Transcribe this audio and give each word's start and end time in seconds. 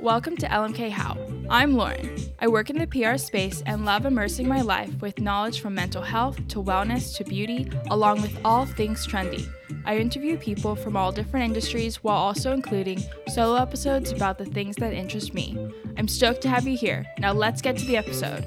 Welcome 0.00 0.38
to 0.38 0.46
LMK 0.46 0.88
How. 0.88 1.18
I'm 1.50 1.74
Lauren. 1.74 2.16
I 2.38 2.48
work 2.48 2.70
in 2.70 2.78
the 2.78 2.86
PR 2.86 3.18
space 3.18 3.62
and 3.66 3.84
love 3.84 4.06
immersing 4.06 4.48
my 4.48 4.62
life 4.62 4.90
with 5.02 5.20
knowledge 5.20 5.60
from 5.60 5.74
mental 5.74 6.00
health 6.00 6.38
to 6.48 6.62
wellness 6.62 7.14
to 7.18 7.24
beauty, 7.24 7.70
along 7.90 8.22
with 8.22 8.34
all 8.42 8.64
things 8.64 9.06
trendy. 9.06 9.46
I 9.84 9.98
interview 9.98 10.38
people 10.38 10.74
from 10.74 10.96
all 10.96 11.12
different 11.12 11.44
industries 11.44 12.02
while 12.02 12.16
also 12.16 12.54
including 12.54 13.02
solo 13.28 13.56
episodes 13.56 14.10
about 14.10 14.38
the 14.38 14.46
things 14.46 14.76
that 14.76 14.94
interest 14.94 15.34
me. 15.34 15.70
I'm 15.98 16.08
stoked 16.08 16.40
to 16.42 16.48
have 16.48 16.66
you 16.66 16.78
here. 16.78 17.04
Now 17.18 17.32
let's 17.32 17.60
get 17.60 17.76
to 17.76 17.84
the 17.84 17.98
episode. 17.98 18.46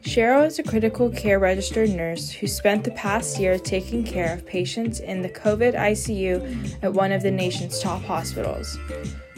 Cheryl 0.00 0.46
is 0.46 0.58
a 0.58 0.62
critical 0.62 1.10
care 1.10 1.38
registered 1.38 1.90
nurse 1.90 2.30
who 2.30 2.46
spent 2.46 2.84
the 2.84 2.92
past 2.92 3.38
year 3.38 3.58
taking 3.58 4.02
care 4.02 4.32
of 4.32 4.46
patients 4.46 5.00
in 5.00 5.20
the 5.20 5.28
COVID 5.28 5.74
ICU 5.74 6.78
at 6.82 6.94
one 6.94 7.12
of 7.12 7.22
the 7.22 7.30
nation's 7.30 7.80
top 7.80 8.00
hospitals. 8.00 8.78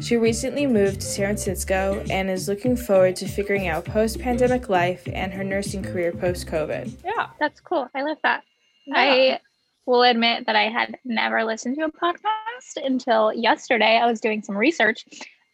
She 0.00 0.16
recently 0.16 0.66
moved 0.66 1.00
to 1.02 1.06
San 1.06 1.26
Francisco 1.26 2.02
and 2.10 2.30
is 2.30 2.48
looking 2.48 2.76
forward 2.76 3.16
to 3.16 3.28
figuring 3.28 3.68
out 3.68 3.84
post 3.84 4.18
pandemic 4.18 4.68
life 4.68 5.06
and 5.12 5.32
her 5.32 5.44
nursing 5.44 5.82
career 5.82 6.10
post 6.10 6.46
COVID. 6.46 6.92
Yeah. 7.04 7.28
That's 7.38 7.60
cool. 7.60 7.88
I 7.94 8.02
love 8.02 8.16
that. 8.22 8.42
Yeah. 8.86 8.98
I 8.98 9.40
will 9.86 10.02
admit 10.02 10.46
that 10.46 10.56
I 10.56 10.68
had 10.68 10.96
never 11.04 11.44
listened 11.44 11.76
to 11.76 11.84
a 11.84 11.92
podcast 11.92 12.76
until 12.82 13.32
yesterday. 13.34 13.98
I 13.98 14.06
was 14.06 14.20
doing 14.20 14.42
some 14.42 14.56
research. 14.56 15.04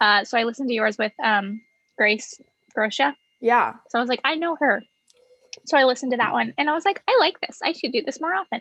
Uh, 0.00 0.24
so 0.24 0.38
I 0.38 0.44
listened 0.44 0.68
to 0.68 0.74
yours 0.74 0.96
with 0.96 1.12
um, 1.22 1.60
Grace 1.98 2.40
Grosha. 2.74 3.16
Yeah. 3.40 3.74
So 3.88 3.98
I 3.98 4.00
was 4.00 4.08
like, 4.08 4.20
I 4.24 4.36
know 4.36 4.56
her. 4.60 4.82
So 5.64 5.76
I 5.76 5.84
listened 5.84 6.12
to 6.12 6.18
that 6.18 6.32
one 6.32 6.54
and 6.56 6.70
I 6.70 6.72
was 6.72 6.84
like, 6.84 7.02
I 7.08 7.16
like 7.18 7.40
this. 7.40 7.58
I 7.62 7.72
should 7.72 7.92
do 7.92 8.02
this 8.02 8.20
more 8.20 8.34
often. 8.34 8.60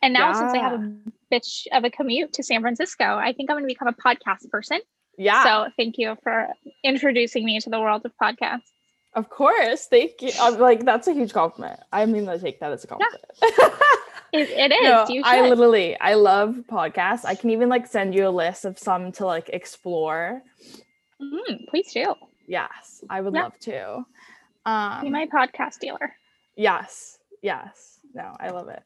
And 0.00 0.14
now 0.14 0.32
since 0.32 0.52
I 0.52 0.58
have 0.58 0.80
a 0.80 0.94
bitch 1.32 1.66
of 1.72 1.82
a 1.82 1.90
commute 1.90 2.32
to 2.34 2.42
San 2.44 2.60
Francisco, 2.60 3.16
I 3.16 3.32
think 3.32 3.50
I'm 3.50 3.56
going 3.56 3.64
to 3.64 3.66
become 3.66 3.88
a 3.88 3.92
podcast 3.92 4.48
person. 4.50 4.78
Yeah. 5.18 5.42
So 5.44 5.70
thank 5.76 5.98
you 5.98 6.16
for 6.22 6.48
introducing 6.84 7.44
me 7.44 7.60
to 7.60 7.68
the 7.68 7.78
world 7.80 8.06
of 8.06 8.12
podcasts. 8.22 8.70
of 9.14 9.28
course. 9.28 9.86
Thank 9.86 10.22
you. 10.22 10.30
I'm 10.40 10.58
like, 10.58 10.84
that's 10.84 11.08
a 11.08 11.12
huge 11.12 11.32
compliment. 11.32 11.80
I 11.92 12.06
mean, 12.06 12.28
I 12.28 12.38
take 12.38 12.60
that 12.60 12.72
as 12.72 12.84
a 12.84 12.86
compliment. 12.86 13.24
It, 14.30 14.50
it 14.50 14.72
is. 14.72 14.82
no, 14.82 15.06
you 15.08 15.22
I 15.24 15.40
literally, 15.48 15.98
I 15.98 16.12
love 16.12 16.56
podcasts. 16.70 17.24
I 17.24 17.34
can 17.34 17.48
even 17.48 17.70
like 17.70 17.86
send 17.86 18.14
you 18.14 18.28
a 18.28 18.34
list 18.44 18.66
of 18.66 18.78
some 18.78 19.10
to 19.12 19.24
like 19.24 19.48
explore. 19.48 20.42
Mm, 21.20 21.66
please 21.70 21.90
do. 21.94 22.14
Yes, 22.46 23.02
I 23.08 23.22
would 23.22 23.32
Yeah. 23.34 23.44
love 23.44 23.58
to. 23.60 24.04
Be 24.66 24.70
Um, 24.70 25.12
my 25.12 25.26
podcast 25.32 25.78
dealer. 25.80 26.14
yes, 26.56 27.16
yes. 27.42 28.00
No, 28.12 28.36
I 28.38 28.50
love 28.50 28.68
it. 28.68 28.82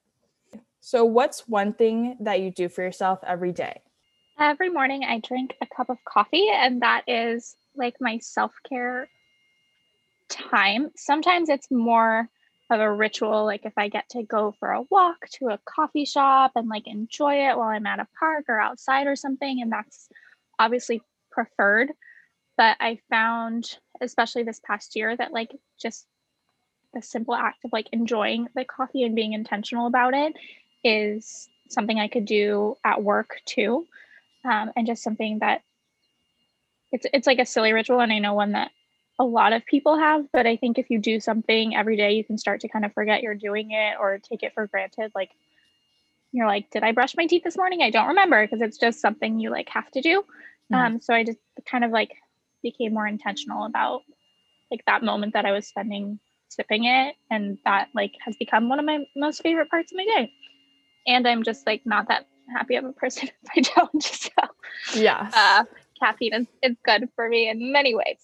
So, 0.81 1.05
what's 1.05 1.49
one 1.49 1.73
thing 1.73 2.19
that 2.21 2.39
you 2.41 2.53
do 2.53 2.69
for 2.69 2.83
yourself 2.83 3.19
every 3.27 3.51
day? 3.51 3.81
Every 4.39 4.71
morning 4.71 5.05
I 5.05 5.19
drink 5.19 5.55
a 5.61 5.67
cup 5.67 5.91
of 5.91 6.05
coffee, 6.05 6.49
and 6.51 6.83
that 6.83 7.05
is 7.07 7.55
like 7.77 7.97
my 8.01 8.19
self 8.19 8.53
care 8.69 9.09
time. 10.29 10.91
Sometimes 10.97 11.49
it's 11.49 11.71
more 11.71 12.29
of 12.71 12.81
a 12.81 12.91
ritual, 12.93 13.45
like 13.45 13.65
if 13.65 13.75
I 13.77 13.89
get 13.89 14.09
to 14.11 14.23
go 14.23 14.55
for 14.59 14.71
a 14.71 14.83
walk 14.91 15.29
to 15.35 15.49
a 15.49 15.61
coffee 15.65 16.07
shop 16.07 16.53
and 16.57 16.69
like 16.69 16.87
enjoy 16.87 17.49
it 17.49 17.57
while 17.57 17.69
I'm 17.69 17.87
at 17.87 18.01
a 18.01 18.09
park 18.19 18.47
or 18.49 18.59
outside 18.59 19.07
or 19.07 19.17
something, 19.17 19.61
and 19.61 19.71
that's 19.71 20.09
obviously 20.59 21.03
preferred. 21.31 21.93
But 22.57 22.77
I 22.81 22.99
found, 23.11 23.79
especially 24.01 24.43
this 24.45 24.61
past 24.61 24.97
year, 24.97 25.17
that 25.17 25.33
like 25.33 25.55
just 25.81 26.07
the 26.95 27.03
simple 27.03 27.35
act 27.35 27.65
of 27.65 27.73
like 27.73 27.89
enjoying 27.93 28.49
the 28.55 28.65
coffee 28.65 29.05
and 29.05 29.15
being 29.15 29.35
intentional 29.35 29.87
about 29.87 30.15
it 30.15 30.35
is 30.85 31.49
something 31.69 31.99
I 31.99 32.09
could 32.09 32.25
do 32.25 32.77
at 32.85 33.03
work 33.03 33.41
too 33.47 33.87
um, 34.45 34.71
and 34.77 34.87
just 34.87 35.03
something 35.03 35.39
that 35.41 35.63
it's 36.93 37.07
it's 37.13 37.27
like 37.27 37.39
a 37.39 37.47
silly 37.47 37.73
ritual 37.73 38.01
and 38.01 38.13
i 38.13 38.19
know 38.19 38.35
one 38.35 38.53
that 38.53 38.71
a 39.19 39.25
lot 39.25 39.53
of 39.53 39.65
people 39.67 39.99
have 39.99 40.25
but 40.33 40.47
i 40.47 40.57
think 40.57 40.79
if 40.79 40.91
you 40.91 40.99
do 40.99 41.21
something 41.21 41.75
every 41.77 41.97
day 41.97 42.13
you 42.13 42.25
can 42.25 42.39
start 42.39 42.61
to 42.61 42.69
kind 42.69 42.85
of 42.85 42.93
forget 42.93 43.23
you're 43.23 43.35
doing 43.35 43.71
it 43.71 43.97
or 44.01 44.19
take 44.19 44.43
it 44.43 44.53
for 44.55 44.67
granted. 44.67 45.13
Like 45.15 45.31
you're 46.33 46.47
like 46.47 46.71
did 46.71 46.83
i 46.83 46.93
brush 46.93 47.15
my 47.17 47.27
teeth 47.27 47.45
this 47.45 47.57
morning? 47.57 47.83
I 47.83 47.91
don't 47.91 48.09
remember 48.09 48.45
because 48.45 48.61
it's 48.63 48.79
just 48.79 49.01
something 49.01 49.39
you 49.39 49.51
like 49.51 49.69
have 49.69 49.91
to 49.93 50.01
do. 50.01 50.25
Mhm. 50.73 50.77
um, 50.77 51.01
so 51.01 51.15
i 51.15 51.25
just 51.25 51.39
kind 51.67 51.85
of 51.85 51.91
like 51.91 52.17
became 52.63 52.95
more 52.95 53.07
intentional 53.07 53.65
about 53.65 54.03
like 54.71 54.85
that 54.87 55.03
moment 55.03 55.35
that 55.35 55.45
i 55.45 55.53
was 55.53 55.67
spending 55.67 56.19
sipping 56.49 56.85
it 56.85 57.17
and 57.31 57.59
that 57.65 57.89
like 57.95 58.13
has 58.25 58.37
become 58.37 58.69
one 58.69 58.79
of 58.79 58.85
my 58.85 59.05
most 59.17 59.43
favorite 59.43 59.71
parts 59.71 59.93
of 59.93 59.97
my 59.97 60.05
day. 60.05 60.33
And 61.07 61.27
i'm 61.27 61.43
just 61.43 61.67
like 61.67 61.83
not 61.85 62.09
that 62.09 62.27
happy 62.57 62.77
of 62.77 62.85
a 62.85 62.93
person 62.93 63.29
if 63.43 63.51
i 63.57 63.61
don't 63.61 64.03
so 64.03 64.31
Yes. 64.95 65.33
uh, 65.35 65.65
caffeine 65.99 66.35
is, 66.35 66.47
is 66.63 66.77
good 66.85 67.09
for 67.15 67.29
me 67.29 67.49
in 67.49 67.73
many 67.73 67.95
ways. 67.95 68.19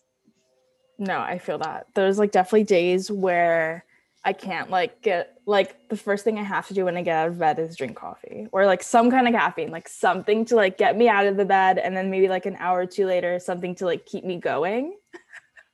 No, 0.99 1.21
I 1.21 1.39
feel 1.39 1.59
that. 1.59 1.87
There's 1.95 2.19
like 2.19 2.33
definitely 2.33 2.65
days 2.65 3.09
where 3.11 3.85
I 4.25 4.33
can't 4.33 4.69
like 4.69 5.01
get 5.01 5.39
like 5.47 5.89
the 5.89 5.97
first 5.97 6.25
thing 6.25 6.39
I 6.39 6.43
have 6.43 6.67
to 6.69 6.75
do 6.75 6.85
when 6.85 6.97
I 6.97 7.03
get 7.03 7.17
out 7.17 7.29
of 7.29 7.39
bed 7.39 7.61
is 7.61 7.77
drink 7.77 7.97
coffee 7.97 8.49
or 8.51 8.67
like 8.67 8.83
some 8.83 9.09
kind 9.11 9.29
of 9.29 9.35
caffeine, 9.35 9.71
like 9.71 9.89
something 9.89 10.45
to 10.47 10.57
like 10.57 10.77
get 10.77 10.97
me 10.97 11.09
out 11.09 11.27
of 11.27 11.37
the 11.37 11.45
bed 11.45 11.79
and 11.79 11.97
then 11.97 12.11
maybe 12.11 12.27
like 12.29 12.47
an 12.47 12.57
hour 12.59 12.81
or 12.81 12.87
two 12.87 13.07
later 13.07 13.39
something 13.39 13.77
to 13.77 13.85
like 13.85 14.05
keep 14.07 14.25
me 14.25 14.37
going. 14.39 14.97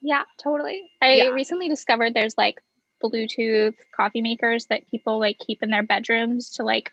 Yeah, 0.03 0.25
totally. 0.43 0.91
I 1.00 1.15
Yeah. 1.15 1.28
recently 1.31 1.71
discovered 1.71 2.12
there's 2.12 2.37
like 2.37 2.60
Bluetooth 3.03 3.75
coffee 3.97 4.21
makers 4.21 4.66
that 4.66 4.87
people 4.91 5.19
like 5.19 5.38
keep 5.38 5.62
in 5.62 5.71
their 5.71 5.83
bedrooms 5.83 6.50
to 6.56 6.65
like 6.65 6.93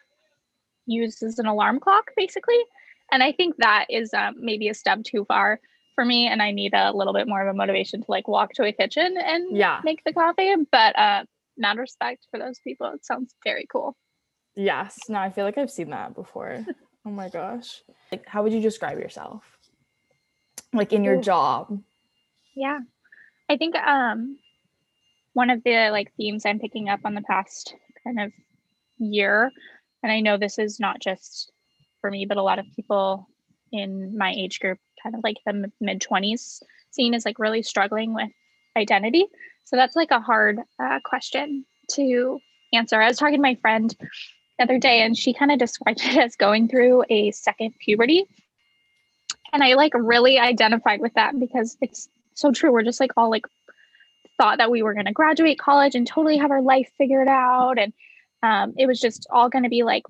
use 0.92 1.22
as 1.24 1.40
an 1.40 1.46
alarm 1.46 1.80
clock, 1.80 2.12
basically. 2.18 2.60
And 3.12 3.22
I 3.24 3.32
think 3.32 3.56
that 3.58 3.86
is 3.90 4.14
um, 4.14 4.36
maybe 4.40 4.70
a 4.70 4.74
step 4.74 5.04
too 5.04 5.26
far 5.26 5.60
for 5.96 6.06
me, 6.06 6.28
and 6.28 6.42
I 6.42 6.52
need 6.52 6.74
a 6.74 6.92
little 6.96 7.14
bit 7.14 7.28
more 7.28 7.42
of 7.42 7.54
a 7.54 7.58
motivation 7.58 8.02
to 8.02 8.12
like 8.12 8.28
walk 8.28 8.54
to 8.54 8.64
a 8.64 8.72
kitchen 8.72 9.18
and 9.18 9.56
Yeah. 9.56 9.82
make 9.84 10.04
the 10.06 10.14
coffee. 10.14 10.54
But 10.72 10.98
uh, 10.98 11.26
mad 11.58 11.78
respect 11.78 12.28
for 12.32 12.40
those 12.40 12.60
people. 12.64 12.92
It 12.94 13.06
sounds 13.06 13.36
very 13.44 13.66
cool. 13.72 13.96
Yes. 14.56 14.98
No, 15.10 15.20
I 15.20 15.30
feel 15.30 15.46
like 15.46 15.58
I've 15.58 15.72
seen 15.72 15.90
that 15.90 16.16
before. 16.16 16.66
oh 17.06 17.10
my 17.10 17.30
gosh. 17.30 17.82
Like 18.12 18.26
how 18.28 18.44
would 18.44 18.54
you 18.54 18.62
describe 18.62 19.00
yourself? 19.00 19.44
Like 20.74 20.94
in 20.94 21.04
your 21.04 21.18
Ooh. 21.18 21.22
job. 21.22 21.82
Yeah. 22.56 22.80
I 23.50 23.58
think 23.58 23.76
um 23.76 24.38
one 25.34 25.50
of 25.50 25.64
the 25.64 25.90
like 25.92 26.14
themes 26.16 26.46
I'm 26.46 26.60
picking 26.60 26.90
up 26.90 27.02
on 27.06 27.14
the 27.16 27.22
past 27.22 27.76
kind 28.04 28.20
of 28.20 28.32
year, 28.98 29.52
and 30.04 30.12
I 30.12 30.20
know 30.20 30.38
this 30.38 30.58
is 30.60 30.80
not 30.80 31.00
just 31.00 31.52
for 32.00 32.10
me, 32.10 32.26
but 32.26 32.38
a 32.38 32.44
lot 32.44 32.60
of 32.60 32.66
people 32.76 33.28
in 33.72 34.18
my 34.18 34.34
age 34.36 34.60
group, 34.60 34.80
kind 35.02 35.16
of 35.16 35.22
like 35.24 35.38
the 35.46 35.72
mid 35.80 36.02
20s 36.02 36.62
scene, 36.92 37.14
is 37.14 37.26
like 37.26 37.40
really 37.40 37.64
struggling 37.64 38.14
with 38.14 38.30
identity. 38.76 39.26
So 39.66 39.76
that's 39.76 39.96
like 39.96 40.12
a 40.12 40.20
hard 40.20 40.60
uh, 40.80 41.00
question 41.04 41.66
to 41.92 42.40
answer. 42.74 43.02
I 43.02 43.08
was 43.08 43.18
talking 43.18 43.38
to 43.38 43.42
my 43.42 43.56
friend 43.56 43.96
the 44.58 44.64
other 44.64 44.80
day, 44.80 45.02
and 45.02 45.18
she 45.18 45.34
kind 45.34 45.52
of 45.52 45.60
described 45.60 46.02
it 46.04 46.18
as 46.18 46.36
going 46.36 46.68
through 46.68 47.04
a 47.10 47.32
second 47.32 47.74
puberty. 47.80 48.26
And 49.54 49.64
I 49.64 49.74
like 49.74 49.94
really 49.94 50.40
identified 50.40 51.02
with 51.02 51.14
that 51.16 51.38
because 51.40 51.78
it's 51.82 52.10
so 52.34 52.52
true. 52.52 52.72
We're 52.72 52.84
just 52.84 53.00
like 53.00 53.12
all 53.18 53.30
like 53.30 53.46
thought 54.38 54.58
that 54.58 54.72
we 54.72 54.82
were 54.82 54.94
going 54.94 55.06
to 55.06 55.12
graduate 55.12 55.60
college 55.60 55.94
and 55.94 56.08
totally 56.08 56.38
have 56.38 56.52
our 56.52 56.62
life 56.62 56.90
figured 56.98 57.28
out. 57.28 57.78
And 57.78 57.94
um, 58.44 58.74
it 58.78 58.88
was 58.88 59.00
just 59.00 59.28
all 59.32 59.50
going 59.50 59.64
to 59.64 59.70
be 59.70 59.84
like 59.84 60.04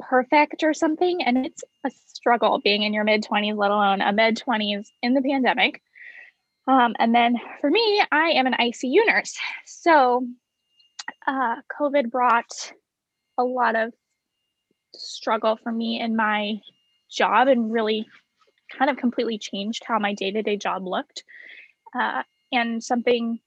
perfect 0.00 0.62
or 0.62 0.74
something. 0.74 1.22
And 1.22 1.46
it's 1.46 1.62
a 1.84 1.90
struggle 2.06 2.60
being 2.62 2.82
in 2.82 2.92
your 2.92 3.04
mid 3.04 3.24
20s, 3.24 3.56
let 3.56 3.70
alone 3.70 4.00
a 4.00 4.12
mid 4.12 4.36
20s 4.36 4.86
in 5.02 5.14
the 5.14 5.22
pandemic. 5.22 5.82
Um, 6.66 6.94
and 6.98 7.14
then 7.14 7.40
for 7.60 7.70
me, 7.70 8.02
I 8.12 8.30
am 8.30 8.46
an 8.46 8.54
ICU 8.54 9.06
nurse. 9.06 9.36
So 9.66 10.26
uh, 11.26 11.56
COVID 11.80 12.10
brought 12.10 12.72
a 13.38 13.44
lot 13.44 13.74
of 13.74 13.92
struggle 14.94 15.56
for 15.56 15.72
me 15.72 16.00
in 16.00 16.14
my 16.14 16.60
job 17.10 17.48
and 17.48 17.72
really 17.72 18.06
kind 18.76 18.90
of 18.90 18.96
completely 18.96 19.38
changed 19.38 19.82
how 19.84 19.98
my 19.98 20.14
day 20.14 20.30
to 20.30 20.42
day 20.42 20.56
job 20.56 20.86
looked. 20.86 21.24
Uh, 21.98 22.22
and 22.52 22.82
something 22.82 23.40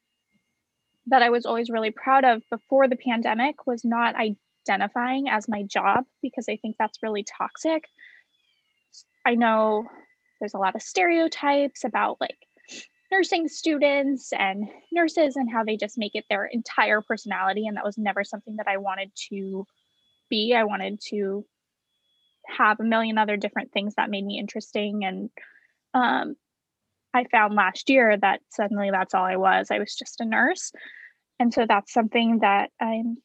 that 1.07 1.22
I 1.22 1.30
was 1.30 1.46
always 1.46 1.69
really 1.69 1.92
proud 1.92 2.25
of 2.25 2.42
before 2.50 2.88
the 2.88 2.96
pandemic 2.96 3.68
was 3.68 3.84
not 3.84 4.16
identifying 4.16 5.30
as 5.30 5.48
my 5.48 5.63
job 5.63 6.06
because 6.22 6.46
I 6.50 6.57
think 6.57 6.75
that's 6.78 7.04
really 7.04 7.24
toxic. 7.24 7.86
I 9.25 9.36
know 9.36 9.86
there's 10.40 10.54
a 10.54 10.60
lot 10.60 10.75
of 10.75 10.81
stereotypes 10.81 11.84
about 11.84 12.18
like 12.19 12.38
nursing 13.12 13.48
students 13.48 14.31
and 14.34 14.68
nurses 14.92 15.36
and 15.36 15.52
how 15.52 15.63
they 15.63 15.78
just 15.78 15.98
make 15.98 16.16
it 16.16 16.25
their 16.30 16.46
entire 16.46 17.02
personality. 17.02 17.68
And 17.68 17.78
that 17.78 17.86
was 17.86 17.98
never 17.98 18.24
something 18.24 18.56
that 18.57 18.68
I 18.68 18.78
wanted 18.78 19.12
to 19.30 19.66
be. 20.30 20.54
I 20.56 20.63
wanted 20.63 21.00
to 21.10 21.46
have 22.57 22.80
a 22.80 22.84
million 22.84 23.18
other 23.18 23.38
different 23.38 23.72
things 23.72 23.96
that 23.96 24.10
made 24.10 24.25
me 24.25 24.40
interesting 24.40 25.04
and 25.06 25.30
um, 25.94 26.36
i 27.16 27.26
found 27.26 27.56
last 27.56 27.90
year 27.90 28.18
that 28.18 28.42
suddenly 28.50 28.92
that's 28.92 29.14
all 29.14 29.26
i 29.26 29.36
was 29.36 29.68
i 29.72 29.80
was 29.80 29.96
just 29.96 30.22
a 30.22 30.26
nurse 30.26 30.72
and 31.40 31.54
so 31.54 31.66
that's 31.68 31.94
something 31.94 32.40
that 32.40 32.70
i'm 32.80 33.18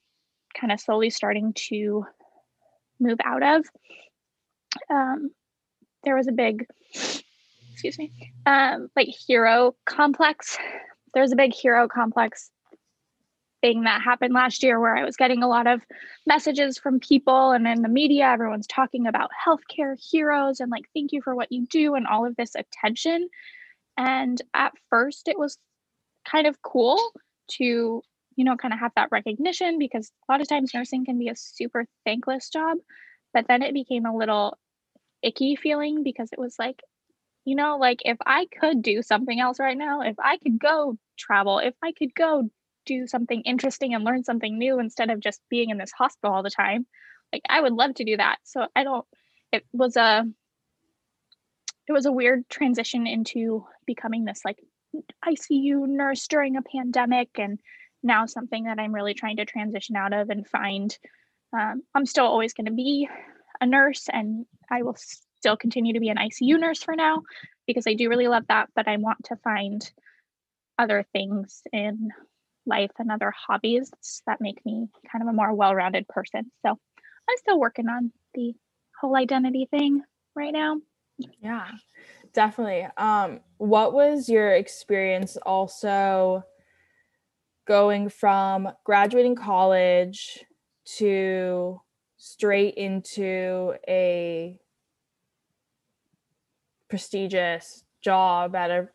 kind 0.59 0.73
of 0.73 0.81
slowly 0.81 1.11
starting 1.11 1.53
to 1.55 2.05
move 2.99 3.19
out 3.25 3.43
of 3.43 3.65
um, 4.89 5.31
there 6.05 6.17
was 6.17 6.29
a 6.29 6.33
big 6.33 6.67
excuse 7.81 7.99
me, 7.99 8.13
um, 8.45 8.91
like 8.95 9.09
hero 9.09 9.75
complex. 9.87 10.59
There's 11.15 11.33
a 11.33 11.37
big 11.37 11.55
hero 11.55 11.89
complex 11.89 12.51
thing 13.63 13.85
that 13.85 14.03
happened 14.03 14.35
last 14.35 14.63
year 14.63 14.79
where 14.79 14.95
I 14.95 15.03
was 15.03 15.17
getting 15.17 15.43
a 15.43 15.49
lot 15.49 15.67
of 15.67 15.81
messages 16.27 16.77
from 16.77 17.01
people 17.01 17.53
and 17.53 17.67
in 17.67 17.81
the 17.81 17.89
media, 17.89 18.27
everyone's 18.27 18.67
talking 18.67 19.07
about 19.07 19.31
healthcare 19.47 19.97
heroes 19.99 20.61
and 20.61 20.71
like, 20.71 20.85
thank 20.95 21.13
you 21.13 21.23
for 21.23 21.35
what 21.35 21.51
you 21.51 21.67
do 21.69 21.95
and 21.95 22.07
all 22.07 22.27
of 22.27 22.37
this 22.37 22.55
attention. 22.55 23.31
And 24.01 24.41
at 24.55 24.73
first, 24.89 25.29
it 25.29 25.39
was 25.39 25.59
kind 26.27 26.47
of 26.47 26.63
cool 26.63 26.99
to, 27.59 27.65
you 28.37 28.45
know, 28.45 28.57
kind 28.57 28.73
of 28.73 28.81
have 28.81 28.93
that 28.97 29.11
recognition 29.13 29.79
because 29.79 30.11
a 30.27 30.33
lot 30.33 30.41
of 30.41 30.49
times 30.49 30.73
nursing 30.73 31.05
can 31.05 31.19
be 31.19 31.29
a 31.29 31.37
super 31.37 31.85
thankless 32.07 32.49
job. 32.49 32.79
But 33.35 33.47
then 33.47 33.63
it 33.63 33.75
became 33.75 34.07
a 34.07 34.17
little 34.17 34.57
icky 35.23 35.55
feeling 35.55 36.03
because 36.03 36.31
it 36.33 36.39
was 36.39 36.57
like, 36.59 36.81
you 37.45 37.55
know, 37.55 37.77
like 37.77 37.99
if 38.07 38.17
I 38.25 38.47
could 38.59 38.81
do 38.81 39.03
something 39.03 39.39
else 39.39 39.61
right 39.61 39.77
now, 39.77 40.01
if 40.01 40.17
I 40.19 40.39
could 40.39 40.59
go 40.59 40.97
travel, 41.19 41.59
if 41.59 41.75
I 41.83 41.93
could 41.93 42.15
go 42.15 42.49
do 42.87 43.07
something 43.07 43.43
interesting 43.43 43.93
and 43.93 44.03
learn 44.03 44.25
something 44.25 44.57
new 44.57 44.81
instead 44.81 45.11
of 45.11 45.21
just 45.21 45.43
being 45.51 45.69
in 45.69 45.77
this 45.77 45.93
hospital 45.93 46.35
all 46.35 46.43
the 46.43 46.49
time, 46.49 46.87
like 47.35 47.43
I 47.51 47.61
would 47.61 47.75
love 47.75 47.97
to 47.97 48.05
do 48.05 48.17
that. 48.17 48.39
So 48.45 48.67
I 48.75 48.83
don't, 48.83 49.05
it 49.53 49.63
was 49.75 49.99
a, 49.99 50.25
it 51.91 51.93
was 51.93 52.07
a 52.07 52.13
weird 52.13 52.49
transition 52.49 53.05
into 53.09 53.67
becoming 53.85 54.25
this 54.25 54.43
like 54.45 54.63
ICU 55.27 55.89
nurse 55.89 56.29
during 56.29 56.55
a 56.55 56.63
pandemic 56.63 57.31
and 57.37 57.59
now 58.05 58.27
something 58.27 58.65
that 58.65 58.79
I'm 58.79 58.95
really 58.95 59.13
trying 59.13 59.39
to 59.39 59.45
transition 59.45 59.97
out 59.97 60.13
of 60.13 60.31
and 60.31 60.47
find 60.47 60.97
um, 61.53 61.83
I'm 61.93 62.07
still 62.07 62.27
always 62.27 62.53
going 62.53 62.67
to 62.67 62.73
be 62.73 63.09
a 63.61 63.67
nurse 63.67 64.07
and 64.09 64.47
I 64.71 64.83
will 64.83 64.97
still 65.41 65.57
continue 65.57 65.95
to 65.95 66.01
be 66.01 66.11
an 66.11 66.17
ICU 66.17 66.61
nurse 66.61 66.81
for 66.81 66.95
now 66.95 67.23
because 67.67 67.89
I 67.89 67.95
do 67.95 68.09
really 68.09 68.29
love 68.29 68.45
that, 68.49 68.69
but 68.77 68.87
I 68.87 68.97
want 68.99 69.25
to 69.25 69.37
find 69.43 69.91
other 70.79 71.05
things 71.13 71.61
in 71.73 72.11
life 72.67 72.93
and 73.01 73.11
other 73.11 73.35
hobbies 73.37 73.91
that 74.29 74.41
make 74.41 74.65
me 74.65 74.87
kind 75.11 75.23
of 75.23 75.29
a 75.29 75.33
more 75.33 75.53
well 75.53 75.75
rounded 75.75 76.07
person. 76.07 76.53
So 76.65 76.71
I'm 76.71 77.37
still 77.39 77.59
working 77.59 77.89
on 77.89 78.13
the 78.35 78.55
whole 79.01 79.17
identity 79.17 79.67
thing 79.69 80.03
right 80.37 80.53
now. 80.53 80.77
Yeah, 81.41 81.69
definitely. 82.33 82.89
Um, 82.97 83.41
what 83.59 83.93
was 83.93 84.29
your 84.29 84.53
experience 84.55 85.37
also 85.39 86.45
going 87.67 88.09
from 88.09 88.69
graduating 88.85 89.35
college 89.37 90.45
to 90.99 91.81
straight 92.17 92.75
into 92.75 93.75
a 93.89 94.59
prestigious 96.89 97.85
job 98.03 98.55
at 98.55 98.71
a 98.71 98.89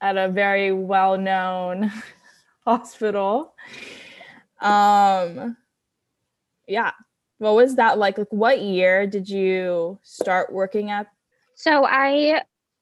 at 0.00 0.16
a 0.16 0.28
very 0.28 0.72
well-known 0.72 1.92
hospital 2.66 3.54
um 4.60 5.56
yeah 6.66 6.92
what 7.40 7.54
was 7.54 7.76
that 7.76 7.98
like 7.98 8.18
like 8.18 8.28
what 8.30 8.60
year 8.60 9.06
did 9.06 9.28
you 9.28 9.98
start 10.02 10.52
working 10.52 10.90
at 10.90 11.06
so 11.54 11.84
i 11.86 12.40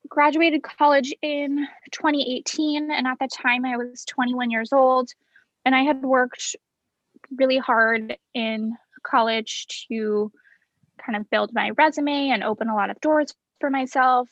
graduated 0.09 0.63
college 0.63 1.15
in 1.23 1.67
2018 1.93 2.91
and 2.91 3.07
at 3.07 3.19
the 3.21 3.29
time 3.29 3.65
i 3.65 3.77
was 3.77 4.05
21 4.05 4.51
years 4.51 4.73
old 4.73 5.11
and 5.65 5.75
i 5.75 5.83
had 5.83 6.03
worked 6.03 6.57
really 7.37 7.59
hard 7.59 8.17
in 8.35 8.77
college 9.03 9.67
to 9.89 10.31
kind 10.99 11.17
of 11.17 11.31
build 11.31 11.53
my 11.55 11.71
resume 11.71 12.31
and 12.31 12.43
open 12.43 12.69
a 12.69 12.75
lot 12.75 12.91
of 12.91 13.01
doors 13.01 13.33
for 13.61 13.71
myself 13.71 14.29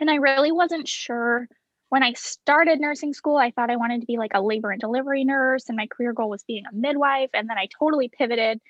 and 0.00 0.10
i 0.10 0.14
really 0.14 0.50
wasn't 0.50 0.88
sure 0.88 1.46
when 1.88 2.02
I 2.02 2.14
started 2.14 2.80
nursing 2.80 3.14
school, 3.14 3.36
I 3.36 3.52
thought 3.52 3.70
I 3.70 3.76
wanted 3.76 4.00
to 4.00 4.06
be 4.06 4.18
like 4.18 4.32
a 4.34 4.40
labor 4.40 4.72
and 4.72 4.80
delivery 4.80 5.22
nurse, 5.22 5.68
and 5.68 5.76
my 5.76 5.86
career 5.86 6.12
goal 6.12 6.28
was 6.28 6.42
being 6.42 6.64
a 6.66 6.74
midwife. 6.74 7.30
And 7.32 7.48
then 7.48 7.58
I 7.58 7.68
totally 7.78 8.08
pivoted 8.08 8.60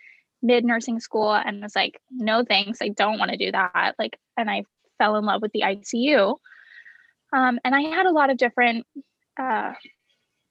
mid 0.43 0.65
nursing 0.65 1.01
school 1.01 1.33
and 1.35 1.63
was 1.63 1.77
like, 1.77 2.01
no 2.11 2.45
thanks, 2.45 2.79
I 2.81 2.89
don't 2.89 3.19
want 3.19 3.31
to 3.31 3.37
do 3.37 3.53
that. 3.53 3.95
Like, 3.99 4.19
and 4.37 4.51
I 4.51 4.65
fell 4.99 5.17
in 5.17 5.25
love 5.25 5.43
with 5.43 5.53
the 5.53 5.63
ICU. 5.63 6.37
Um, 7.33 7.59
and 7.65 7.75
I 7.75 7.83
had 7.83 8.07
a 8.07 8.13
lot 8.13 8.31
of 8.31 8.37
different 8.37 8.87
uh, 9.39 9.73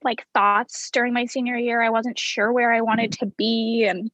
like 0.04 0.26
thoughts 0.34 0.90
during 0.92 1.14
my 1.14 1.26
senior 1.26 1.56
year. 1.56 1.82
I 1.82 1.90
wasn't 1.90 2.20
sure 2.20 2.52
where 2.52 2.74
I 2.74 2.82
wanted 2.82 3.12
to 3.14 3.26
be 3.26 3.86
and 3.90 4.12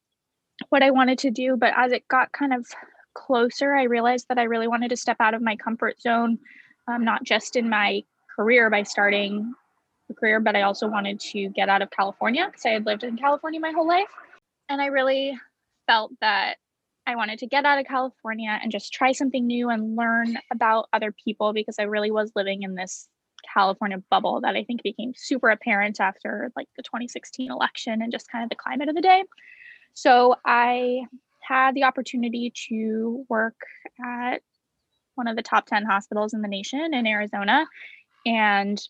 what 0.69 0.83
I 0.83 0.91
wanted 0.91 1.17
to 1.19 1.31
do. 1.31 1.57
But 1.57 1.73
as 1.75 1.91
it 1.91 2.07
got 2.07 2.31
kind 2.31 2.53
of 2.53 2.65
closer, 3.13 3.73
I 3.73 3.83
realized 3.83 4.27
that 4.29 4.39
I 4.39 4.43
really 4.43 4.67
wanted 4.67 4.89
to 4.89 4.97
step 4.97 5.17
out 5.19 5.33
of 5.33 5.41
my 5.41 5.55
comfort 5.55 6.01
zone, 6.01 6.39
um, 6.87 7.03
not 7.03 7.23
just 7.23 7.55
in 7.55 7.69
my 7.69 8.03
career 8.35 8.69
by 8.69 8.83
starting 8.83 9.53
a 10.09 10.13
career, 10.13 10.39
but 10.39 10.55
I 10.55 10.61
also 10.61 10.87
wanted 10.87 11.19
to 11.19 11.49
get 11.49 11.69
out 11.69 11.81
of 11.81 11.89
California 11.91 12.45
because 12.45 12.65
I 12.65 12.69
had 12.69 12.85
lived 12.85 13.03
in 13.03 13.17
California 13.17 13.59
my 13.59 13.71
whole 13.71 13.87
life. 13.87 14.09
And 14.69 14.81
I 14.81 14.85
really 14.85 15.37
felt 15.87 16.11
that 16.21 16.55
I 17.07 17.15
wanted 17.15 17.39
to 17.39 17.47
get 17.47 17.65
out 17.65 17.79
of 17.79 17.85
California 17.85 18.59
and 18.61 18.71
just 18.71 18.93
try 18.93 19.11
something 19.11 19.45
new 19.45 19.69
and 19.69 19.95
learn 19.95 20.37
about 20.51 20.87
other 20.93 21.11
people 21.11 21.53
because 21.53 21.77
I 21.79 21.83
really 21.83 22.11
was 22.11 22.31
living 22.35 22.63
in 22.63 22.75
this 22.75 23.07
California 23.53 23.97
bubble 24.09 24.41
that 24.41 24.55
I 24.55 24.63
think 24.63 24.83
became 24.83 25.13
super 25.15 25.49
apparent 25.49 25.99
after 25.99 26.51
like 26.55 26.67
the 26.77 26.83
2016 26.83 27.51
election 27.51 28.01
and 28.01 28.11
just 28.11 28.31
kind 28.31 28.43
of 28.43 28.49
the 28.49 28.55
climate 28.55 28.89
of 28.89 28.95
the 28.95 29.01
day. 29.01 29.23
So 29.93 30.35
I 30.45 31.01
had 31.41 31.75
the 31.75 31.83
opportunity 31.83 32.53
to 32.69 33.25
work 33.29 33.55
at 34.03 34.41
one 35.15 35.27
of 35.27 35.35
the 35.35 35.43
top 35.43 35.65
10 35.65 35.85
hospitals 35.85 36.33
in 36.33 36.41
the 36.41 36.47
nation 36.47 36.93
in 36.93 37.07
Arizona 37.07 37.65
and 38.25 38.81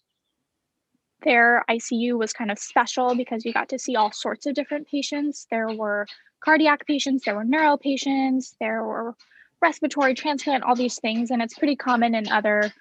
their 1.23 1.63
ICU 1.69 2.17
was 2.17 2.33
kind 2.33 2.51
of 2.51 2.59
special 2.59 3.15
because 3.15 3.45
you 3.45 3.53
got 3.53 3.69
to 3.69 3.79
see 3.79 3.95
all 3.95 4.11
sorts 4.11 4.45
of 4.45 4.53
different 4.53 4.87
patients. 4.87 5.47
There 5.49 5.69
were 5.69 6.07
cardiac 6.43 6.85
patients, 6.85 7.23
there 7.23 7.35
were 7.35 7.43
neuro 7.43 7.77
patients, 7.77 8.55
there 8.59 8.83
were 8.83 9.15
respiratory 9.61 10.13
transplant, 10.13 10.63
all 10.63 10.75
these 10.75 10.99
things. 10.99 11.31
And 11.31 11.41
it's 11.41 11.57
pretty 11.57 11.75
common 11.75 12.15
in 12.15 12.27
other 12.29 12.71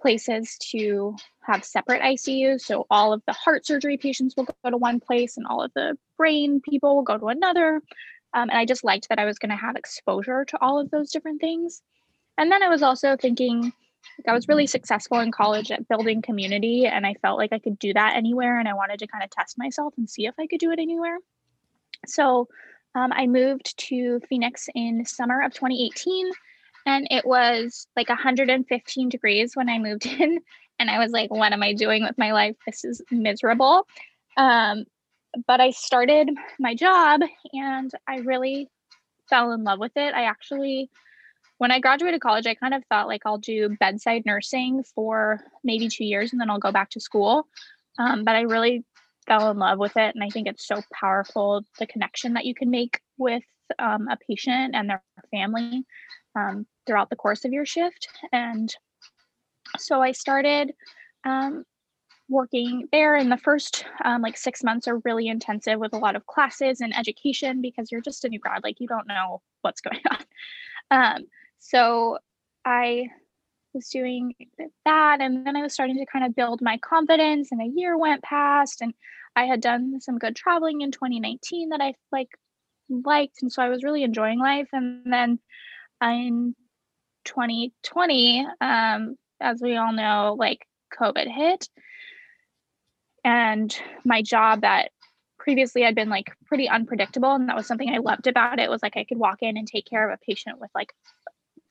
places 0.00 0.56
to 0.70 1.16
have 1.40 1.64
separate 1.64 2.02
ICUs. 2.02 2.60
So 2.60 2.86
all 2.90 3.12
of 3.12 3.22
the 3.26 3.32
heart 3.32 3.66
surgery 3.66 3.96
patients 3.96 4.34
will 4.36 4.44
go 4.44 4.70
to 4.70 4.76
one 4.76 5.00
place 5.00 5.36
and 5.36 5.46
all 5.46 5.62
of 5.62 5.72
the 5.74 5.96
brain 6.16 6.60
people 6.60 6.96
will 6.96 7.02
go 7.02 7.18
to 7.18 7.28
another. 7.28 7.80
Um, 8.34 8.50
and 8.50 8.58
I 8.58 8.66
just 8.66 8.84
liked 8.84 9.08
that 9.08 9.18
I 9.18 9.24
was 9.24 9.38
going 9.38 9.50
to 9.50 9.56
have 9.56 9.76
exposure 9.76 10.44
to 10.44 10.58
all 10.60 10.78
of 10.78 10.90
those 10.90 11.10
different 11.10 11.40
things. 11.40 11.82
And 12.36 12.52
then 12.52 12.62
I 12.62 12.68
was 12.68 12.82
also 12.82 13.16
thinking, 13.16 13.72
like 14.18 14.28
I 14.28 14.32
was 14.32 14.48
really 14.48 14.66
successful 14.66 15.20
in 15.20 15.30
college 15.30 15.70
at 15.70 15.88
building 15.88 16.22
community, 16.22 16.86
and 16.86 17.06
I 17.06 17.14
felt 17.14 17.38
like 17.38 17.52
I 17.52 17.58
could 17.58 17.78
do 17.78 17.92
that 17.94 18.16
anywhere. 18.16 18.58
And 18.58 18.68
I 18.68 18.74
wanted 18.74 18.98
to 19.00 19.06
kind 19.06 19.24
of 19.24 19.30
test 19.30 19.58
myself 19.58 19.94
and 19.96 20.08
see 20.08 20.26
if 20.26 20.34
I 20.38 20.46
could 20.46 20.60
do 20.60 20.70
it 20.70 20.78
anywhere. 20.78 21.18
So 22.06 22.48
um, 22.94 23.12
I 23.12 23.26
moved 23.26 23.76
to 23.88 24.20
Phoenix 24.28 24.68
in 24.74 25.04
summer 25.04 25.42
of 25.42 25.52
2018, 25.54 26.30
and 26.86 27.06
it 27.10 27.26
was 27.26 27.86
like 27.96 28.08
115 28.08 29.08
degrees 29.08 29.54
when 29.54 29.68
I 29.68 29.78
moved 29.78 30.06
in. 30.20 30.40
And 30.80 30.90
I 30.90 30.98
was 30.98 31.10
like, 31.10 31.30
what 31.30 31.52
am 31.52 31.62
I 31.62 31.72
doing 31.72 32.04
with 32.04 32.16
my 32.18 32.32
life? 32.32 32.56
This 32.64 32.84
is 32.84 33.02
miserable. 33.10 33.86
Um, 34.36 34.84
but 35.46 35.60
I 35.60 35.70
started 35.70 36.30
my 36.58 36.74
job 36.74 37.20
and 37.52 37.90
I 38.06 38.18
really 38.18 38.68
fell 39.28 39.52
in 39.52 39.64
love 39.64 39.78
with 39.78 39.92
it. 39.96 40.14
I 40.14 40.24
actually 40.24 40.90
when 41.58 41.72
I 41.72 41.80
graduated 41.80 42.20
college, 42.20 42.46
I 42.46 42.54
kind 42.54 42.72
of 42.72 42.84
thought 42.86 43.08
like 43.08 43.22
I'll 43.26 43.38
do 43.38 43.76
bedside 43.80 44.22
nursing 44.24 44.84
for 44.94 45.40
maybe 45.62 45.88
two 45.88 46.04
years 46.04 46.32
and 46.32 46.40
then 46.40 46.50
I'll 46.50 46.58
go 46.58 46.72
back 46.72 46.90
to 46.90 47.00
school. 47.00 47.46
Um, 47.98 48.24
but 48.24 48.36
I 48.36 48.42
really 48.42 48.84
fell 49.26 49.50
in 49.50 49.58
love 49.58 49.78
with 49.78 49.96
it. 49.96 50.14
And 50.14 50.22
I 50.22 50.30
think 50.30 50.46
it's 50.46 50.66
so 50.66 50.80
powerful 50.92 51.62
the 51.78 51.86
connection 51.86 52.34
that 52.34 52.46
you 52.46 52.54
can 52.54 52.70
make 52.70 53.00
with 53.18 53.42
um, 53.78 54.08
a 54.08 54.16
patient 54.16 54.74
and 54.74 54.88
their 54.88 55.02
family 55.32 55.84
um, 56.36 56.66
throughout 56.86 57.10
the 57.10 57.16
course 57.16 57.44
of 57.44 57.52
your 57.52 57.66
shift. 57.66 58.08
And 58.32 58.72
so 59.76 60.00
I 60.00 60.12
started 60.12 60.72
um, 61.24 61.64
working 62.28 62.86
there 62.92 63.16
and 63.16 63.32
the 63.32 63.36
first 63.36 63.84
um, 64.04 64.22
like 64.22 64.36
six 64.36 64.62
months 64.62 64.86
are 64.86 64.98
really 65.04 65.26
intensive 65.26 65.80
with 65.80 65.92
a 65.92 65.98
lot 65.98 66.14
of 66.14 66.26
classes 66.26 66.80
and 66.80 66.96
education 66.96 67.60
because 67.60 67.90
you're 67.90 68.00
just 68.00 68.24
a 68.24 68.28
new 68.28 68.38
grad 68.38 68.62
like 68.62 68.76
you 68.78 68.86
don't 68.86 69.08
know 69.08 69.40
what's 69.62 69.80
going 69.80 70.00
on 70.10 70.24
um, 70.90 71.24
so 71.58 72.18
I 72.64 73.08
was 73.74 73.88
doing 73.88 74.34
that. 74.84 75.20
And 75.20 75.46
then 75.46 75.56
I 75.56 75.62
was 75.62 75.72
starting 75.72 75.98
to 75.98 76.06
kind 76.06 76.24
of 76.24 76.34
build 76.34 76.60
my 76.62 76.78
confidence, 76.78 77.52
and 77.52 77.60
a 77.60 77.80
year 77.80 77.96
went 77.96 78.22
past, 78.22 78.80
and 78.80 78.94
I 79.36 79.44
had 79.44 79.60
done 79.60 80.00
some 80.00 80.18
good 80.18 80.36
traveling 80.36 80.80
in 80.80 80.90
2019 80.90 81.70
that 81.70 81.80
I 81.80 81.94
like 82.10 82.30
liked. 82.88 83.42
And 83.42 83.52
so 83.52 83.62
I 83.62 83.68
was 83.68 83.84
really 83.84 84.02
enjoying 84.02 84.38
life. 84.38 84.68
And 84.72 85.02
then 85.12 85.38
in 86.02 86.54
2020, 87.24 88.46
um, 88.60 89.16
as 89.40 89.60
we 89.60 89.76
all 89.76 89.92
know, 89.92 90.34
like 90.38 90.66
COVID 90.98 91.32
hit. 91.32 91.68
And 93.24 93.76
my 94.04 94.22
job 94.22 94.62
that 94.62 94.90
previously 95.38 95.82
had 95.82 95.94
been 95.94 96.08
like 96.08 96.32
pretty 96.46 96.68
unpredictable. 96.68 97.32
And 97.32 97.48
that 97.48 97.56
was 97.56 97.66
something 97.66 97.90
I 97.90 97.98
loved 97.98 98.26
about 98.26 98.58
it 98.58 98.70
was 98.70 98.82
like 98.82 98.96
I 98.96 99.04
could 99.04 99.18
walk 99.18 99.38
in 99.42 99.56
and 99.56 99.66
take 99.66 99.86
care 99.86 100.08
of 100.08 100.14
a 100.14 100.24
patient 100.24 100.58
with 100.58 100.70
like 100.74 100.92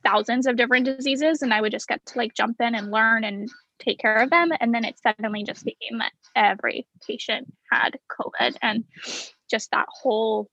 thousands 0.08 0.48
of 0.48 0.56
different 0.56 0.86
diseases 0.86 1.42
and 1.42 1.54
I 1.54 1.62
would 1.62 1.72
just 1.72 1.88
get 1.88 2.06
to 2.06 2.18
like 2.18 2.34
jump 2.34 2.62
in 2.62 2.76
and 2.76 2.92
learn 2.92 3.24
and 3.24 3.50
take 3.80 4.00
care 4.00 4.16
of 4.16 4.30
them. 4.30 4.52
And 4.60 4.74
then 4.74 4.86
it 4.86 5.00
suddenly 5.00 5.44
just 5.44 5.66
became 5.66 6.00
that 6.00 6.14
every 6.36 6.88
patient 7.06 7.54
had 7.72 8.00
COVID 8.10 8.56
and 8.62 8.86
just 9.50 9.72
that 9.72 9.88
whole 9.90 10.50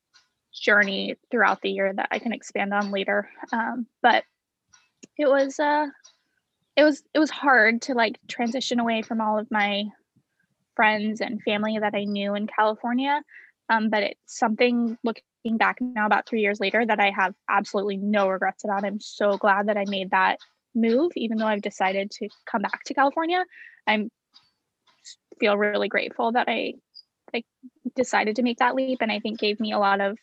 journey 0.53 1.17
throughout 1.31 1.61
the 1.63 1.71
year 1.71 1.93
that 1.93 2.09
I 2.11 2.19
can 2.19 2.33
expand 2.33 2.75
on 2.75 2.91
later. 2.91 3.29
Um, 3.53 3.87
but 4.03 4.25
it 5.19 5.29
was 5.29 5.61
uh 5.61 5.87
it 6.77 6.83
was 6.83 7.03
it 7.15 7.19
was 7.19 7.31
hard 7.31 7.83
to 7.83 7.95
like 7.95 8.19
transition 8.29 8.81
away 8.81 9.03
from 9.03 9.21
all 9.21 9.39
of 9.39 9.51
my 9.51 9.85
friends 10.75 11.21
and 11.21 11.43
family 11.43 11.79
that 11.79 11.95
I 11.95 12.05
knew 12.05 12.35
in 12.35 12.49
California. 12.49 13.23
Um, 13.69 13.89
but 13.89 14.03
it's 14.03 14.39
something 14.39 14.99
looking 15.05 15.23
back 15.53 15.79
now 15.81 16.07
about 16.07 16.27
three 16.27 16.41
years 16.41 16.61
later 16.61 16.85
that 16.87 17.01
I 17.01 17.11
have 17.11 17.35
absolutely 17.49 17.97
no 17.99 18.29
regrets 18.29 18.65
about. 18.65 18.85
I'm 18.85 19.01
so 19.01 19.37
glad 19.37 19.69
that 19.69 19.77
I 19.77 19.85
made 19.87 20.11
that 20.11 20.39
move, 20.75 21.13
even 21.17 21.39
though 21.39 21.47
I've 21.47 21.63
decided 21.63 22.11
to 22.13 22.29
come 22.47 22.63
back 22.63 22.83
to 22.85 22.95
California. 22.95 23.45
I'm 23.87 24.11
feel 25.39 25.57
really 25.57 25.89
grateful 25.89 26.33
that 26.33 26.49
I 26.49 26.75
I 27.35 27.43
decided 27.97 28.37
to 28.37 28.43
make 28.43 28.59
that 28.59 28.75
leap 28.75 28.99
and 29.01 29.11
I 29.11 29.19
think 29.19 29.41
gave 29.41 29.59
me 29.59 29.73
a 29.73 29.79
lot 29.79 30.01
of 30.01 30.17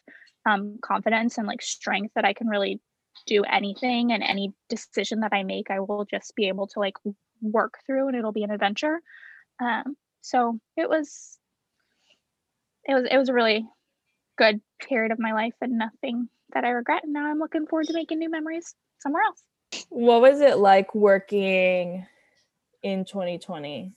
um, 0.46 0.80
confidence 0.82 1.38
and 1.38 1.46
like 1.46 1.62
strength 1.62 2.14
that 2.16 2.26
I 2.26 2.34
can 2.34 2.48
really 2.48 2.80
do 3.28 3.44
anything 3.44 4.14
and 4.14 4.24
any 4.24 4.54
decision 4.70 5.20
that 5.20 5.34
I 5.34 5.44
make, 5.44 5.70
I 5.70 5.82
will 5.82 6.06
just 6.10 6.34
be 6.36 6.48
able 6.48 6.68
to 6.68 6.80
like 6.80 6.96
work 7.42 7.80
through 7.86 8.08
and 8.08 8.16
it'll 8.16 8.32
be 8.32 8.44
an 8.44 8.52
adventure. 8.52 9.02
Um, 9.60 9.96
so 10.22 10.60
it 10.78 10.90
was, 10.90 11.38
it 12.86 12.94
was, 12.94 13.06
it 13.12 13.18
was 13.18 13.30
a 13.30 13.34
really 13.34 13.66
good 14.42 14.60
period 14.82 15.12
of 15.12 15.20
my 15.20 15.34
life 15.34 15.54
and 15.62 15.78
nothing 15.78 16.28
that 16.54 16.66
I 16.66 16.70
regret. 16.70 17.04
And 17.04 17.14
now 17.14 17.28
I'm 17.28 17.38
looking 17.38 17.68
forward 17.68 17.88
to 17.88 17.94
making 17.94 18.18
new 18.18 18.30
memories 18.30 18.74
somewhere 19.00 19.22
else. 19.24 19.44
What 19.90 20.22
was 20.22 20.42
it 20.42 20.58
like 20.58 20.96
working 20.96 22.08
in 22.82 23.06
2020 23.06 23.94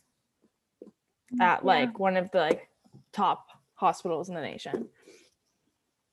at 1.40 1.64
like 1.64 1.98
one 1.98 2.18
of 2.18 2.30
the 2.30 2.38
like 2.38 2.68
top 3.12 3.46
hospitals 3.74 4.28
in 4.28 4.34
the 4.34 4.42
nation? 4.42 4.88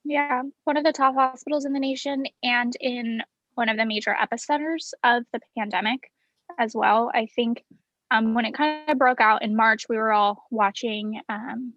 Yeah, 0.06 0.44
one 0.64 0.78
of 0.78 0.86
the 0.86 0.94
top 0.94 1.14
hospitals 1.14 1.66
in 1.66 1.74
the 1.74 1.80
nation 1.80 2.26
and 2.42 2.74
in 2.80 3.22
one 3.56 3.68
of 3.68 3.78
the 3.78 3.86
major 3.86 4.16
epicenters 4.20 4.94
of 5.04 5.24
the 5.34 5.42
pandemic 5.58 6.10
as 6.58 6.74
well. 6.74 7.12
I 7.14 7.28
think 7.36 7.64
um, 8.10 8.34
when 8.34 8.46
it 8.46 8.54
kind 8.54 8.90
of 8.90 8.98
broke 8.98 9.20
out 9.20 9.44
in 9.44 9.56
March, 9.56 9.88
we 9.90 9.98
were 9.98 10.12
all 10.12 10.46
watching 10.50 11.22
um, 11.30 11.74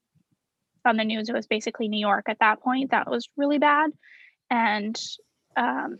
on 0.86 0.96
the 0.96 1.04
news. 1.04 1.28
It 1.28 1.34
was 1.34 1.46
basically 1.46 1.88
New 1.88 2.00
York 2.00 2.24
at 2.28 2.38
that 2.40 2.60
point. 2.60 2.90
That 2.90 3.10
was 3.10 3.28
really 3.36 3.58
bad. 3.58 3.90
And 4.50 5.00
um, 5.56 5.98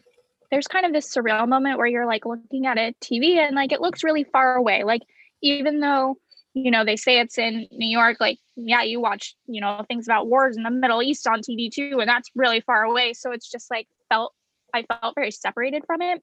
there's 0.50 0.68
kind 0.68 0.86
of 0.86 0.92
this 0.92 1.12
surreal 1.14 1.48
moment 1.48 1.78
where 1.78 1.86
you're 1.86 2.06
like 2.06 2.26
looking 2.26 2.66
at 2.66 2.78
a 2.78 2.94
TV 3.02 3.36
and 3.36 3.56
like 3.56 3.72
it 3.72 3.80
looks 3.80 4.04
really 4.04 4.24
far 4.24 4.56
away. 4.56 4.84
Like, 4.84 5.02
even 5.42 5.80
though 5.80 6.16
you 6.54 6.70
know, 6.70 6.84
they 6.84 6.96
say 6.96 7.18
it's 7.18 7.36
in 7.36 7.66
New 7.72 7.88
York. 7.88 8.18
Like, 8.20 8.38
yeah, 8.56 8.82
you 8.82 9.00
watch, 9.00 9.34
you 9.46 9.60
know, 9.60 9.84
things 9.88 10.06
about 10.06 10.28
wars 10.28 10.56
in 10.56 10.62
the 10.62 10.70
Middle 10.70 11.02
East 11.02 11.26
on 11.26 11.40
TV 11.40 11.70
too, 11.70 11.98
and 12.00 12.08
that's 12.08 12.30
really 12.34 12.60
far 12.60 12.84
away. 12.84 13.12
So 13.12 13.32
it's 13.32 13.50
just 13.50 13.70
like 13.70 13.88
felt, 14.08 14.32
I 14.72 14.84
felt 14.84 15.16
very 15.16 15.32
separated 15.32 15.82
from 15.84 16.00
it. 16.00 16.22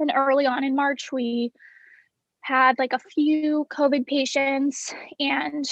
And 0.00 0.10
early 0.14 0.46
on 0.46 0.64
in 0.64 0.74
March, 0.74 1.10
we 1.12 1.52
had 2.40 2.78
like 2.78 2.94
a 2.94 2.98
few 2.98 3.66
COVID 3.70 4.06
patients, 4.06 4.94
and 5.20 5.64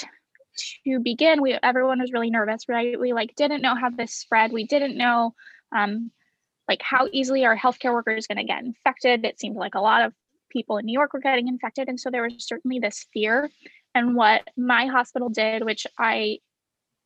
to 0.85 1.01
begin, 1.01 1.43
we 1.43 1.59
everyone 1.63 2.01
was 2.01 2.13
really 2.13 2.31
nervous, 2.31 2.69
right? 2.69 2.99
We 2.99 3.13
like 3.13 3.35
didn't 3.37 3.63
know 3.63 3.75
how 3.75 3.91
this 3.91 4.15
spread. 4.15 4.53
We 4.53 4.65
didn't 4.67 4.97
know, 4.97 5.35
um, 5.75 6.11
like 6.69 6.83
how 6.83 7.09
easily 7.13 7.45
our 7.45 7.57
healthcare 7.57 7.93
workers 7.93 8.27
going 8.27 8.39
to 8.39 8.45
get 8.45 8.65
infected. 8.65 9.25
It 9.25 9.39
seemed 9.39 9.57
like 9.57 9.75
a 9.75 9.81
lot 9.81 10.03
of 10.03 10.13
people 10.51 10.79
in 10.79 10.87
New 10.87 10.93
York 10.93 11.13
were 11.13 11.21
getting 11.21 11.49
infected, 11.49 11.89
and 11.89 11.99
so 11.99 12.11
there 12.11 12.23
was 12.23 12.47
certainly 12.47 12.79
this 12.79 13.07
fear 13.13 13.51
and 13.95 14.15
what 14.15 14.49
my 14.57 14.87
hospital 14.87 15.29
did, 15.29 15.65
which 15.65 15.87
I 15.99 16.39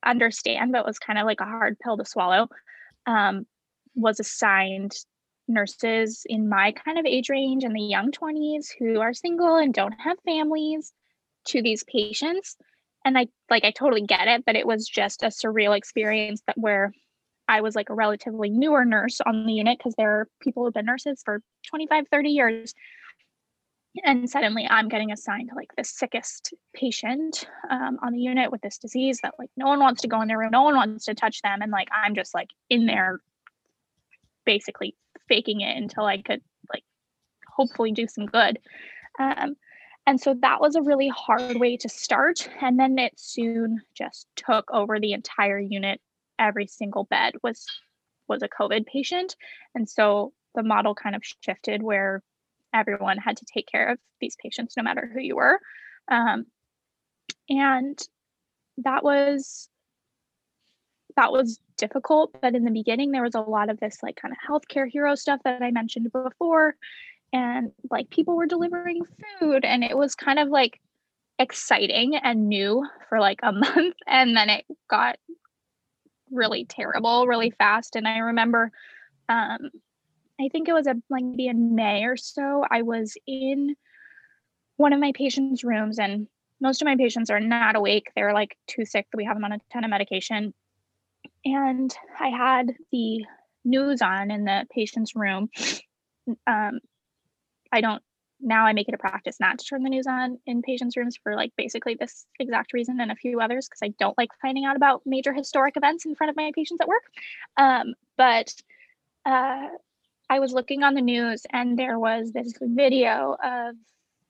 understand, 0.05 0.73
but 0.73 0.87
was 0.87 0.99
kind 0.99 1.19
of 1.19 1.27
like 1.27 1.41
a 1.41 1.45
hard 1.45 1.79
pill 1.79 1.97
to 1.97 2.05
swallow, 2.05 2.49
um, 3.07 3.47
was 3.95 4.19
assigned 4.19 4.93
nurses 5.47 6.23
in 6.27 6.49
my 6.49 6.73
kind 6.73 6.99
of 6.99 7.05
age 7.05 7.29
range 7.29 7.65
in 7.65 7.73
the 7.73 7.83
young 7.83 8.11
20s 8.11 8.69
who 8.79 9.01
are 9.01 9.13
single 9.13 9.57
and 9.57 9.75
don't 9.75 9.95
have 10.01 10.17
families 10.25 10.93
to 11.47 11.63
these 11.63 11.85
patients 11.85 12.57
and 13.05 13.19
i 13.19 13.27
like 13.49 13.65
i 13.65 13.71
totally 13.71 14.03
get 14.03 14.29
it 14.29 14.45
but 14.45 14.57
it 14.57 14.67
was 14.67 14.87
just 14.87 15.23
a 15.23 15.27
surreal 15.27 15.77
experience 15.77 16.43
that 16.47 16.59
where 16.59 16.93
i 17.49 17.61
was 17.61 17.75
like 17.75 17.91
a 17.91 17.95
relatively 17.95 18.51
newer 18.51 18.85
nurse 18.85 19.21
on 19.27 19.47
the 19.47 19.53
unit 19.53 19.79
because 19.79 19.95
there 19.97 20.11
are 20.11 20.29
people 20.41 20.65
who've 20.65 20.75
been 20.75 20.87
nurses 20.87 21.23
for 21.25 21.43
25 21.69 22.07
30 22.11 22.29
years. 22.31 22.75
And 24.05 24.31
suddenly 24.31 24.69
i'm 24.71 24.89
getting 24.89 25.11
assigned 25.11 25.49
to 25.49 25.57
like 25.57 25.71
the 25.77 25.83
sickest 25.83 26.55
patient 26.75 27.49
um, 27.69 27.99
on 28.05 28.13
the 28.13 28.21
unit 28.21 28.53
with 28.53 28.61
this 28.61 28.79
disease 28.79 29.19
that 29.25 29.35
like 29.37 29.51
no 29.57 29.67
one 29.67 29.81
wants 29.81 30.03
to 30.03 30.09
go 30.09 30.21
in 30.23 30.29
their 30.29 30.39
room 30.39 30.53
no 30.53 30.63
one 30.63 30.77
wants 30.77 31.07
to 31.07 31.15
touch 31.15 31.43
them 31.43 31.61
and 31.61 31.73
like 31.73 31.89
i'm 31.93 32.15
just 32.15 32.33
like 32.33 32.51
in 32.69 32.87
there 32.87 33.19
basically 34.47 34.95
faking 35.29 35.61
it 35.61 35.77
until 35.77 36.05
i 36.05 36.23
could 36.23 36.41
like 36.73 36.85
hopefully 37.61 37.93
do 37.93 38.07
some 38.07 38.27
good. 38.27 38.59
Um, 39.19 39.57
and 40.07 40.21
so 40.21 40.35
that 40.41 40.61
was 40.61 40.77
a 40.77 40.83
really 40.83 41.09
hard 41.09 41.59
way 41.59 41.77
to 41.77 41.89
start 41.89 42.49
and 42.61 42.79
then 42.79 42.99
it 42.99 43.13
soon 43.17 43.81
just 43.95 44.27
took 44.37 44.71
over 44.73 44.99
the 44.99 45.13
entire 45.13 45.59
unit. 45.59 46.01
Every 46.39 46.67
single 46.67 47.05
bed 47.05 47.35
was 47.43 47.67
was 48.29 48.43
a 48.43 48.49
covid 48.49 48.87
patient 48.87 49.37
and 49.75 49.89
so 49.89 50.33
the 50.55 50.63
model 50.63 50.95
kind 50.95 51.15
of 51.15 51.23
shifted 51.45 51.83
where 51.83 52.23
everyone 52.73 53.19
had 53.19 53.37
to 53.37 53.45
take 53.45 53.67
care 53.67 53.89
of 53.89 53.99
these 54.21 54.37
patients 54.43 54.77
no 54.77 54.83
matter 54.83 55.11
who 55.13 55.21
you 55.21 55.37
were. 55.37 55.61
Um, 56.11 56.47
and 57.49 57.99
that 58.79 59.05
was 59.05 59.69
that 61.17 61.33
was 61.33 61.61
difficult 61.77 62.35
but 62.41 62.55
in 62.55 62.65
the 62.65 62.71
beginning 62.71 63.11
there 63.11 63.23
was 63.23 63.35
a 63.35 63.41
lot 63.41 63.69
of 63.69 63.79
this 63.81 63.99
like 64.03 64.17
kind 64.17 64.33
of 64.33 64.39
healthcare 64.49 64.89
hero 64.89 65.15
stuff 65.15 65.41
that 65.45 65.63
i 65.63 65.71
mentioned 65.71 66.11
before 66.13 66.75
and 67.33 67.73
like 67.91 68.11
people 68.11 68.37
were 68.37 68.47
delivering 68.47 69.03
food 69.39 69.65
and 69.65 69.85
it 69.85 69.97
was 69.97 70.15
kind 70.15 70.39
of 70.39 70.49
like 70.49 70.81
exciting 71.39 72.17
and 72.17 72.49
new 72.49 72.87
for 73.09 73.21
like 73.21 73.41
a 73.43 73.53
month 73.53 73.97
and 74.07 74.37
then 74.37 74.51
it 74.51 74.65
got 74.89 75.17
really 76.31 76.65
terrible 76.65 77.27
really 77.27 77.51
fast 77.51 77.97
and 77.97 78.07
i 78.07 78.19
remember 78.19 78.71
um, 79.29 79.71
I 80.41 80.49
think 80.49 80.69
it 80.69 80.73
was 80.73 80.87
a, 80.87 80.95
like 81.09 81.25
maybe 81.25 81.47
in 81.47 81.75
May 81.75 82.05
or 82.05 82.17
so, 82.17 82.65
I 82.69 82.83
was 82.83 83.15
in 83.27 83.77
one 84.77 84.93
of 84.93 85.01
my 85.01 85.13
patients' 85.13 85.63
rooms, 85.63 85.99
and 85.99 86.27
most 86.61 86.81
of 86.81 86.87
my 86.87 86.97
patients 86.97 87.31
are 87.31 87.41
not 87.41 87.77
awake. 87.77 88.11
They're 88.17 88.33
like 88.33 88.57
too 88.67 88.85
sick 88.85 89.07
that 89.11 89.17
we 89.17 89.25
have 89.25 89.37
them 89.37 89.45
on 89.45 89.53
a 89.53 89.61
ton 89.73 89.85
of 89.85 89.91
medication. 89.91 90.55
And 91.45 91.95
I 92.19 92.29
had 92.29 92.75
the 92.91 93.25
news 93.65 94.03
on 94.03 94.31
in 94.31 94.45
the 94.45 94.67
patient's 94.75 95.15
room. 95.15 95.51
Um, 96.47 96.81
I 97.73 97.81
don't 97.81 98.03
now 98.43 98.67
I 98.67 98.73
make 98.73 98.89
it 98.89 98.95
a 98.95 98.99
practice 98.99 99.39
not 99.39 99.59
to 99.59 99.65
turn 99.65 99.83
the 99.83 99.91
news 99.91 100.07
on 100.07 100.39
in 100.47 100.63
patients' 100.63 100.97
rooms 100.97 101.19
for 101.23 101.35
like 101.37 101.53
basically 101.57 101.95
this 101.95 102.27
exact 102.39 102.73
reason 102.73 103.01
and 103.01 103.13
a 103.13 103.17
few 103.17 103.41
others 103.41 103.69
because 103.69 103.81
I 103.83 103.95
don't 103.99 104.17
like 104.17 104.31
finding 104.41 104.65
out 104.65 104.77
about 104.77 105.03
major 105.05 105.33
historic 105.33 105.77
events 105.77 106.07
in 106.07 106.15
front 106.15 106.31
of 106.31 106.37
my 106.37 106.51
patients 106.55 106.81
at 106.81 106.89
work. 106.89 107.03
Um, 107.57 107.95
but 108.17 108.53
uh, 109.27 109.69
I 110.31 110.39
was 110.39 110.53
looking 110.53 110.83
on 110.83 110.95
the 110.95 111.03
news 111.03 111.43
and 111.53 111.79
there 111.79 111.99
was 111.99 112.33
this 112.33 112.55
video 112.61 113.37
of 113.43 113.75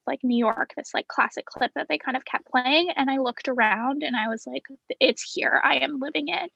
like 0.07 0.25
New 0.25 0.37
York, 0.37 0.73
this 0.77 0.93
like 0.93 1.07
classic 1.07 1.47
clip 1.47 1.71
that 1.75 1.87
they 1.89 1.99
kind 1.99 2.17
of 2.17 2.25
kept 2.25 2.51
playing. 2.51 2.91
And 2.91 3.11
I 3.11 3.19
looked 3.19 3.49
around 3.49 4.03
and 4.03 4.17
I 4.17 4.29
was 4.29 4.47
like, 4.47 4.65
it's 4.99 5.33
here. 5.33 5.61
I 5.63 5.77
am 5.77 6.01
living 6.01 6.29
it. 6.29 6.51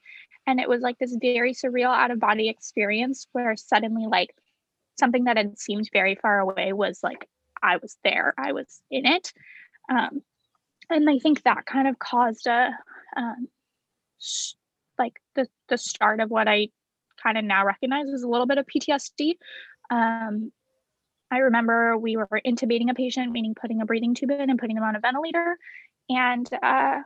And 0.46 0.60
it 0.60 0.68
was 0.68 0.80
like 0.80 0.98
this 0.98 1.16
very 1.20 1.52
surreal 1.52 1.94
out 1.94 2.10
of 2.10 2.18
body 2.18 2.48
experience 2.48 3.26
where 3.32 3.56
suddenly, 3.56 4.06
like, 4.06 4.34
something 4.98 5.24
that 5.24 5.36
had 5.36 5.58
seemed 5.58 5.88
very 5.92 6.14
far 6.14 6.40
away 6.40 6.72
was 6.72 7.00
like, 7.02 7.28
I 7.62 7.78
was 7.78 7.96
there, 8.04 8.34
I 8.38 8.52
was 8.52 8.80
in 8.90 9.06
it. 9.06 9.32
Um, 9.90 10.22
and 10.90 11.08
I 11.08 11.18
think 11.18 11.42
that 11.42 11.66
kind 11.66 11.88
of 11.88 11.98
caused 11.98 12.46
a, 12.46 12.70
um, 13.16 13.48
like 14.98 15.14
the, 15.34 15.48
the 15.68 15.78
start 15.78 16.20
of 16.20 16.30
what 16.30 16.48
I 16.48 16.68
kind 17.22 17.38
of 17.38 17.44
now 17.44 17.64
recognize 17.64 18.06
as 18.12 18.22
a 18.22 18.28
little 18.28 18.46
bit 18.46 18.58
of 18.58 18.66
PTSD. 18.66 19.34
Um, 19.90 20.52
I 21.30 21.38
remember 21.38 21.96
we 21.96 22.16
were 22.16 22.40
intubating 22.46 22.90
a 22.90 22.94
patient, 22.94 23.32
meaning 23.32 23.54
putting 23.60 23.80
a 23.80 23.86
breathing 23.86 24.14
tube 24.14 24.30
in 24.30 24.50
and 24.50 24.58
putting 24.58 24.76
them 24.76 24.84
on 24.84 24.96
a 24.96 25.00
ventilator. 25.00 25.56
And 26.08 26.48
uh, 26.62 27.00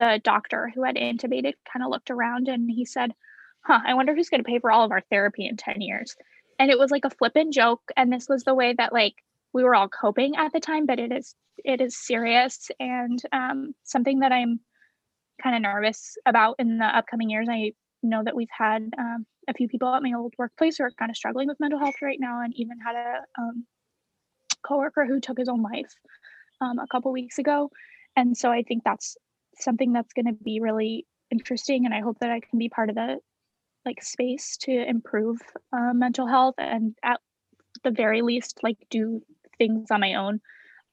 the 0.00 0.20
doctor 0.24 0.70
who 0.74 0.84
had 0.84 0.96
intubated 0.96 1.52
kind 1.70 1.84
of 1.84 1.90
looked 1.90 2.10
around 2.10 2.48
and 2.48 2.70
he 2.70 2.84
said, 2.84 3.12
Huh, 3.60 3.80
I 3.84 3.94
wonder 3.94 4.14
who's 4.14 4.30
going 4.30 4.42
to 4.42 4.48
pay 4.48 4.58
for 4.58 4.70
all 4.70 4.84
of 4.84 4.92
our 4.92 5.02
therapy 5.10 5.46
in 5.46 5.56
10 5.56 5.80
years. 5.80 6.16
And 6.58 6.70
it 6.70 6.78
was 6.78 6.90
like 6.90 7.04
a 7.04 7.10
flippant 7.10 7.52
joke. 7.52 7.82
And 7.96 8.12
this 8.12 8.28
was 8.28 8.44
the 8.44 8.54
way 8.54 8.74
that, 8.76 8.92
like, 8.92 9.14
we 9.52 9.62
were 9.64 9.74
all 9.74 9.88
coping 9.88 10.36
at 10.36 10.52
the 10.52 10.60
time, 10.60 10.86
but 10.86 10.98
it 10.98 11.12
is 11.12 11.34
it 11.64 11.80
is 11.80 11.96
serious 11.96 12.70
and 12.78 13.20
um, 13.32 13.74
something 13.82 14.20
that 14.20 14.32
I'm 14.32 14.60
kind 15.42 15.56
of 15.56 15.62
nervous 15.62 16.16
about 16.26 16.56
in 16.58 16.78
the 16.78 16.84
upcoming 16.84 17.30
years. 17.30 17.48
I 17.50 17.72
know 18.02 18.22
that 18.24 18.36
we've 18.36 18.48
had 18.56 18.82
um, 18.98 19.26
a 19.48 19.54
few 19.54 19.68
people 19.68 19.92
at 19.92 20.02
my 20.02 20.12
old 20.16 20.34
workplace 20.38 20.78
who 20.78 20.84
are 20.84 20.90
kind 20.98 21.10
of 21.10 21.16
struggling 21.16 21.48
with 21.48 21.60
mental 21.60 21.78
health 21.78 21.96
right 22.02 22.18
now, 22.20 22.42
and 22.42 22.52
even 22.56 22.78
had 22.78 22.94
a 22.94 23.40
um, 23.40 23.66
coworker 24.66 25.04
who 25.06 25.20
took 25.20 25.38
his 25.38 25.48
own 25.48 25.62
life 25.62 25.92
um, 26.60 26.78
a 26.78 26.86
couple 26.86 27.10
weeks 27.12 27.38
ago. 27.38 27.70
And 28.16 28.36
so 28.36 28.50
I 28.50 28.62
think 28.62 28.82
that's 28.84 29.16
something 29.56 29.92
that's 29.92 30.12
going 30.12 30.26
to 30.26 30.32
be 30.32 30.60
really 30.60 31.06
interesting, 31.30 31.86
and 31.86 31.94
I 31.94 32.00
hope 32.00 32.18
that 32.20 32.30
I 32.30 32.40
can 32.40 32.58
be 32.58 32.68
part 32.68 32.90
of 32.90 32.96
the 32.96 33.18
like 33.84 34.02
space 34.02 34.56
to 34.58 34.72
improve 34.72 35.40
uh, 35.72 35.92
mental 35.94 36.26
health 36.26 36.54
and 36.58 36.94
at 37.02 37.20
the 37.84 37.90
very 37.90 38.22
least 38.22 38.60
like 38.62 38.78
do 38.90 39.22
things 39.58 39.90
on 39.90 40.00
my 40.00 40.14
own 40.14 40.40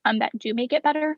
um, 0.05 0.19
that 0.19 0.37
do 0.37 0.53
make 0.53 0.73
it 0.73 0.83
better. 0.83 1.17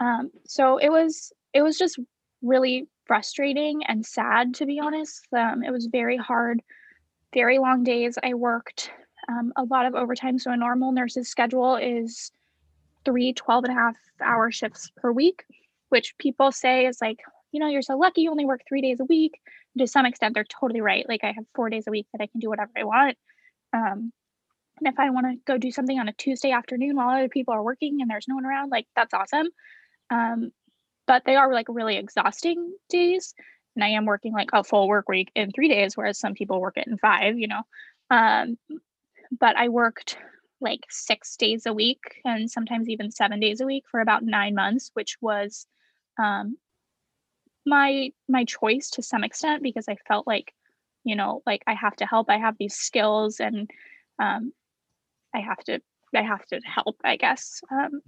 Um, 0.00 0.30
so 0.46 0.78
it 0.78 0.90
was 0.90 1.32
it 1.52 1.62
was 1.62 1.76
just 1.76 1.98
really 2.42 2.88
frustrating 3.06 3.82
and 3.86 4.04
sad 4.04 4.54
to 4.54 4.66
be 4.66 4.78
honest. 4.80 5.26
Um, 5.36 5.62
it 5.62 5.70
was 5.70 5.86
very 5.86 6.16
hard, 6.16 6.62
very 7.34 7.58
long 7.58 7.82
days. 7.82 8.18
I 8.22 8.34
worked 8.34 8.90
um, 9.28 9.52
a 9.56 9.64
lot 9.64 9.86
of 9.86 9.94
overtime. 9.94 10.38
So 10.38 10.50
a 10.52 10.56
normal 10.56 10.92
nurse's 10.92 11.28
schedule 11.28 11.76
is 11.76 12.30
three 13.04 13.32
12 13.32 13.64
and 13.64 13.72
a 13.72 13.80
half 13.80 13.96
hour 14.20 14.50
shifts 14.50 14.90
per 14.96 15.12
week, 15.12 15.44
which 15.88 16.16
people 16.18 16.52
say 16.52 16.86
is 16.86 16.98
like, 17.00 17.20
you 17.52 17.60
know, 17.60 17.68
you're 17.68 17.82
so 17.82 17.96
lucky 17.96 18.22
you 18.22 18.30
only 18.30 18.44
work 18.44 18.60
three 18.68 18.82
days 18.82 19.00
a 19.00 19.04
week. 19.04 19.40
To 19.78 19.86
some 19.86 20.06
extent, 20.06 20.34
they're 20.34 20.44
totally 20.44 20.80
right. 20.80 21.08
Like 21.08 21.24
I 21.24 21.32
have 21.32 21.44
four 21.54 21.70
days 21.70 21.84
a 21.86 21.90
week 21.90 22.06
that 22.12 22.22
I 22.22 22.26
can 22.26 22.40
do 22.40 22.48
whatever 22.48 22.70
I 22.76 22.84
want. 22.84 23.16
Um, 23.72 24.12
and 24.80 24.92
if 24.92 24.98
I 24.98 25.10
want 25.10 25.26
to 25.26 25.36
go 25.46 25.58
do 25.58 25.70
something 25.70 25.98
on 25.98 26.08
a 26.08 26.12
Tuesday 26.12 26.52
afternoon 26.52 26.96
while 26.96 27.10
other 27.10 27.28
people 27.28 27.54
are 27.54 27.62
working 27.62 28.00
and 28.00 28.10
there's 28.10 28.28
no 28.28 28.36
one 28.36 28.46
around, 28.46 28.70
like 28.70 28.86
that's 28.94 29.14
awesome. 29.14 29.48
Um, 30.10 30.52
but 31.06 31.24
they 31.24 31.36
are 31.36 31.52
like 31.52 31.66
really 31.68 31.96
exhausting 31.96 32.74
days. 32.88 33.34
And 33.74 33.84
I 33.84 33.88
am 33.90 34.06
working 34.06 34.32
like 34.32 34.50
a 34.52 34.64
full 34.64 34.88
work 34.88 35.08
week 35.08 35.30
in 35.34 35.52
three 35.52 35.68
days, 35.68 35.96
whereas 35.96 36.18
some 36.18 36.34
people 36.34 36.60
work 36.60 36.76
it 36.76 36.86
in 36.86 36.98
five, 36.98 37.38
you 37.38 37.48
know. 37.48 37.62
Um, 38.10 38.58
but 39.38 39.56
I 39.56 39.68
worked 39.68 40.16
like 40.60 40.80
six 40.90 41.36
days 41.36 41.66
a 41.66 41.72
week 41.72 42.20
and 42.24 42.50
sometimes 42.50 42.88
even 42.88 43.10
seven 43.10 43.40
days 43.40 43.60
a 43.60 43.66
week 43.66 43.84
for 43.90 44.00
about 44.00 44.24
nine 44.24 44.54
months, 44.54 44.90
which 44.94 45.16
was 45.20 45.66
um, 46.20 46.56
my 47.68 48.10
my 48.28 48.44
choice 48.44 48.90
to 48.90 49.02
some 49.02 49.24
extent 49.24 49.62
because 49.62 49.88
I 49.88 49.96
felt 50.06 50.26
like, 50.26 50.52
you 51.04 51.16
know, 51.16 51.42
like 51.46 51.62
I 51.66 51.74
have 51.74 51.96
to 51.96 52.06
help. 52.06 52.30
I 52.30 52.38
have 52.38 52.56
these 52.58 52.74
skills 52.74 53.40
and 53.40 53.70
um, 54.18 54.52
I 55.34 55.40
have 55.40 55.58
to 55.64 55.80
I 56.14 56.22
have 56.22 56.44
to 56.46 56.60
help, 56.64 56.96
I 57.04 57.16
guess. 57.16 57.60
Um, 57.70 58.00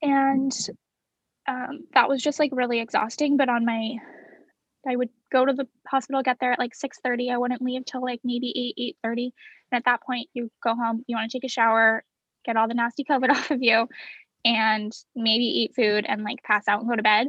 and 0.00 0.52
um, 1.48 1.84
that 1.94 2.08
was 2.08 2.22
just 2.22 2.38
like 2.38 2.50
really 2.52 2.80
exhausting. 2.80 3.36
But 3.36 3.48
on 3.48 3.64
my, 3.64 3.96
I 4.88 4.96
would 4.96 5.10
go 5.32 5.44
to 5.44 5.52
the 5.52 5.68
hospital, 5.86 6.22
get 6.22 6.38
there 6.40 6.52
at 6.52 6.58
like 6.58 6.74
six 6.74 6.98
thirty. 7.04 7.30
I 7.30 7.36
wouldn't 7.36 7.62
leave 7.62 7.84
till 7.84 8.02
like 8.02 8.20
maybe 8.24 8.52
eight 8.56 8.82
eight 8.82 8.96
thirty. 9.02 9.34
And 9.70 9.78
at 9.78 9.84
that 9.84 10.02
point, 10.02 10.28
you 10.34 10.50
go 10.62 10.74
home. 10.74 11.04
You 11.06 11.16
want 11.16 11.30
to 11.30 11.36
take 11.36 11.44
a 11.44 11.52
shower, 11.52 12.04
get 12.44 12.56
all 12.56 12.68
the 12.68 12.74
nasty 12.74 13.04
COVID 13.04 13.30
off 13.30 13.50
of 13.50 13.62
you, 13.62 13.88
and 14.44 14.92
maybe 15.14 15.44
eat 15.44 15.74
food 15.74 16.06
and 16.08 16.22
like 16.22 16.42
pass 16.42 16.68
out 16.68 16.80
and 16.80 16.88
go 16.88 16.96
to 16.96 17.02
bed. 17.02 17.28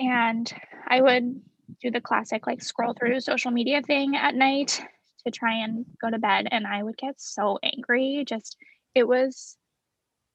And 0.00 0.50
I 0.88 1.02
would 1.02 1.42
do 1.80 1.90
the 1.90 2.00
classic 2.00 2.46
like 2.46 2.62
scroll 2.62 2.94
through 2.94 3.20
social 3.20 3.50
media 3.50 3.82
thing 3.82 4.16
at 4.16 4.34
night 4.34 4.80
to 5.24 5.30
try 5.30 5.62
and 5.62 5.84
go 6.00 6.10
to 6.10 6.18
bed 6.18 6.48
and 6.50 6.66
I 6.66 6.82
would 6.82 6.96
get 6.96 7.20
so 7.20 7.58
angry. 7.62 8.24
Just 8.26 8.56
it 8.94 9.06
was 9.06 9.56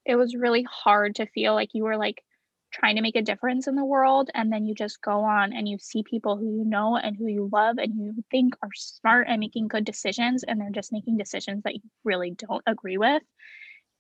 it 0.06 0.16
was 0.16 0.36
really 0.36 0.64
hard 0.64 1.16
to 1.16 1.26
feel 1.26 1.56
like 1.56 1.70
you 1.74 1.84
were 1.84 1.98
like 1.98 2.24
trying 2.72 2.96
to 2.96 3.02
make 3.02 3.16
a 3.16 3.22
difference 3.22 3.68
in 3.68 3.76
the 3.76 3.86
world 3.86 4.30
and 4.36 4.52
then 4.52 4.66
you 4.66 4.76
just 4.76 5.02
go 5.02 5.24
on 5.24 5.54
and 5.54 5.68
you 5.68 5.78
see 5.80 6.04
people 6.04 6.38
who 6.38 6.46
you 6.46 6.66
know 6.66 6.96
and 6.98 7.16
who 7.16 7.28
you 7.28 7.50
love 7.52 7.78
and 7.78 7.96
you 7.96 8.14
think 8.30 8.54
are 8.62 8.70
smart 8.76 9.28
and 9.30 9.40
making 9.40 9.68
good 9.68 9.86
decisions 9.86 10.44
and 10.44 10.60
they're 10.60 10.70
just 10.72 10.92
making 10.92 11.18
decisions 11.18 11.64
that 11.64 11.74
you 11.74 11.82
really 12.04 12.32
don't 12.32 12.64
agree 12.68 12.98
with 12.98 13.24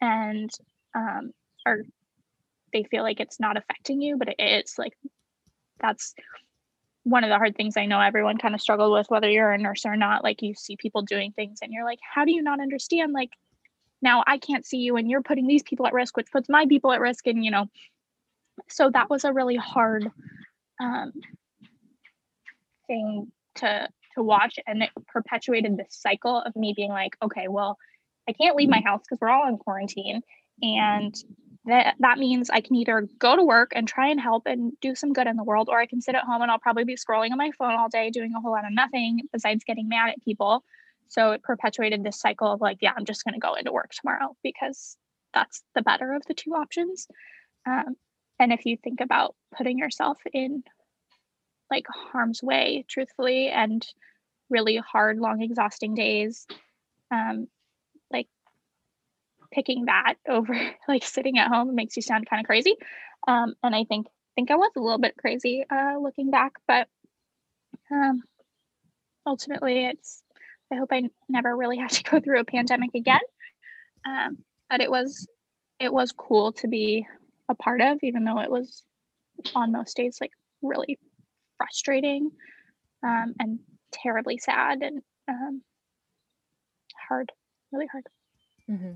and 0.01 0.51
um 0.93 1.31
or 1.65 1.83
they 2.73 2.83
feel 2.83 3.03
like 3.03 3.21
it's 3.21 3.39
not 3.39 3.57
affecting 3.57 4.01
you 4.01 4.17
but 4.17 4.35
it's 4.37 4.77
like 4.77 4.93
that's 5.79 6.13
one 7.03 7.23
of 7.23 7.29
the 7.29 7.37
hard 7.37 7.55
things 7.55 7.77
I 7.77 7.85
know 7.85 8.01
everyone 8.01 8.37
kind 8.37 8.55
of 8.55 8.61
struggled 8.61 8.91
with, 8.91 9.07
whether 9.09 9.29
you're 9.29 9.51
a 9.51 9.57
nurse 9.57 9.85
or 9.85 9.95
not. 9.95 10.23
Like 10.23 10.41
you 10.41 10.55
see 10.55 10.75
people 10.75 11.03
doing 11.03 11.31
things 11.31 11.59
and 11.61 11.71
you're 11.71 11.85
like, 11.85 11.99
how 12.01 12.25
do 12.25 12.31
you 12.31 12.41
not 12.41 12.59
understand? 12.59 13.13
Like 13.13 13.31
now 14.01 14.23
I 14.25 14.37
can't 14.39 14.65
see 14.65 14.77
you 14.77 14.97
and 14.97 15.09
you're 15.09 15.21
putting 15.21 15.47
these 15.47 15.63
people 15.63 15.85
at 15.85 15.93
risk, 15.93 16.17
which 16.17 16.31
puts 16.31 16.49
my 16.49 16.65
people 16.67 16.91
at 16.91 16.99
risk. 16.99 17.27
And, 17.27 17.45
you 17.45 17.51
know, 17.51 17.67
so 18.69 18.89
that 18.89 19.09
was 19.09 19.23
a 19.23 19.33
really 19.33 19.55
hard 19.55 20.09
um, 20.81 21.13
thing 22.87 23.31
to 23.55 23.87
to 24.15 24.23
watch 24.23 24.57
and 24.65 24.81
it 24.81 24.89
perpetuated 25.07 25.77
this 25.77 25.87
cycle 25.89 26.41
of 26.41 26.55
me 26.55 26.73
being 26.75 26.89
like 26.89 27.17
okay 27.21 27.47
well 27.49 27.77
i 28.29 28.31
can't 28.31 28.55
leave 28.55 28.69
my 28.69 28.81
house 28.81 29.01
because 29.01 29.19
we're 29.19 29.29
all 29.29 29.47
in 29.47 29.57
quarantine 29.57 30.21
and 30.61 31.15
that 31.65 31.95
that 31.99 32.17
means 32.17 32.49
I 32.49 32.61
can 32.61 32.75
either 32.75 33.07
go 33.19 33.35
to 33.35 33.43
work 33.43 33.71
and 33.75 33.87
try 33.87 34.09
and 34.09 34.19
help 34.19 34.43
and 34.45 34.73
do 34.81 34.95
some 34.95 35.13
good 35.13 35.27
in 35.27 35.35
the 35.35 35.43
world, 35.43 35.69
or 35.69 35.79
I 35.79 35.87
can 35.87 36.01
sit 36.01 36.15
at 36.15 36.23
home 36.23 36.41
and 36.41 36.51
I'll 36.51 36.59
probably 36.59 36.83
be 36.83 36.95
scrolling 36.95 37.31
on 37.31 37.37
my 37.37 37.51
phone 37.57 37.73
all 37.73 37.89
day 37.89 38.09
doing 38.09 38.33
a 38.35 38.41
whole 38.41 38.51
lot 38.51 38.65
of 38.65 38.73
nothing 38.73 39.21
besides 39.31 39.63
getting 39.63 39.89
mad 39.89 40.09
at 40.09 40.23
people. 40.23 40.63
So 41.07 41.31
it 41.31 41.43
perpetuated 41.43 42.03
this 42.03 42.19
cycle 42.19 42.51
of 42.51 42.61
like, 42.61 42.77
yeah, 42.81 42.93
I'm 42.97 43.05
just 43.05 43.23
going 43.23 43.33
to 43.33 43.39
go 43.39 43.55
into 43.55 43.71
work 43.71 43.91
tomorrow 43.91 44.35
because 44.43 44.97
that's 45.33 45.63
the 45.75 45.81
better 45.81 46.13
of 46.13 46.23
the 46.27 46.33
two 46.33 46.51
options. 46.51 47.07
Um, 47.65 47.95
and 48.39 48.51
if 48.51 48.65
you 48.65 48.77
think 48.77 49.01
about 49.01 49.35
putting 49.55 49.77
yourself 49.77 50.17
in 50.33 50.63
like 51.71 51.85
harm's 51.87 52.43
way, 52.43 52.85
truthfully, 52.87 53.49
and 53.49 53.85
really 54.49 54.77
hard, 54.77 55.17
long, 55.17 55.41
exhausting 55.41 55.95
days, 55.95 56.45
um, 57.11 57.47
picking 59.55 59.85
that 59.85 60.15
over 60.29 60.53
like 60.87 61.03
sitting 61.03 61.39
at 61.39 61.47
home 61.47 61.73
makes 61.73 61.95
you 61.95 62.03
sound 62.03 62.29
kind 62.29 62.41
of 62.41 62.45
crazy. 62.45 62.75
Um, 63.27 63.55
and 63.63 63.73
I 63.73 63.85
think 63.85 64.07
think 64.35 64.51
I 64.51 64.55
was 64.55 64.71
a 64.75 64.81
little 64.81 64.99
bit 64.99 65.15
crazy 65.17 65.65
uh, 65.69 65.95
looking 65.99 66.29
back, 66.29 66.53
but 66.67 66.87
um, 67.91 68.21
ultimately, 69.25 69.85
it's. 69.85 70.21
I 70.73 70.77
hope 70.77 70.89
I 70.91 71.03
never 71.29 71.55
really 71.55 71.77
have 71.83 71.91
to 71.91 72.03
go 72.03 72.19
through 72.19 72.39
a 72.39 72.45
pandemic 72.45 72.91
again. 72.93 73.21
Um, 74.05 74.37
but 74.69 74.81
it 74.81 74.91
was 74.91 75.27
it 75.79 75.91
was 75.91 76.11
cool 76.11 76.51
to 76.53 76.67
be 76.67 77.07
a 77.49 77.55
part 77.55 77.81
of, 77.81 77.99
even 78.03 78.23
though 78.23 78.39
it 78.39 78.49
was 78.49 78.83
on 79.53 79.71
most 79.71 79.95
days 79.95 80.17
like 80.21 80.31
really 80.61 80.97
frustrating 81.57 82.31
um, 83.03 83.33
and 83.39 83.59
terribly 83.91 84.37
sad 84.37 84.81
and 84.81 85.01
um, 85.27 85.61
hard, 87.07 87.31
really 87.71 87.87
hard. 87.91 88.05
Mm-hmm. 88.69 88.93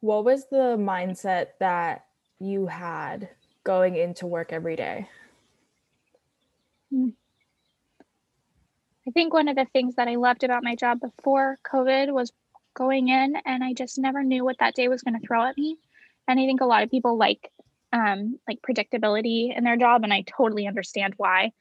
What 0.00 0.24
was 0.24 0.46
the 0.46 0.76
mindset 0.78 1.48
that 1.58 2.06
you 2.38 2.66
had 2.66 3.28
going 3.64 3.96
into 3.96 4.26
work 4.26 4.52
every 4.52 4.76
day? 4.76 5.08
Hmm. 6.90 7.10
I 9.06 9.10
think 9.12 9.32
one 9.32 9.48
of 9.48 9.56
the 9.56 9.66
things 9.72 9.96
that 9.96 10.08
I 10.08 10.16
loved 10.16 10.44
about 10.44 10.64
my 10.64 10.74
job 10.74 11.00
before 11.00 11.58
COVID 11.64 12.12
was 12.12 12.32
going 12.74 13.08
in 13.08 13.36
and 13.44 13.64
I 13.64 13.72
just 13.72 13.98
never 13.98 14.22
knew 14.22 14.44
what 14.44 14.58
that 14.60 14.74
day 14.74 14.88
was 14.88 15.02
going 15.02 15.18
to 15.18 15.26
throw 15.26 15.44
at 15.44 15.56
me. 15.58 15.76
And 16.28 16.38
I 16.38 16.46
think 16.46 16.60
a 16.60 16.66
lot 16.66 16.82
of 16.82 16.90
people 16.90 17.16
like 17.16 17.50
um, 17.92 18.38
like 18.46 18.60
predictability 18.62 19.56
in 19.56 19.64
their 19.64 19.76
job, 19.76 20.04
and 20.04 20.12
I 20.12 20.22
totally 20.22 20.66
understand 20.66 21.14
why. 21.16 21.52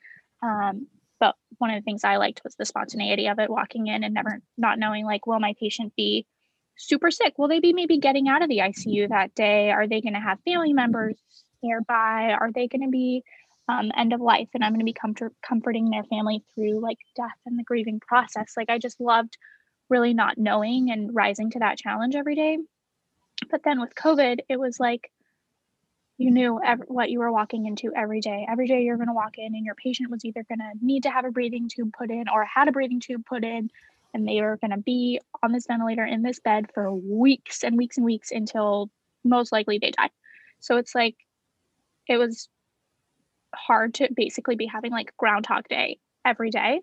Um, 0.43 0.88
but 1.19 1.36
one 1.58 1.71
of 1.71 1.75
the 1.75 1.84
things 1.84 2.04
I 2.04 2.17
liked 2.17 2.41
was 2.43 2.56
the 2.56 2.65
spontaneity 2.65 3.28
of 3.28 3.39
it, 3.39 3.49
walking 3.49 3.88
in 3.88 4.04
and 4.04 4.13
never 4.13 4.41
not 4.58 4.80
knowing 4.80 5.06
like, 5.06 5.25
will 5.25 5.39
my 5.39 5.56
patient 5.60 5.95
be 5.95 6.25
super 6.80 7.12
sick? 7.12 7.38
Will 7.38 7.48
they 7.48 7.60
be 7.60 7.74
maybe 7.74 7.98
getting 7.98 8.28
out 8.28 8.42
of 8.42 8.50
the 8.50 8.60
ICU 8.60 9.10
that 9.10 9.36
day? 9.36 9.72
Are 9.72 9.88
they 9.88 10.02
going 10.02 10.13
to 10.13 10.20
have 10.20 10.39
family 10.46 10.74
members 10.74 11.18
nearby? 11.62 12.36
Are 12.39 12.52
they 12.52 12.68
going 12.68 12.84
to 12.84 12.89
be 12.89 13.24
um, 13.68 13.92
end 13.96 14.13
of 14.13 14.22
life? 14.22 14.50
And 14.54 14.63
I'm 14.63 14.72
going 14.72 14.80
to 14.80 14.86
be 14.86 14.94
comfort- 14.94 15.36
comforting 15.46 15.89
their 15.89 16.04
family 16.06 16.44
through 16.56 16.80
like 16.80 16.98
death 17.15 17.38
and 17.46 17.60
the 17.60 17.63
grieving 17.63 18.00
process. 18.00 18.54
Like 18.56 18.70
I 18.70 18.78
just 18.78 19.00
loved 19.00 19.38
really 19.89 20.13
not 20.13 20.38
knowing 20.38 20.92
and 20.92 21.13
rising 21.13 21.52
to 21.52 21.60
that 21.60 21.78
challenge 21.78 22.15
every 22.15 22.36
day. 22.36 22.58
But 23.50 23.63
then 23.63 23.80
with 23.82 23.96
COVID, 23.96 24.39
it 24.50 24.60
was 24.60 24.80
like 24.80 25.12
you 26.18 26.32
knew 26.32 26.60
ev- 26.63 26.84
what 26.88 27.10
you 27.10 27.20
were 27.20 27.32
walking 27.32 27.65
into 27.65 27.92
every 27.96 28.20
day. 28.20 28.46
Every 28.50 28.68
day 28.68 28.84
you're 28.84 28.98
going 28.98 29.08
to 29.08 29.13
walk 29.13 29.38
in, 29.38 29.56
and 29.56 29.65
your 29.65 29.76
patient 29.76 30.12
was 30.12 30.26
either 30.26 30.44
going 30.44 30.60
to 30.60 30.86
need 30.86 31.04
to 31.04 31.10
have 31.10 31.26
a 31.26 31.32
breathing 31.32 31.70
tube 31.74 31.94
put 31.98 32.12
in 32.12 32.26
or 32.28 32.44
had 32.44 32.68
a 32.68 32.74
breathing 32.74 33.00
tube 33.00 33.26
put 33.26 33.44
in 33.44 33.70
and 34.13 34.28
they 34.28 34.39
are 34.39 34.58
going 34.58 34.72
to 34.72 34.78
be 34.78 35.19
on 35.43 35.52
this 35.52 35.67
ventilator 35.67 36.06
in 36.06 36.22
this 36.22 36.39
bed 36.39 36.67
for 36.74 36.93
weeks 36.93 37.63
and 37.63 37.78
weeks 37.78 37.98
and 37.98 38.06
weeks 38.06 38.32
until 38.32 38.89
most 39.24 39.52
likely 39.52 39.80
they 39.80 39.91
die. 39.91 40.10
So 40.60 40.78
it's 40.78 40.95
like 40.95 41.15
it 42.08 42.17
was 42.17 42.50
hard 43.56 43.95
to 43.95 44.10
basically 44.15 44.56
be 44.56 44.65
having 44.65 44.91
like 44.91 45.15
groundhog 45.17 45.67
day 45.67 46.00
every 46.26 46.50
day. 46.50 46.82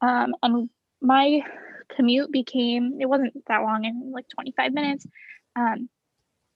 Um, 0.00 0.34
and 0.42 0.70
my 1.00 1.42
commute 1.94 2.30
became 2.30 2.98
it 3.00 3.08
wasn't 3.08 3.34
that 3.48 3.62
long 3.62 3.84
in 3.84 4.12
like 4.12 4.28
25 4.28 4.72
minutes 4.72 5.06
um, 5.56 5.88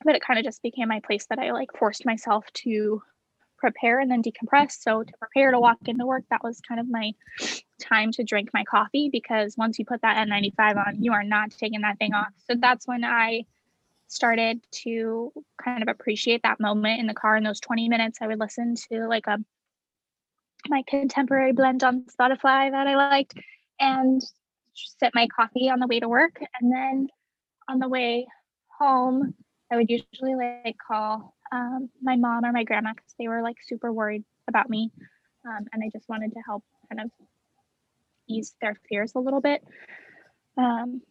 but 0.04 0.14
it 0.14 0.22
kind 0.22 0.38
of 0.38 0.44
just 0.44 0.62
became 0.62 0.88
my 0.88 1.00
place 1.00 1.26
that 1.26 1.38
i 1.38 1.50
like 1.52 1.70
forced 1.76 2.06
myself 2.06 2.44
to 2.52 3.02
prepare 3.56 4.00
and 4.00 4.10
then 4.10 4.22
decompress. 4.22 4.72
So 4.80 5.02
to 5.02 5.12
prepare 5.18 5.50
to 5.50 5.60
walk 5.60 5.78
into 5.86 6.06
work, 6.06 6.24
that 6.30 6.44
was 6.44 6.60
kind 6.60 6.80
of 6.80 6.88
my 6.88 7.12
time 7.80 8.12
to 8.12 8.24
drink 8.24 8.50
my 8.52 8.64
coffee 8.64 9.08
because 9.10 9.56
once 9.56 9.78
you 9.78 9.84
put 9.84 10.02
that 10.02 10.26
N95 10.26 10.76
on, 10.86 11.02
you 11.02 11.12
are 11.12 11.24
not 11.24 11.50
taking 11.50 11.82
that 11.82 11.98
thing 11.98 12.14
off. 12.14 12.32
So 12.48 12.56
that's 12.58 12.86
when 12.86 13.04
I 13.04 13.44
started 14.08 14.60
to 14.70 15.32
kind 15.62 15.82
of 15.82 15.88
appreciate 15.88 16.42
that 16.42 16.60
moment 16.60 17.00
in 17.00 17.06
the 17.06 17.14
car 17.14 17.36
in 17.36 17.44
those 17.44 17.60
20 17.60 17.88
minutes. 17.88 18.18
I 18.20 18.26
would 18.26 18.38
listen 18.38 18.74
to 18.90 19.06
like 19.06 19.26
a 19.26 19.38
my 20.68 20.82
contemporary 20.86 21.52
blend 21.52 21.84
on 21.84 22.04
Spotify 22.04 22.70
that 22.70 22.86
I 22.86 22.96
liked 22.96 23.34
and 23.78 24.22
sip 24.74 25.12
my 25.14 25.28
coffee 25.28 25.68
on 25.68 25.78
the 25.78 25.86
way 25.86 26.00
to 26.00 26.08
work. 26.08 26.40
And 26.60 26.72
then 26.72 27.08
on 27.68 27.78
the 27.78 27.88
way 27.88 28.26
home, 28.78 29.34
I 29.70 29.76
would 29.76 29.90
usually 29.90 30.34
like 30.34 30.76
call 30.86 31.34
um, 31.52 31.90
my 32.02 32.16
mom 32.16 32.44
or 32.44 32.52
my 32.52 32.64
grandma 32.64 32.92
because 32.94 33.14
they 33.18 33.28
were 33.28 33.42
like 33.42 33.56
super 33.66 33.92
worried 33.92 34.24
about 34.48 34.68
me. 34.68 34.90
Um, 35.46 35.66
and 35.72 35.82
I 35.82 35.90
just 35.92 36.08
wanted 36.08 36.32
to 36.32 36.40
help 36.40 36.64
kind 36.88 37.00
of 37.02 37.10
ease 38.28 38.54
their 38.60 38.76
fears 38.88 39.12
a 39.14 39.20
little 39.20 39.40
bit. 39.40 39.62
Um, 40.56 41.02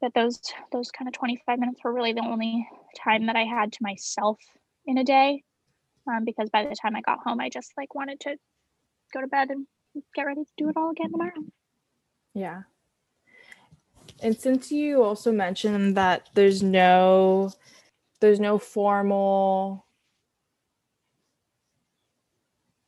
but 0.00 0.14
those 0.14 0.40
those 0.72 0.90
kind 0.90 1.08
of 1.08 1.14
25 1.14 1.58
minutes 1.58 1.80
were 1.82 1.92
really 1.92 2.12
the 2.12 2.24
only 2.24 2.68
time 2.96 3.26
that 3.26 3.36
I 3.36 3.44
had 3.44 3.72
to 3.72 3.78
myself 3.82 4.38
in 4.86 4.98
a 4.98 5.04
day. 5.04 5.42
Um, 6.06 6.24
because 6.24 6.48
by 6.50 6.64
the 6.64 6.74
time 6.74 6.96
I 6.96 7.02
got 7.02 7.18
home, 7.22 7.40
I 7.40 7.48
just 7.50 7.72
like 7.76 7.94
wanted 7.94 8.20
to 8.20 8.36
go 9.12 9.20
to 9.20 9.26
bed 9.26 9.50
and 9.50 9.66
get 10.14 10.22
ready 10.22 10.42
to 10.42 10.52
do 10.56 10.68
it 10.68 10.76
all 10.76 10.90
again 10.90 11.10
tomorrow. 11.10 11.32
Yeah. 12.34 12.62
And 14.22 14.38
since 14.38 14.72
you 14.72 15.02
also 15.02 15.32
mentioned 15.32 15.96
that 15.96 16.28
there's 16.34 16.62
no 16.62 17.52
there's 18.20 18.40
no 18.40 18.58
formal 18.58 19.84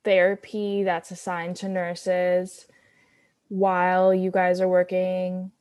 therapy 0.03 0.83
that's 0.83 1.11
assigned 1.11 1.55
to 1.57 1.69
nurses 1.69 2.67
while 3.49 4.13
you 4.13 4.31
guys 4.31 4.61
are 4.61 4.67
working 4.67 5.51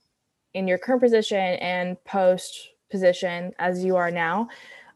in 0.55 0.67
your 0.67 0.79
current 0.79 1.03
position 1.03 1.37
and 1.37 2.03
post 2.05 2.71
position 2.91 3.53
as 3.59 3.85
you 3.85 3.97
are 3.97 4.11
now. 4.11 4.49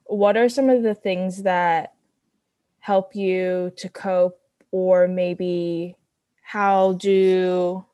What 0.04 0.37
are 0.37 0.48
some 0.48 0.68
of 0.68 0.82
the 0.82 0.94
things 0.94 1.42
that 1.42 1.94
help 2.80 3.14
you 3.14 3.72
to 3.76 3.88
cope 3.88 4.38
or 4.70 5.08
maybe 5.08 5.96
how 6.42 6.94
do 6.94 7.84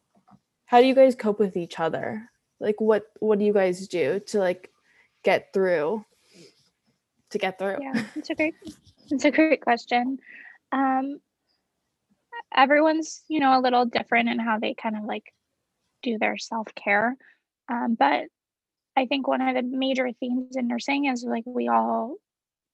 how 0.64 0.80
do 0.80 0.86
you 0.86 0.94
guys 0.94 1.14
cope 1.14 1.38
with 1.38 1.56
each 1.56 1.78
other? 1.80 2.30
Like 2.58 2.80
what 2.80 3.04
what 3.20 3.38
do 3.38 3.44
you 3.44 3.52
guys 3.52 3.86
do 3.88 4.20
to 4.28 4.38
like 4.38 4.70
get 5.22 5.52
through 5.52 6.04
to 7.30 7.38
get 7.38 7.58
through. 7.58 7.78
Yeah 7.80 8.04
it's 8.16 8.30
a 8.30 8.34
great 8.34 8.54
it's 9.10 9.24
a 9.24 9.30
great 9.30 9.60
question. 9.60 10.18
Um 10.72 11.20
everyone's 12.54 13.22
you 13.28 13.40
know 13.40 13.58
a 13.58 13.62
little 13.62 13.84
different 13.84 14.28
in 14.28 14.38
how 14.38 14.58
they 14.58 14.74
kind 14.74 14.96
of 14.96 15.04
like 15.04 15.32
do 16.02 16.18
their 16.18 16.38
self-care. 16.38 17.16
Um, 17.68 17.96
but 17.98 18.24
i 18.96 19.06
think 19.06 19.28
one 19.28 19.40
of 19.40 19.54
the 19.54 19.62
major 19.62 20.10
themes 20.18 20.56
in 20.56 20.66
nursing 20.66 21.04
is 21.04 21.22
like 21.22 21.44
we 21.46 21.68
all 21.68 22.16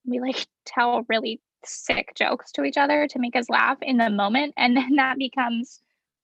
we 0.07 0.19
like 0.19 0.47
tell 0.64 1.05
really 1.11 1.40
sick 1.64 2.12
jokes 2.14 2.53
to 2.53 2.64
each 2.64 2.79
other 2.79 3.07
to 3.07 3.19
make 3.19 3.37
us 3.37 3.51
laugh 3.51 3.77
in 3.83 3.99
the 3.99 4.09
moment 4.09 4.55
and 4.57 4.75
then 4.75 4.95
that 4.97 5.19
becomes 5.19 5.81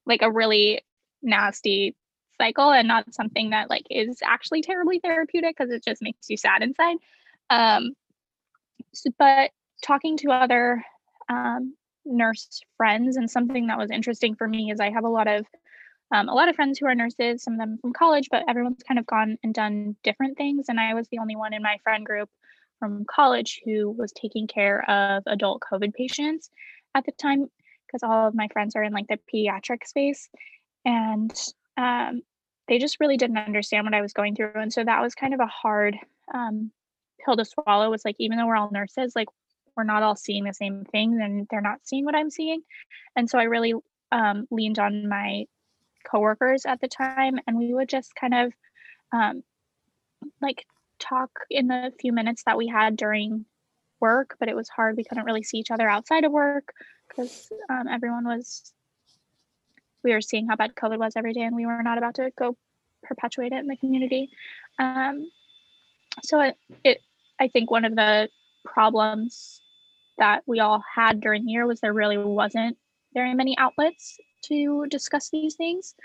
like 0.07 0.23
a 0.23 0.33
really 0.33 0.81
nasty 1.23 1.95
cycle 2.38 2.71
and 2.71 2.88
not 2.88 3.12
something 3.14 3.51
that 3.51 3.71
like 3.71 3.85
is 3.90 4.18
actually 4.25 4.62
terribly 4.62 4.99
therapeutic 4.99 5.57
because 5.57 5.73
it 5.73 5.85
just 5.85 6.03
makes 6.03 6.29
you 6.29 6.37
sad 6.37 6.62
inside. 6.62 6.97
Um 7.51 7.92
but 9.18 9.51
talking 9.83 10.16
to 10.16 10.31
other 10.31 10.83
um, 11.29 11.75
nurse 12.05 12.61
friends 12.77 13.16
and 13.16 13.31
something 13.31 13.66
that 13.66 13.79
was 13.79 13.90
interesting 13.90 14.35
for 14.35 14.49
me 14.49 14.71
is 14.71 14.81
i 14.81 14.90
have 14.90 15.05
a 15.05 15.09
lot 15.09 15.29
of 15.29 15.47
um, 16.12 16.29
a 16.29 16.35
lot 16.35 16.49
of 16.49 16.57
friends 16.57 16.79
who 16.79 16.87
are 16.87 16.95
nurses 16.95 17.42
some 17.42 17.55
of 17.55 17.59
them 17.59 17.79
from 17.81 17.92
college 17.92 18.29
but 18.31 18.45
everyone's 18.49 18.83
kind 18.87 18.99
of 18.99 19.07
gone 19.07 19.37
and 19.42 19.55
done 19.55 19.97
different 20.03 20.37
things 20.37 20.66
and 20.68 20.81
i 20.81 20.95
was 20.95 21.09
the 21.09 21.18
only 21.18 21.37
one 21.37 21.55
in 21.55 21.62
my 21.62 21.77
friend 21.85 22.05
group 22.05 22.29
from 22.83 23.05
college 23.05 23.61
who 23.64 23.92
was 23.92 24.11
taking 24.11 24.49
care 24.49 24.83
of 24.90 25.23
adult 25.29 25.62
COVID 25.73 25.95
patients 25.95 26.51
at 26.97 27.07
the 27.07 27.12
time 27.12 27.49
because 27.87 28.03
all 28.03 28.27
of 28.27 28.35
my 28.35 28.49
friends 28.49 28.75
are 28.75 28.83
in 28.83 28.92
like 28.92 29.07
the 29.07 29.21
pediatric 29.33 29.87
space. 29.87 30.29
And 30.85 31.33
um, 31.77 32.23
they 32.66 32.81
just 32.81 32.99
really 32.99 33.16
didn't 33.16 33.38
understand 33.38 33.85
what 33.85 33.95
I 33.95 34.01
was 34.01 34.12
going 34.12 34.35
through. 34.35 34.55
And 34.57 34.73
so 34.73 34.83
that 34.83 35.01
was 35.01 35.14
kind 35.14 35.33
of 35.33 35.38
a 35.38 35.47
hard 35.47 35.97
um, 36.35 36.73
pill 37.25 37.37
to 37.37 37.45
swallow 37.45 37.91
was 37.91 38.05
like, 38.05 38.17
even 38.19 38.39
though 38.39 38.47
we're 38.47 38.57
all 38.57 38.71
nurses, 38.71 39.15
like 39.15 39.29
we're 39.77 39.85
not 39.85 40.03
all 40.03 40.17
seeing 40.17 40.45
the 40.45 40.55
same 40.55 40.85
things 40.85 41.19
and 41.21 41.47
they're 41.51 41.61
not 41.61 41.81
seeing 41.85 42.05
what 42.05 42.15
I'm 42.15 42.31
seeing. 42.31 42.63
And 43.17 43.29
so 43.29 43.39
I 43.39 43.45
really 43.45 43.75
um, 44.11 44.47
leaned 44.51 44.79
on 44.79 45.09
my 45.09 45.47
coworkers 46.05 46.67
at 46.67 46.81
the 46.81 46.89
time 46.89 47.39
and 47.47 47.59
we 47.59 47.73
would 47.73 47.89
just 47.89 48.15
kind 48.15 48.35
of 48.35 48.53
um, 49.13 49.43
like 50.41 50.67
talk 50.99 51.31
in 51.51 51.69
the 51.69 51.93
few 52.01 52.13
minutes 52.13 52.43
that 52.45 52.59
we 52.59 52.69
had 52.69 52.97
during 52.97 53.45
work, 54.01 54.37
but 54.39 54.49
it 54.49 54.57
was 54.57 54.69
hard. 54.69 54.97
We 54.97 55.05
couldn't 55.05 55.25
really 55.25 55.43
see 55.43 55.59
each 55.59 55.71
other 55.71 55.89
outside 55.89 56.25
of 56.25 56.33
work 56.33 56.73
because 57.09 57.51
um, 57.71 57.89
everyone 57.89 58.25
was, 58.25 58.73
we 60.03 60.13
were 60.13 60.21
seeing 60.21 60.49
how 60.49 60.57
bad 60.57 60.75
COVID 60.75 60.99
was 60.99 61.15
every 61.17 61.33
day 61.33 61.43
and 61.43 61.57
we 61.57 61.67
were 61.67 61.83
not 61.83 61.99
about 61.99 62.17
to 62.17 62.31
go 62.37 62.57
perpetuate 63.03 63.53
it 63.53 63.59
in 63.59 63.67
the 63.67 63.77
community. 63.77 64.31
Um, 64.79 65.31
so 66.23 66.41
it, 66.41 66.57
it, 66.85 66.99
I 67.43 67.49
think 67.49 67.73
one 67.73 67.85
of 67.85 67.97
the 67.97 68.29
problems 68.65 69.61
that 70.17 70.43
we 70.47 70.61
all 70.61 70.81
had 70.95 71.21
during 71.21 71.45
the 71.45 71.51
year 71.51 71.67
was 71.67 71.81
there 71.81 71.93
really 71.93 72.17
wasn't 72.17 72.79
very 73.15 73.35
many 73.35 73.59
outlets 73.59 74.17
to 74.45 74.87
discuss 74.89 75.29
these 75.31 75.57
things. 75.57 75.97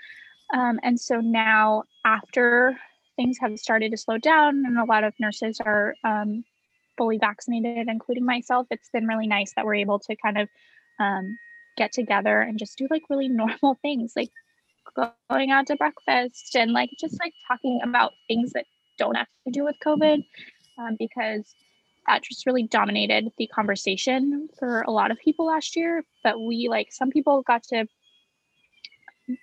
Um, 0.52 0.80
and 0.82 1.00
so 1.00 1.20
now 1.20 1.84
after 2.04 2.76
things 3.18 3.38
have 3.40 3.60
started 3.60 3.92
to 3.92 3.98
slow 3.98 4.18
down 4.18 4.64
and 4.66 4.80
a 4.80 4.86
lot 4.86 5.04
of 5.04 5.14
nurses 5.20 5.62
are 5.64 5.94
um, 6.04 6.44
fully 6.98 7.20
vaccinated, 7.20 7.88
including 7.88 8.26
myself, 8.26 8.66
it's 8.72 8.90
been 8.90 9.06
really 9.06 9.28
nice 9.28 9.54
that 9.56 9.66
we're 9.66 9.76
able 9.76 10.00
to 10.00 10.16
kind 10.16 10.40
of 10.40 10.50
um, 11.00 11.38
get 11.78 11.92
together 11.92 12.42
and 12.42 12.58
just 12.58 12.80
do 12.80 12.88
like 12.90 13.04
really 13.12 13.28
normal 13.44 13.78
things 13.84 14.14
like 14.16 14.32
going 15.30 15.52
out 15.52 15.68
to 15.68 15.76
breakfast 15.76 16.56
and 16.56 16.72
like 16.72 16.90
just 17.00 17.20
like 17.20 17.34
talking 17.48 17.80
about 17.84 18.14
things 18.28 18.54
that 18.54 18.66
don't 18.98 19.16
have 19.16 19.28
to 19.46 19.52
do 19.52 19.64
with 19.64 19.76
COVID 19.86 20.24
um, 20.78 20.96
because 20.98 21.56
that 22.08 22.24
just 22.24 22.46
really 22.46 22.64
dominated 22.64 23.32
the 23.38 23.48
conversation 23.48 24.48
for 24.58 24.82
a 24.82 24.92
lot 24.92 25.12
of 25.12 25.20
people 25.20 25.48
last 25.48 25.76
year. 25.76 26.04
But 26.24 26.40
we 26.40 26.68
like 26.70 26.88
some 26.92 27.12
people 27.12 27.42
got 27.42 27.64
to 27.64 27.86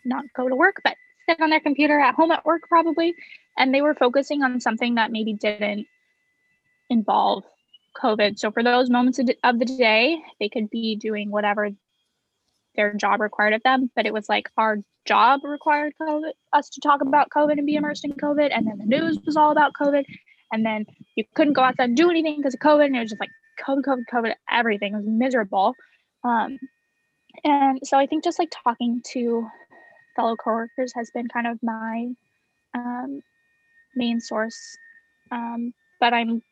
not 0.05 0.25
go 0.35 0.49
to 0.49 0.57
work, 0.57 0.81
but 0.83 0.97
sit 1.29 1.41
on 1.41 1.51
their 1.51 1.61
computer 1.61 1.99
at 2.01 2.15
home 2.15 2.31
at 2.31 2.45
work 2.45 2.63
probably. 2.69 3.15
And 3.57 3.73
they 3.73 3.83
were 3.83 3.95
focusing 3.95 4.43
on 4.43 4.61
something 4.61 4.97
that 4.97 5.13
maybe 5.13 5.35
didn't 5.35 5.87
involve 6.91 7.45
covid. 8.01 8.39
So 8.39 8.51
for 8.51 8.63
those 8.63 8.91
moments 8.91 9.19
of 9.19 9.59
the 9.59 9.65
day 9.65 10.19
they 10.41 10.49
could 10.49 10.69
be 10.69 10.97
doing 10.97 11.31
whatever 11.31 11.71
their 12.77 12.95
job 12.95 13.21
required 13.21 13.53
of 13.53 13.63
them. 13.63 13.91
But 13.95 14.07
it 14.07 14.13
was 14.13 14.29
like 14.29 14.49
our 14.57 14.79
job 15.05 15.41
required 15.45 15.93
covid 16.01 16.33
us 16.55 16.71
to 16.71 16.81
talk 16.81 17.03
about 17.03 17.29
covid 17.29 17.59
and 17.59 17.67
be 17.67 17.77
immersed 17.77 18.07
in 18.07 18.13
covid. 18.13 18.51
And 18.53 18.67
then 18.67 18.79
the 18.79 18.87
news 18.87 19.19
was 19.27 19.37
all 19.37 19.53
about 19.53 19.75
covid 19.75 20.05
and 20.55 20.65
then 20.65 20.87
you 21.17 21.25
couldn't 21.35 21.53
go 21.53 21.63
outside 21.63 21.91
and 21.91 21.97
do 21.97 22.11
anything 22.11 22.37
because 22.39 22.55
of 22.55 22.61
covid 22.61 22.87
and 22.87 22.97
it 22.97 23.01
was 23.01 23.11
just 23.11 23.21
like 23.21 23.31
covid 23.61 23.83
covid 23.83 24.05
covid 24.13 24.35
everything 24.51 24.95
was 24.95 25.05
miserable 25.07 25.75
um, 26.25 26.59
and 27.45 27.81
so 27.85 27.99
i 27.99 28.07
think 28.07 28.25
just 28.25 28.39
like 28.39 28.53
talking 28.65 29.03
to 29.13 29.47
fellow 30.15 30.37
coworkers 30.37 30.93
has 30.95 31.11
been 31.11 31.29
kind 31.29 31.47
of 31.47 31.59
my 31.63 32.09
um, 32.75 33.21
main 33.95 34.21
source. 34.21 34.77
Um, 35.31 35.73
but 36.01 36.13
I'm 36.13 36.43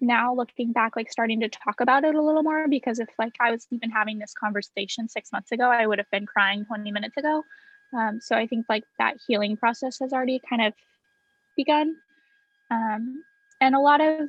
now 0.00 0.34
looking 0.34 0.72
back, 0.72 0.96
like 0.96 1.10
starting 1.10 1.40
to 1.40 1.48
talk 1.48 1.80
about 1.80 2.04
it 2.04 2.14
a 2.14 2.22
little 2.22 2.42
more 2.42 2.66
because 2.68 2.98
if 2.98 3.08
like 3.18 3.34
I 3.40 3.50
was 3.50 3.66
even 3.70 3.90
having 3.90 4.18
this 4.18 4.34
conversation 4.34 5.08
six 5.08 5.30
months 5.32 5.52
ago, 5.52 5.64
I 5.64 5.86
would 5.86 5.98
have 5.98 6.10
been 6.10 6.26
crying 6.26 6.64
20 6.64 6.90
minutes 6.90 7.16
ago. 7.16 7.42
Um, 7.96 8.20
so 8.20 8.36
I 8.36 8.46
think 8.46 8.66
like 8.68 8.84
that 8.98 9.16
healing 9.26 9.56
process 9.56 9.98
has 10.00 10.12
already 10.12 10.40
kind 10.48 10.62
of 10.62 10.72
begun. 11.56 11.96
Um, 12.70 13.22
and 13.60 13.74
a 13.74 13.80
lot 13.80 14.00
of 14.00 14.28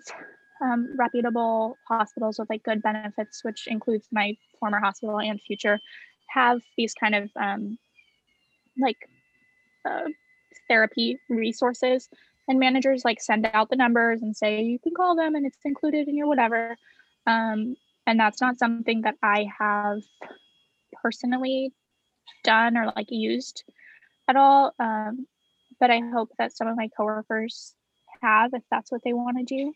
um, 0.62 0.96
reputable 0.98 1.78
hospitals 1.88 2.40
with 2.40 2.50
like 2.50 2.64
good 2.64 2.82
benefits, 2.82 3.44
which 3.44 3.68
includes 3.68 4.08
my 4.12 4.36
former 4.60 4.80
hospital 4.80 5.20
and 5.20 5.42
future, 5.42 5.80
have 6.30 6.62
these 6.78 6.94
kind 6.94 7.16
of 7.16 7.30
um, 7.40 7.78
like 8.78 8.98
uh, 9.90 10.10
therapy 10.68 11.20
resources. 11.30 12.10
And 12.48 12.60
managers 12.60 13.06
like 13.06 13.22
send 13.22 13.48
out 13.54 13.70
the 13.70 13.76
numbers 13.76 14.22
and 14.22 14.36
say 14.36 14.62
you 14.62 14.80
can 14.80 14.94
call 14.94 15.16
them 15.16 15.36
and 15.36 15.46
it's 15.46 15.60
included 15.64 16.08
in 16.08 16.18
your 16.18 16.28
whatever. 16.28 16.76
Um, 17.28 17.76
and 18.08 18.20
that's 18.20 18.42
not 18.42 18.58
something 18.58 19.02
that 19.02 19.16
i 19.22 19.48
have 19.60 20.02
personally 21.02 21.72
done 22.44 22.78
or 22.78 22.92
like 22.96 23.10
used 23.10 23.64
at 24.28 24.36
all. 24.36 24.74
Um, 24.80 25.28
but 25.80 25.92
i 25.92 26.00
hope 26.14 26.30
that 26.38 26.56
some 26.56 26.68
of 26.68 26.76
my 26.76 26.90
coworkers 26.96 27.74
have 28.22 28.52
if 28.54 28.64
that's 28.72 28.92
what 28.92 29.02
they 29.04 29.14
want 29.14 29.38
to 29.38 29.44
do. 29.44 29.74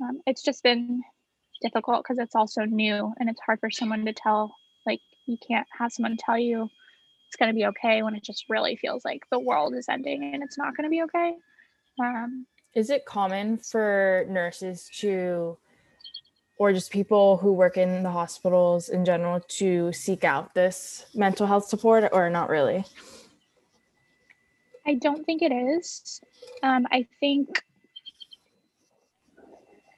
Um, 0.00 0.20
it's 0.26 0.42
just 0.42 0.62
been 0.62 1.02
difficult 1.62 2.02
because 2.02 2.18
it's 2.18 2.34
also 2.34 2.62
new 2.64 3.12
and 3.18 3.30
it's 3.30 3.40
hard 3.44 3.60
for 3.60 3.70
someone 3.70 4.04
to 4.04 4.12
tell 4.12 4.54
like 4.86 5.00
you 5.26 5.38
can't 5.46 5.66
have 5.78 5.92
someone 5.92 6.16
tell 6.18 6.38
you 6.38 6.68
it's 7.26 7.36
going 7.36 7.48
to 7.48 7.54
be 7.54 7.66
okay 7.66 8.02
when 8.02 8.14
it 8.14 8.22
just 8.22 8.44
really 8.48 8.76
feels 8.76 9.04
like 9.04 9.22
the 9.30 9.38
world 9.38 9.74
is 9.74 9.88
ending 9.88 10.34
and 10.34 10.42
it's 10.42 10.58
not 10.58 10.76
going 10.76 10.84
to 10.84 10.90
be 10.90 11.02
okay. 11.02 11.34
Um, 12.00 12.46
is 12.74 12.90
it 12.90 13.06
common 13.06 13.58
for 13.58 14.26
nurses 14.28 14.90
to 15.00 15.56
or 16.56 16.72
just 16.72 16.92
people 16.92 17.36
who 17.36 17.52
work 17.52 17.76
in 17.76 18.02
the 18.02 18.10
hospitals 18.10 18.88
in 18.88 19.04
general 19.04 19.40
to 19.48 19.92
seek 19.92 20.22
out 20.22 20.54
this 20.54 21.06
mental 21.14 21.46
health 21.46 21.66
support 21.66 22.08
or 22.12 22.30
not 22.30 22.48
really 22.48 22.84
i 24.86 24.94
don't 24.94 25.24
think 25.24 25.42
it 25.42 25.52
is. 25.52 26.20
Um, 26.62 26.86
i 26.90 27.06
think 27.20 27.62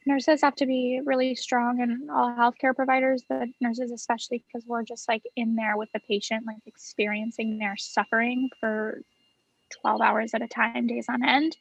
nurses 0.07 0.40
have 0.42 0.55
to 0.55 0.66
be 0.66 1.01
really 1.05 1.35
strong 1.35 1.81
and 1.81 2.11
all 2.11 2.31
healthcare 2.31 2.75
providers 2.75 3.25
but 3.29 3.49
nurses 3.61 3.90
especially 3.90 4.44
because 4.46 4.66
we're 4.66 4.85
just 4.85 5.09
like 5.09 5.22
in 5.35 5.57
there 5.57 5.77
with 5.77 5.88
the 5.92 6.01
patient 6.01 6.46
like 6.46 6.62
experiencing 6.66 7.59
their 7.59 7.77
suffering 7.77 8.49
for 8.61 9.01
12 9.81 10.01
hours 10.01 10.33
at 10.33 10.42
a 10.42 10.49
time 10.49 10.87
days 10.87 11.07
on 11.09 11.25
end 11.25 11.57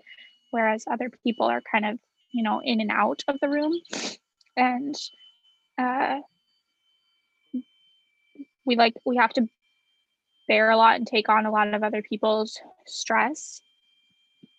whereas 0.52 0.86
other 0.90 1.10
people 1.24 1.48
are 1.48 1.62
kind 1.62 1.86
of 1.86 2.00
you 2.36 2.44
know 2.44 2.62
in 2.64 2.82
and 2.82 2.92
out 2.92 3.24
of 3.28 3.38
the 3.42 3.50
room. 3.50 3.74
And 4.58 4.96
uh, 5.78 6.20
we 8.66 8.76
like 8.76 8.94
we 9.06 9.18
have 9.18 9.34
to 9.34 9.48
bear 10.48 10.70
a 10.70 10.78
lot 10.78 10.96
and 10.96 11.08
take 11.08 11.30
on 11.30 11.46
a 11.46 11.52
lot 11.52 11.74
of 11.74 11.84
other 11.84 12.02
people's 12.02 12.60
stress. 12.86 13.62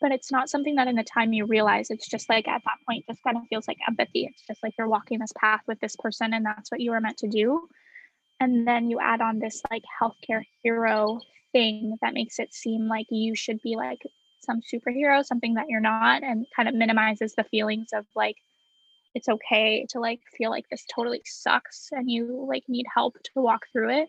But 0.00 0.12
it's 0.12 0.30
not 0.30 0.50
something 0.50 0.74
that 0.76 0.88
in 0.88 0.96
the 0.96 1.04
time 1.04 1.32
you 1.32 1.46
realize 1.46 1.90
it's 1.90 2.08
just 2.08 2.28
like 2.28 2.46
at 2.48 2.62
that 2.64 2.78
point 2.86 3.04
just 3.08 3.22
kind 3.22 3.36
of 3.36 3.44
feels 3.48 3.66
like 3.66 3.78
empathy. 3.88 4.28
It's 4.30 4.46
just 4.46 4.62
like 4.62 4.74
you're 4.78 4.88
walking 4.88 5.18
this 5.18 5.32
path 5.38 5.62
with 5.66 5.80
this 5.80 5.96
person 5.96 6.34
and 6.34 6.44
that's 6.44 6.70
what 6.70 6.80
you 6.80 6.90
were 6.90 7.00
meant 7.00 7.18
to 7.18 7.28
do. 7.28 7.68
And 8.40 8.68
then 8.68 8.90
you 8.90 9.00
add 9.00 9.22
on 9.22 9.38
this 9.38 9.62
like 9.70 9.84
healthcare 10.00 10.42
hero 10.62 11.20
thing 11.52 11.96
that 12.02 12.12
makes 12.12 12.38
it 12.38 12.52
seem 12.52 12.88
like 12.88 13.06
you 13.10 13.34
should 13.34 13.60
be 13.62 13.76
like 13.76 14.02
some 14.46 14.60
superhero 14.60 15.24
something 15.24 15.54
that 15.54 15.66
you're 15.68 15.80
not 15.80 16.22
and 16.22 16.46
kind 16.54 16.68
of 16.68 16.74
minimizes 16.74 17.34
the 17.34 17.44
feelings 17.44 17.88
of 17.92 18.06
like 18.14 18.36
it's 19.14 19.28
okay 19.28 19.86
to 19.88 19.98
like 19.98 20.20
feel 20.36 20.50
like 20.50 20.66
this 20.70 20.84
totally 20.94 21.22
sucks 21.24 21.88
and 21.92 22.10
you 22.10 22.46
like 22.48 22.62
need 22.68 22.86
help 22.94 23.14
to 23.22 23.30
walk 23.40 23.66
through 23.72 23.90
it 23.90 24.08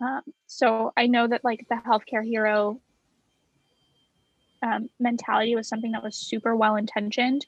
um, 0.00 0.22
so 0.46 0.92
i 0.96 1.06
know 1.06 1.26
that 1.26 1.44
like 1.44 1.66
the 1.68 1.76
healthcare 1.76 2.24
hero 2.24 2.80
um, 4.62 4.90
mentality 4.98 5.54
was 5.56 5.68
something 5.68 5.92
that 5.92 6.02
was 6.02 6.14
super 6.14 6.54
well 6.54 6.76
intentioned. 6.76 7.46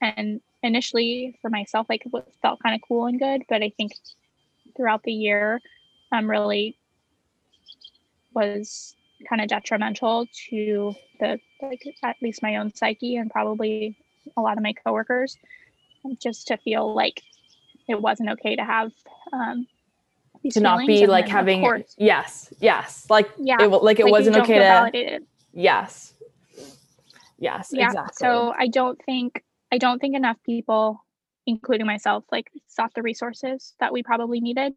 And 0.00 0.40
initially 0.64 1.38
for 1.42 1.50
myself 1.50 1.86
like 1.90 2.04
it 2.06 2.34
felt 2.40 2.62
kind 2.62 2.74
of 2.74 2.80
cool 2.88 3.04
and 3.06 3.20
good 3.20 3.42
but 3.50 3.62
i 3.62 3.70
think 3.76 3.92
throughout 4.74 5.02
the 5.02 5.12
year 5.12 5.60
um 6.10 6.28
really 6.28 6.76
was 8.32 8.96
kind 9.28 9.42
of 9.42 9.48
detrimental 9.48 10.26
to 10.48 10.94
the 11.20 11.38
like 11.60 11.84
at 12.02 12.16
least 12.22 12.42
my 12.42 12.56
own 12.56 12.74
psyche 12.74 13.16
and 13.16 13.30
probably 13.30 13.94
a 14.38 14.40
lot 14.40 14.56
of 14.56 14.62
my 14.62 14.72
coworkers 14.72 15.36
um, 16.04 16.16
just 16.20 16.48
to 16.48 16.56
feel 16.56 16.94
like 16.94 17.22
it 17.86 18.00
wasn't 18.00 18.28
okay 18.28 18.56
to 18.56 18.64
have 18.64 18.90
um 19.34 19.66
to 20.50 20.60
not 20.60 20.86
be 20.86 21.06
like 21.06 21.28
having 21.28 21.84
yes 21.96 22.52
yes 22.60 23.06
like 23.08 23.30
yeah 23.38 23.56
it, 23.60 23.68
like 23.68 23.98
it 23.98 24.04
like 24.04 24.12
wasn't 24.12 24.36
okay 24.36 24.54
to 24.54 24.60
validated. 24.60 25.22
yes 25.52 26.14
Yes, 27.38 27.70
yeah. 27.72 27.86
exactly. 27.86 28.14
So 28.14 28.54
I 28.58 28.68
don't 28.68 29.00
think 29.04 29.42
I 29.72 29.78
don't 29.78 29.98
think 29.98 30.16
enough 30.16 30.36
people, 30.44 31.04
including 31.46 31.86
myself, 31.86 32.24
like 32.30 32.50
sought 32.66 32.94
the 32.94 33.02
resources 33.02 33.74
that 33.80 33.92
we 33.92 34.02
probably 34.02 34.40
needed. 34.40 34.74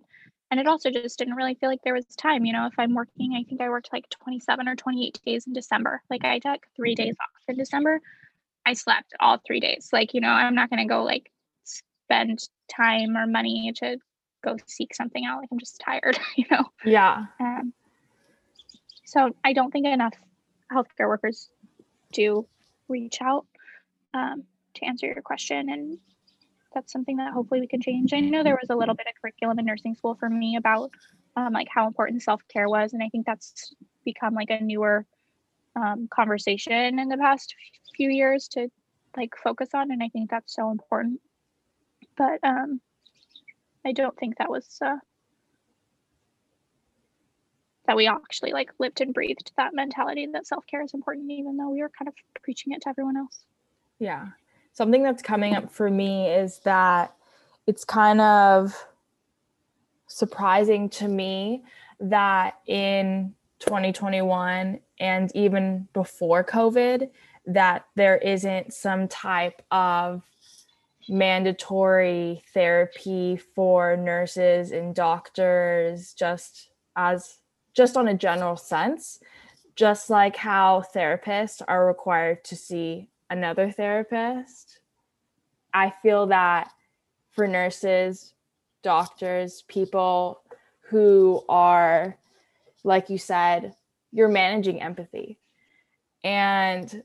And 0.49 0.59
it 0.59 0.67
also 0.67 0.89
just 0.89 1.19
didn't 1.19 1.35
really 1.35 1.55
feel 1.55 1.69
like 1.69 1.81
there 1.83 1.93
was 1.93 2.05
time. 2.17 2.45
You 2.45 2.53
know, 2.53 2.65
if 2.67 2.73
I'm 2.77 2.93
working, 2.93 3.33
I 3.33 3.43
think 3.47 3.61
I 3.61 3.69
worked 3.69 3.91
like 3.91 4.09
27 4.09 4.67
or 4.67 4.75
28 4.75 5.19
days 5.25 5.45
in 5.45 5.53
December. 5.53 6.01
Like 6.09 6.23
I 6.23 6.39
took 6.39 6.65
three 6.75 6.95
days 6.95 7.15
off 7.21 7.43
in 7.47 7.57
December. 7.57 8.01
I 8.65 8.73
slept 8.73 9.13
all 9.19 9.39
three 9.45 9.59
days. 9.59 9.89
Like, 9.91 10.13
you 10.13 10.21
know, 10.21 10.29
I'm 10.29 10.55
not 10.55 10.69
going 10.69 10.79
to 10.85 10.93
go 10.93 11.03
like 11.03 11.31
spend 11.63 12.39
time 12.73 13.17
or 13.17 13.27
money 13.27 13.73
to 13.77 13.97
go 14.47 14.57
seek 14.65 14.93
something 14.95 15.25
out. 15.25 15.39
Like 15.39 15.49
I'm 15.51 15.59
just 15.59 15.81
tired, 15.83 16.17
you 16.35 16.45
know? 16.49 16.65
Yeah. 16.85 17.25
Um, 17.39 17.73
so 19.05 19.31
I 19.43 19.53
don't 19.53 19.71
think 19.71 19.85
enough 19.85 20.13
healthcare 20.71 21.07
workers 21.07 21.49
do 22.11 22.47
reach 22.87 23.21
out 23.21 23.45
um, 24.13 24.43
to 24.75 24.85
answer 24.85 25.07
your 25.07 25.21
question. 25.21 25.69
And 25.69 25.97
that's 26.73 26.91
something 26.91 27.17
that 27.17 27.33
hopefully 27.33 27.61
we 27.61 27.67
can 27.67 27.81
change. 27.81 28.13
I 28.13 28.19
know 28.19 28.43
there 28.43 28.59
was 28.61 28.69
a 28.69 28.75
little 28.75 28.95
bit 28.95 29.07
of 29.07 29.13
curriculum 29.21 29.59
in 29.59 29.65
nursing 29.65 29.95
school 29.95 30.15
for 30.15 30.29
me 30.29 30.57
about 30.57 30.91
um, 31.35 31.53
like 31.53 31.67
how 31.73 31.87
important 31.87 32.21
self 32.21 32.41
care 32.47 32.69
was. 32.69 32.93
And 32.93 33.03
I 33.03 33.09
think 33.09 33.25
that's 33.25 33.73
become 34.03 34.33
like 34.33 34.49
a 34.49 34.61
newer 34.61 35.05
um, 35.75 36.07
conversation 36.11 36.99
in 36.99 37.07
the 37.07 37.17
past 37.17 37.55
few 37.95 38.09
years 38.09 38.47
to 38.49 38.69
like 39.15 39.33
focus 39.41 39.69
on. 39.73 39.91
And 39.91 40.03
I 40.03 40.09
think 40.09 40.29
that's 40.29 40.53
so 40.53 40.69
important. 40.71 41.21
But 42.17 42.39
um, 42.43 42.81
I 43.87 43.93
don't 43.93 44.17
think 44.17 44.37
that 44.37 44.49
was 44.49 44.67
uh, 44.85 44.97
that 47.85 47.95
we 47.95 48.05
actually 48.05 48.51
like 48.51 48.69
lived 48.79 48.99
and 48.99 49.13
breathed 49.13 49.53
that 49.55 49.73
mentality 49.73 50.27
that 50.33 50.45
self-care 50.45 50.83
is 50.83 50.93
important 50.93 51.31
even 51.31 51.55
though 51.55 51.69
we 51.69 51.81
were 51.81 51.91
kind 51.97 52.09
of 52.09 52.13
preaching 52.43 52.73
it 52.73 52.81
to 52.81 52.89
everyone 52.89 53.15
else. 53.15 53.45
Yeah. 53.97 54.27
Something 54.73 55.03
that's 55.03 55.23
coming 55.23 55.55
up 55.55 55.71
for 55.71 55.89
me 55.89 56.27
is 56.27 56.59
that 56.65 57.15
it's 57.65 57.85
kind 57.85 58.19
of 58.19 58.75
surprising 60.07 60.89
to 60.89 61.07
me 61.07 61.63
that 62.01 62.55
in 62.67 63.33
2021 63.59 64.79
and 64.99 65.31
even 65.35 65.87
before 65.93 66.43
covid 66.43 67.09
that 67.45 67.85
there 67.95 68.17
isn't 68.17 68.71
some 68.71 69.07
type 69.07 69.61
of 69.71 70.21
mandatory 71.09 72.43
therapy 72.53 73.37
for 73.37 73.95
nurses 73.95 74.71
and 74.71 74.93
doctors 74.93 76.13
just 76.13 76.69
as 76.95 77.37
just 77.73 77.95
on 77.95 78.07
a 78.07 78.13
general 78.13 78.57
sense, 78.57 79.19
just 79.75 80.09
like 80.09 80.35
how 80.35 80.83
therapists 80.95 81.61
are 81.67 81.85
required 81.85 82.43
to 82.43 82.55
see 82.55 83.07
another 83.29 83.71
therapist. 83.71 84.79
I 85.73 85.93
feel 86.01 86.25
that 86.27 86.71
for 87.31 87.47
nurses, 87.47 88.33
doctors, 88.81 89.63
people 89.67 90.41
who 90.89 91.43
are, 91.47 92.17
like 92.83 93.09
you 93.09 93.19
said, 93.19 93.75
you're 94.11 94.27
managing 94.27 94.81
empathy. 94.81 95.37
And 96.23 97.03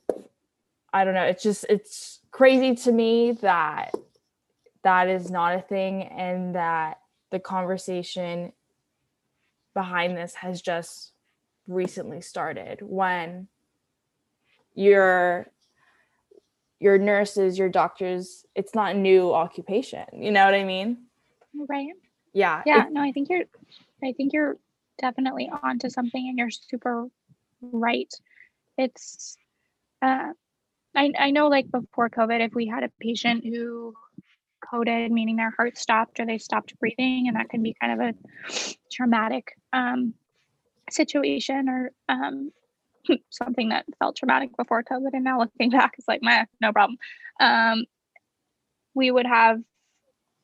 I 0.92 1.05
don't 1.05 1.14
know, 1.14 1.24
it's 1.24 1.42
just, 1.42 1.64
it's 1.68 2.20
crazy 2.31 2.74
to 2.74 2.92
me 2.92 3.33
that 3.42 3.94
that 4.85 5.09
is 5.09 5.31
not 5.31 5.55
a 5.55 5.61
thing 5.61 6.02
and 6.02 6.55
that 6.55 6.98
the 7.31 7.38
conversation 7.38 8.52
behind 9.74 10.16
this 10.16 10.35
has 10.35 10.61
just 10.61 11.12
recently 11.66 12.20
started 12.20 12.81
when 12.83 13.48
your 14.74 15.46
your 16.81 16.98
nurses 16.98 17.57
your 17.57 17.68
doctors 17.68 18.44
it's 18.55 18.74
not 18.74 18.94
a 18.94 18.98
new 18.98 19.33
occupation. 19.33 20.05
You 20.12 20.33
know 20.33 20.44
what 20.44 20.55
i 20.55 20.64
mean? 20.64 21.05
Right. 21.55 21.88
Yeah 22.33 22.62
yeah 22.66 22.87
no 22.90 23.00
i 23.00 23.12
think 23.12 23.31
you're 23.31 23.44
i 24.02 24.12
think 24.12 24.33
you're 24.33 24.57
definitely 25.00 25.50
onto 25.62 25.88
something 25.88 26.28
and 26.28 26.37
you're 26.38 26.50
super 26.50 27.09
right. 27.61 28.12
It's 28.76 29.37
uh 30.02 30.33
I, 30.94 31.11
I 31.18 31.31
know 31.31 31.48
like 31.48 31.70
before 31.70 32.11
covid 32.11 32.44
if 32.44 32.55
we 32.55 32.66
had 32.66 32.83
a 32.85 32.90
patient 33.00 33.44
who 33.44 33.94
coded, 34.72 35.12
meaning 35.12 35.37
their 35.37 35.52
heart 35.57 35.76
stopped 35.76 36.20
or 36.20 36.26
they 36.26 36.38
stopped 36.38 36.78
breathing, 36.78 37.28
and 37.28 37.37
that 37.37 37.48
can 37.48 37.62
be 37.62 37.76
kind 37.81 38.00
of 38.00 38.09
a 38.09 38.74
traumatic 38.90 39.52
um, 39.72 40.14
situation 40.90 41.68
or 41.68 41.92
um, 42.09 42.52
something 43.31 43.70
that 43.70 43.85
felt 43.98 44.16
traumatic 44.16 44.50
before 44.57 44.83
COVID. 44.83 45.11
And 45.12 45.24
now 45.24 45.38
looking 45.40 45.70
back, 45.78 45.94
it's 45.98 46.09
like, 46.09 46.22
meh, 46.22 46.44
no 46.61 46.72
problem. 46.72 46.98
Um, 47.40 47.85
we 48.94 49.11
would 49.11 49.26
have 49.26 49.61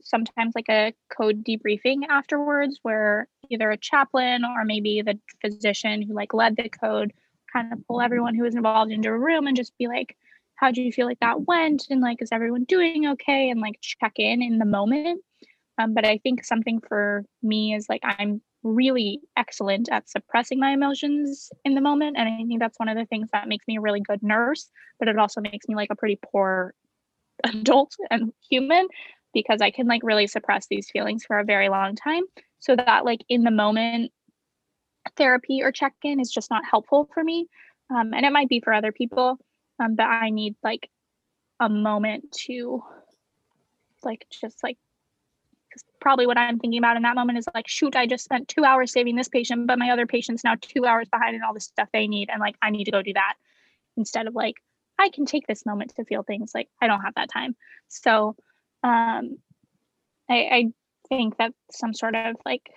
sometimes 0.02 0.54
like 0.54 0.68
a 0.70 0.94
code 1.14 1.44
debriefing 1.44 2.02
afterwards 2.08 2.78
where 2.82 3.28
either 3.50 3.70
a 3.70 3.76
chaplain 3.76 4.44
or 4.44 4.64
maybe 4.64 5.02
the 5.02 5.18
physician 5.40 6.00
who 6.02 6.14
like 6.14 6.32
led 6.32 6.56
the 6.56 6.68
code 6.68 7.12
kind 7.52 7.72
of 7.72 7.86
pull 7.86 8.00
everyone 8.00 8.34
who 8.34 8.44
was 8.44 8.54
involved 8.54 8.90
into 8.90 9.08
a 9.08 9.18
room 9.18 9.46
and 9.46 9.56
just 9.56 9.76
be 9.76 9.86
like 9.86 10.16
how 10.58 10.70
do 10.70 10.82
you 10.82 10.92
feel 10.92 11.06
like 11.06 11.20
that 11.20 11.46
went 11.46 11.86
and 11.90 12.00
like 12.00 12.20
is 12.20 12.30
everyone 12.32 12.64
doing 12.64 13.06
okay 13.06 13.50
and 13.50 13.60
like 13.60 13.78
check 13.80 14.12
in 14.16 14.42
in 14.42 14.58
the 14.58 14.64
moment 14.64 15.20
um, 15.78 15.94
but 15.94 16.04
i 16.04 16.18
think 16.18 16.44
something 16.44 16.80
for 16.86 17.24
me 17.42 17.74
is 17.74 17.86
like 17.88 18.00
i'm 18.04 18.40
really 18.64 19.20
excellent 19.36 19.88
at 19.90 20.08
suppressing 20.08 20.58
my 20.58 20.72
emotions 20.72 21.50
in 21.64 21.74
the 21.74 21.80
moment 21.80 22.16
and 22.18 22.28
i 22.28 22.36
think 22.36 22.58
that's 22.58 22.78
one 22.78 22.88
of 22.88 22.96
the 22.96 23.06
things 23.06 23.28
that 23.32 23.48
makes 23.48 23.66
me 23.68 23.76
a 23.76 23.80
really 23.80 24.00
good 24.00 24.22
nurse 24.22 24.70
but 24.98 25.08
it 25.08 25.18
also 25.18 25.40
makes 25.40 25.68
me 25.68 25.74
like 25.74 25.90
a 25.90 25.96
pretty 25.96 26.18
poor 26.32 26.74
adult 27.44 27.94
and 28.10 28.32
human 28.48 28.88
because 29.34 29.60
I 29.60 29.70
can 29.70 29.86
like 29.86 30.02
really 30.02 30.26
suppress 30.26 30.66
these 30.68 30.90
feelings 30.90 31.24
for 31.24 31.38
a 31.38 31.44
very 31.44 31.68
long 31.68 31.94
time. 31.94 32.24
So 32.60 32.76
that 32.76 33.04
like 33.04 33.20
in 33.28 33.44
the 33.44 33.50
moment 33.50 34.10
therapy 35.16 35.62
or 35.62 35.72
check-in 35.72 36.20
is 36.20 36.30
just 36.30 36.50
not 36.50 36.64
helpful 36.68 37.08
for 37.14 37.22
me. 37.22 37.46
Um, 37.90 38.12
and 38.12 38.26
it 38.26 38.32
might 38.32 38.48
be 38.48 38.60
for 38.60 38.72
other 38.72 38.92
people. 38.92 39.38
Um, 39.80 39.94
but 39.94 40.06
I 40.06 40.30
need 40.30 40.56
like 40.62 40.90
a 41.60 41.68
moment 41.68 42.32
to 42.46 42.82
like 44.02 44.26
just 44.30 44.62
like 44.62 44.78
because 45.68 45.84
probably 46.00 46.26
what 46.26 46.38
I'm 46.38 46.58
thinking 46.58 46.78
about 46.78 46.96
in 46.96 47.02
that 47.02 47.14
moment 47.14 47.38
is 47.38 47.46
like, 47.54 47.68
shoot, 47.68 47.94
I 47.96 48.06
just 48.06 48.24
spent 48.24 48.48
two 48.48 48.64
hours 48.64 48.92
saving 48.92 49.16
this 49.16 49.28
patient, 49.28 49.66
but 49.66 49.78
my 49.78 49.90
other 49.90 50.06
patient's 50.06 50.44
now 50.44 50.54
two 50.60 50.86
hours 50.86 51.08
behind 51.08 51.36
in 51.36 51.42
all 51.42 51.54
the 51.54 51.60
stuff 51.60 51.88
they 51.92 52.08
need. 52.08 52.30
And 52.30 52.40
like, 52.40 52.56
I 52.62 52.70
need 52.70 52.84
to 52.84 52.90
go 52.90 53.02
do 53.02 53.12
that 53.14 53.34
instead 53.96 54.26
of 54.26 54.34
like, 54.34 54.54
I 54.98 55.10
can 55.10 55.26
take 55.26 55.46
this 55.46 55.66
moment 55.66 55.94
to 55.96 56.04
feel 56.04 56.22
things 56.22 56.52
like 56.54 56.68
I 56.80 56.86
don't 56.86 57.02
have 57.02 57.14
that 57.14 57.30
time. 57.30 57.54
So 57.88 58.34
um, 58.82 59.38
I, 60.28 60.48
I 60.50 60.64
think 61.08 61.36
that 61.38 61.52
some 61.70 61.94
sort 61.94 62.14
of 62.14 62.36
like 62.44 62.70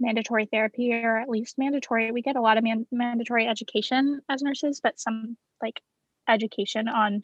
mandatory 0.00 0.46
therapy 0.46 0.92
or 0.92 1.18
at 1.18 1.28
least 1.28 1.58
mandatory, 1.58 2.12
we 2.12 2.22
get 2.22 2.36
a 2.36 2.40
lot 2.40 2.56
of 2.56 2.64
man- 2.64 2.86
mandatory 2.92 3.46
education 3.46 4.20
as 4.28 4.42
nurses, 4.42 4.80
but 4.82 5.00
some 5.00 5.36
like 5.60 5.80
education 6.28 6.88
on 6.88 7.22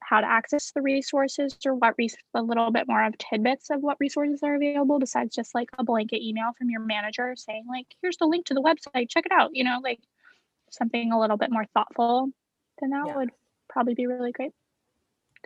how 0.00 0.20
to 0.20 0.26
access 0.26 0.72
the 0.72 0.82
resources 0.82 1.56
or 1.64 1.74
what 1.74 1.94
res- 1.96 2.16
a 2.34 2.42
little 2.42 2.70
bit 2.70 2.86
more 2.86 3.04
of 3.04 3.16
tidbits 3.18 3.70
of 3.70 3.80
what 3.82 3.96
resources 4.00 4.40
are 4.42 4.56
available 4.56 4.98
besides 4.98 5.34
just 5.34 5.54
like 5.54 5.70
a 5.78 5.84
blanket 5.84 6.22
email 6.22 6.50
from 6.58 6.68
your 6.68 6.80
manager 6.80 7.34
saying 7.36 7.64
like 7.68 7.86
here's 8.02 8.16
the 8.18 8.26
link 8.26 8.44
to 8.46 8.54
the 8.54 8.60
website. 8.60 9.08
Check 9.08 9.26
it 9.26 9.32
out 9.32 9.50
you 9.52 9.64
know 9.64 9.78
like 9.82 10.00
something 10.70 11.12
a 11.12 11.20
little 11.20 11.36
bit 11.36 11.50
more 11.50 11.64
thoughtful 11.72 12.28
then 12.80 12.90
that 12.90 13.06
yeah. 13.06 13.16
would 13.16 13.30
probably 13.68 13.94
be 13.94 14.06
really 14.06 14.32
great. 14.32 14.52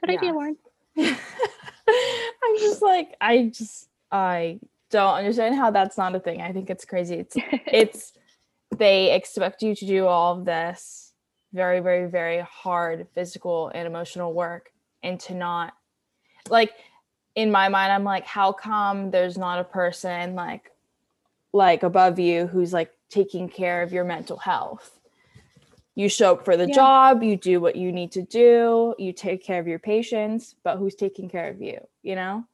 Good 0.01 0.11
yeah. 0.11 0.19
idea 0.19 0.33
lauren. 0.33 0.57
I'm 0.99 2.59
just 2.59 2.83
like 2.83 3.15
i 3.21 3.53
just 3.53 3.89
i 4.11 4.59
don't 4.91 5.15
understand 5.15 5.55
how 5.55 5.71
that's 5.71 5.99
not 5.99 6.15
a 6.15 6.21
thing. 6.21 6.41
I 6.41 6.53
think 6.53 6.71
it's 6.71 6.85
crazy. 6.85 7.17
It's 7.17 7.37
it's 7.67 8.13
they 8.77 9.15
expect 9.15 9.63
you 9.63 9.75
to 9.75 9.87
do 9.87 10.07
all 10.07 10.39
of 10.39 10.45
this 10.45 11.06
very 11.57 11.81
very 11.81 12.09
very 12.09 12.41
hard 12.41 13.07
physical 13.15 13.73
and 13.75 13.87
emotional 13.87 14.33
work 14.33 14.71
and 15.03 15.19
to 15.19 15.35
not 15.35 15.75
like 16.49 16.73
in 17.35 17.51
my 17.51 17.69
mind 17.69 17.93
i'm 17.93 18.05
like 18.05 18.27
how 18.27 18.53
come 18.53 19.11
there's 19.11 19.37
not 19.37 19.59
a 19.59 19.65
person 19.65 20.35
like 20.35 20.71
like 21.57 21.83
above 21.83 22.19
you 22.19 22.47
who's 22.47 22.73
like 22.73 22.93
taking 23.09 23.49
care 23.49 23.83
of 23.83 23.93
your 23.93 24.05
mental 24.05 24.37
health? 24.37 24.93
You 25.95 26.09
show 26.11 26.33
up 26.33 26.45
for 26.45 26.57
the 26.57 26.69
yeah. 26.69 26.75
job 26.75 27.23
you 27.23 27.37
do 27.37 27.59
what 27.61 27.75
you 27.75 27.91
need 27.91 28.13
to 28.13 28.23
do 28.23 28.95
you 28.99 29.13
take 29.15 29.43
care 29.43 29.59
of 29.59 29.67
your 29.67 29.79
patients 29.79 30.55
but 30.63 30.77
who's 30.77 30.95
taking 30.95 31.31
care 31.31 31.49
of 31.49 31.63
you 31.63 31.79
you 32.03 32.15
know? 32.15 32.45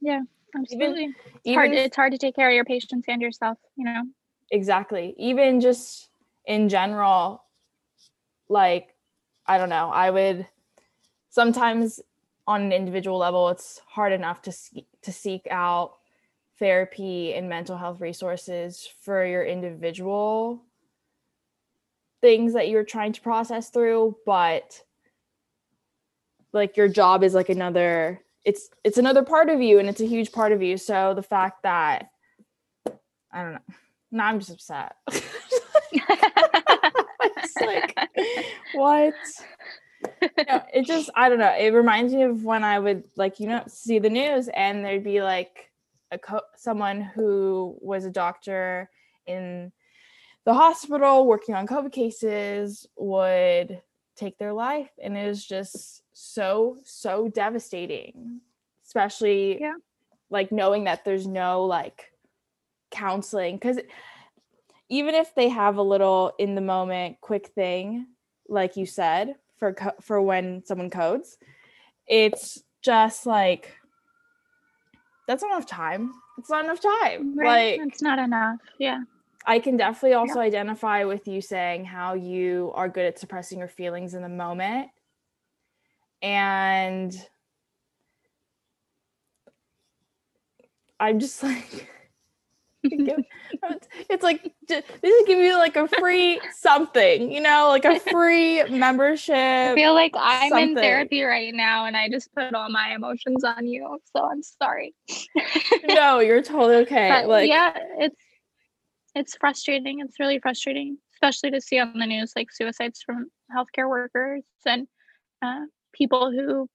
Yeah 0.00 0.20
absolutely. 0.56 1.02
Even, 1.02 1.14
it's 1.34 1.46
even, 1.46 1.54
hard 1.54 1.72
it's 1.72 1.96
hard 1.96 2.12
to 2.12 2.18
take 2.18 2.36
care 2.36 2.48
of 2.48 2.54
your 2.54 2.64
patients 2.64 3.06
and 3.08 3.20
yourself 3.20 3.58
you 3.76 3.84
know? 3.84 4.02
Exactly. 4.52 5.14
Even 5.18 5.60
just 5.60 6.08
in 6.46 6.68
general 6.68 7.42
like 8.48 8.94
i 9.46 9.58
don't 9.58 9.68
know 9.68 9.90
i 9.90 10.10
would 10.10 10.46
sometimes 11.30 12.00
on 12.46 12.62
an 12.62 12.72
individual 12.72 13.18
level 13.18 13.48
it's 13.48 13.80
hard 13.86 14.12
enough 14.12 14.42
to 14.42 14.52
to 15.02 15.12
seek 15.12 15.46
out 15.50 15.94
therapy 16.58 17.34
and 17.34 17.48
mental 17.48 17.76
health 17.76 18.00
resources 18.00 18.88
for 19.02 19.24
your 19.24 19.44
individual 19.44 20.62
things 22.20 22.52
that 22.54 22.68
you're 22.68 22.84
trying 22.84 23.12
to 23.12 23.20
process 23.20 23.70
through 23.70 24.16
but 24.26 24.82
like 26.52 26.76
your 26.76 26.88
job 26.88 27.22
is 27.22 27.34
like 27.34 27.48
another 27.48 28.20
it's 28.44 28.70
it's 28.82 28.98
another 28.98 29.22
part 29.22 29.48
of 29.50 29.60
you 29.60 29.78
and 29.78 29.88
it's 29.88 30.00
a 30.00 30.06
huge 30.06 30.32
part 30.32 30.52
of 30.52 30.62
you. 30.62 30.76
So 30.78 31.12
the 31.14 31.22
fact 31.22 31.62
that 31.64 32.10
i 33.30 33.42
don't 33.42 33.52
know 33.52 33.74
now 34.10 34.26
i'm 34.26 34.38
just 34.38 34.50
upset 34.50 34.96
it's 37.56 37.60
like 37.96 37.96
what 38.74 39.14
it 40.72 40.86
just 40.86 41.10
i 41.14 41.28
don't 41.28 41.38
know 41.38 41.54
it 41.58 41.72
reminds 41.72 42.12
me 42.12 42.22
of 42.22 42.44
when 42.44 42.64
i 42.64 42.78
would 42.78 43.04
like 43.16 43.40
you 43.40 43.48
know 43.48 43.62
see 43.66 43.98
the 43.98 44.10
news 44.10 44.48
and 44.54 44.84
there'd 44.84 45.04
be 45.04 45.22
like 45.22 45.70
a 46.10 46.18
co- 46.18 46.40
someone 46.56 47.00
who 47.00 47.76
was 47.80 48.04
a 48.04 48.10
doctor 48.10 48.90
in 49.26 49.72
the 50.44 50.54
hospital 50.54 51.26
working 51.26 51.54
on 51.54 51.66
covid 51.66 51.92
cases 51.92 52.86
would 52.96 53.80
take 54.16 54.38
their 54.38 54.52
life 54.52 54.90
and 55.02 55.16
it 55.16 55.26
was 55.26 55.44
just 55.44 56.02
so 56.12 56.76
so 56.84 57.28
devastating 57.28 58.40
especially 58.84 59.60
yeah. 59.60 59.74
like 60.30 60.50
knowing 60.50 60.84
that 60.84 61.04
there's 61.04 61.26
no 61.26 61.64
like 61.64 62.10
counseling 62.90 63.56
because 63.56 63.78
even 64.88 65.14
if 65.14 65.34
they 65.34 65.48
have 65.48 65.76
a 65.76 65.82
little 65.82 66.32
in 66.38 66.54
the 66.54 66.60
moment 66.60 67.20
quick 67.20 67.48
thing 67.48 68.06
like 68.48 68.76
you 68.76 68.86
said 68.86 69.34
for 69.58 69.74
co- 69.74 69.94
for 70.00 70.20
when 70.20 70.64
someone 70.64 70.90
codes 70.90 71.38
it's 72.06 72.62
just 72.82 73.26
like 73.26 73.76
that's 75.26 75.42
not 75.42 75.52
enough 75.52 75.66
time 75.66 76.12
it's 76.38 76.50
not 76.50 76.64
enough 76.64 76.80
time 76.80 77.38
right. 77.38 77.78
like 77.78 77.88
it's 77.88 78.02
not 78.02 78.18
enough 78.18 78.58
yeah 78.78 79.02
i 79.46 79.58
can 79.58 79.76
definitely 79.76 80.14
also 80.14 80.40
yeah. 80.40 80.46
identify 80.46 81.04
with 81.04 81.28
you 81.28 81.40
saying 81.40 81.84
how 81.84 82.14
you 82.14 82.72
are 82.74 82.88
good 82.88 83.04
at 83.04 83.18
suppressing 83.18 83.58
your 83.58 83.68
feelings 83.68 84.14
in 84.14 84.22
the 84.22 84.28
moment 84.28 84.88
and 86.22 87.26
i'm 90.98 91.18
just 91.18 91.42
like 91.42 91.88
it's 92.92 94.22
like 94.22 94.52
this 94.66 94.84
is 95.02 95.24
giving 95.26 95.44
you 95.44 95.56
like 95.56 95.76
a 95.76 95.88
free 95.88 96.40
something, 96.56 97.30
you 97.30 97.40
know, 97.40 97.68
like 97.68 97.84
a 97.84 97.98
free 98.00 98.64
membership. 98.64 99.34
I 99.34 99.74
feel 99.74 99.94
like 99.94 100.12
I'm 100.16 100.50
something. 100.50 100.70
in 100.70 100.74
therapy 100.76 101.22
right 101.22 101.54
now 101.54 101.86
and 101.86 101.96
I 101.96 102.08
just 102.08 102.32
put 102.34 102.54
all 102.54 102.68
my 102.70 102.94
emotions 102.94 103.44
on 103.44 103.66
you. 103.66 103.98
So 104.14 104.24
I'm 104.24 104.42
sorry. 104.42 104.94
no, 105.88 106.20
you're 106.20 106.42
totally 106.42 106.76
okay. 106.82 107.08
But 107.08 107.28
like 107.28 107.48
yeah, 107.48 107.72
it's 107.98 108.16
it's 109.14 109.36
frustrating. 109.36 110.00
It's 110.00 110.20
really 110.20 110.38
frustrating, 110.38 110.98
especially 111.14 111.50
to 111.52 111.60
see 111.60 111.78
on 111.78 111.98
the 111.98 112.06
news 112.06 112.32
like 112.36 112.52
suicides 112.52 113.02
from 113.04 113.30
healthcare 113.54 113.88
workers 113.88 114.44
and 114.66 114.86
uh, 115.42 115.64
people 115.92 116.30
who 116.30 116.68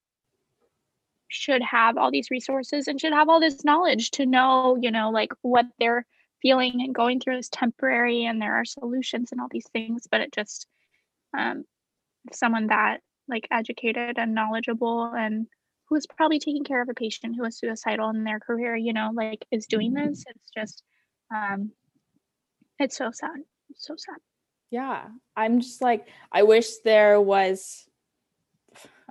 should 1.33 1.63
have 1.63 1.97
all 1.97 2.11
these 2.11 2.29
resources 2.29 2.87
and 2.87 3.01
should 3.01 3.13
have 3.13 3.27
all 3.27 3.39
this 3.39 3.65
knowledge 3.65 4.11
to 4.11 4.25
know, 4.25 4.77
you 4.79 4.91
know, 4.91 5.09
like 5.09 5.33
what 5.41 5.65
they're 5.79 6.05
feeling 6.41 6.81
and 6.81 6.93
going 6.93 7.19
through 7.19 7.37
is 7.37 7.49
temporary 7.49 8.25
and 8.25 8.41
there 8.41 8.55
are 8.55 8.65
solutions 8.65 9.31
and 9.31 9.41
all 9.41 9.47
these 9.49 9.67
things. 9.73 10.07
But 10.09 10.21
it 10.21 10.31
just, 10.31 10.67
um, 11.37 11.65
someone 12.31 12.67
that 12.67 12.99
like 13.27 13.47
educated 13.51 14.17
and 14.19 14.35
knowledgeable 14.35 15.05
and 15.05 15.47
who 15.89 15.95
is 15.95 16.05
probably 16.05 16.39
taking 16.39 16.63
care 16.63 16.81
of 16.81 16.89
a 16.89 16.93
patient 16.93 17.35
who 17.35 17.45
is 17.45 17.57
suicidal 17.57 18.09
in 18.09 18.23
their 18.23 18.39
career, 18.39 18.75
you 18.75 18.93
know, 18.93 19.09
like 19.13 19.45
is 19.51 19.65
doing 19.65 19.93
this. 19.93 20.23
It's 20.27 20.51
just, 20.55 20.83
um, 21.33 21.71
it's 22.79 22.97
so 22.97 23.09
sad. 23.11 23.39
It's 23.69 23.87
so 23.87 23.95
sad. 23.97 24.17
Yeah. 24.69 25.05
I'm 25.35 25.61
just 25.61 25.81
like, 25.81 26.07
I 26.31 26.43
wish 26.43 26.77
there 26.83 27.19
was 27.19 27.87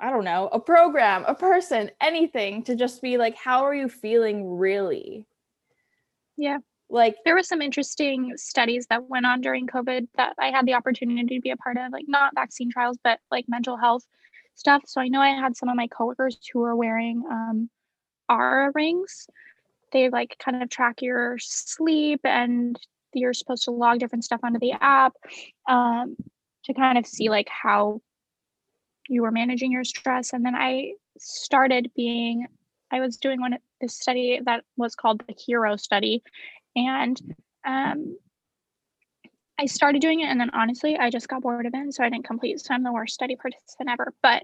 I 0.02 0.10
don't 0.10 0.24
know, 0.24 0.48
a 0.52 0.58
program, 0.58 1.24
a 1.28 1.34
person, 1.34 1.90
anything 2.00 2.64
to 2.64 2.74
just 2.74 3.00
be 3.00 3.16
like, 3.16 3.36
how 3.36 3.64
are 3.64 3.74
you 3.74 3.88
feeling 3.88 4.56
really? 4.58 5.26
Yeah. 6.36 6.58
Like 6.90 7.16
there 7.24 7.36
were 7.36 7.44
some 7.44 7.62
interesting 7.62 8.32
studies 8.36 8.86
that 8.90 9.08
went 9.08 9.26
on 9.26 9.40
during 9.40 9.68
COVID 9.68 10.08
that 10.16 10.34
I 10.40 10.50
had 10.50 10.66
the 10.66 10.74
opportunity 10.74 11.36
to 11.36 11.40
be 11.40 11.50
a 11.50 11.56
part 11.56 11.78
of, 11.78 11.92
like 11.92 12.06
not 12.08 12.34
vaccine 12.34 12.70
trials, 12.70 12.98
but 13.04 13.20
like 13.30 13.44
mental 13.48 13.76
health 13.76 14.04
stuff. 14.56 14.82
So 14.86 15.00
I 15.00 15.06
know 15.06 15.20
I 15.20 15.28
had 15.30 15.56
some 15.56 15.68
of 15.68 15.76
my 15.76 15.86
coworkers 15.86 16.36
who 16.52 16.58
were 16.58 16.76
wearing 16.76 17.22
um 17.30 17.70
Oura 18.28 18.72
rings. 18.74 19.28
They 19.92 20.08
like 20.08 20.36
kind 20.44 20.62
of 20.62 20.68
track 20.68 21.00
your 21.00 21.36
sleep 21.38 22.20
and 22.24 22.76
you're 23.14 23.34
supposed 23.34 23.64
to 23.64 23.70
log 23.70 23.98
different 23.98 24.24
stuff 24.24 24.40
onto 24.42 24.58
the 24.58 24.72
app 24.72 25.14
um, 25.68 26.16
to 26.64 26.74
kind 26.74 26.98
of 26.98 27.06
see 27.06 27.28
like 27.28 27.48
how 27.48 28.00
you 29.08 29.22
were 29.22 29.30
managing 29.30 29.72
your 29.72 29.84
stress. 29.84 30.32
And 30.32 30.44
then 30.44 30.54
i 30.54 30.92
started 31.18 31.90
being 31.94 32.46
i 32.90 33.00
was 33.00 33.16
doing 33.16 33.40
one 33.40 33.52
of 33.52 33.60
this 33.80 33.94
study 33.94 34.40
that 34.44 34.64
was 34.76 34.94
called 34.94 35.22
the 35.26 35.34
hero 35.34 35.76
study. 35.76 36.22
And 36.74 37.20
um, 37.66 38.16
i 39.58 39.66
started 39.66 40.00
doing 40.00 40.20
it 40.20 40.26
and 40.26 40.40
then 40.40 40.50
honestly 40.54 40.96
i 40.96 41.10
just 41.10 41.28
got 41.28 41.42
bored 41.42 41.66
of 41.66 41.72
it 41.74 41.94
so 41.94 42.02
i 42.02 42.08
didn't 42.08 42.24
complete 42.24 42.58
so 42.58 42.72
i'm 42.72 42.82
the 42.82 42.92
worst 42.92 43.14
study 43.14 43.36
participant 43.36 43.90
ever. 43.90 44.12
But 44.22 44.42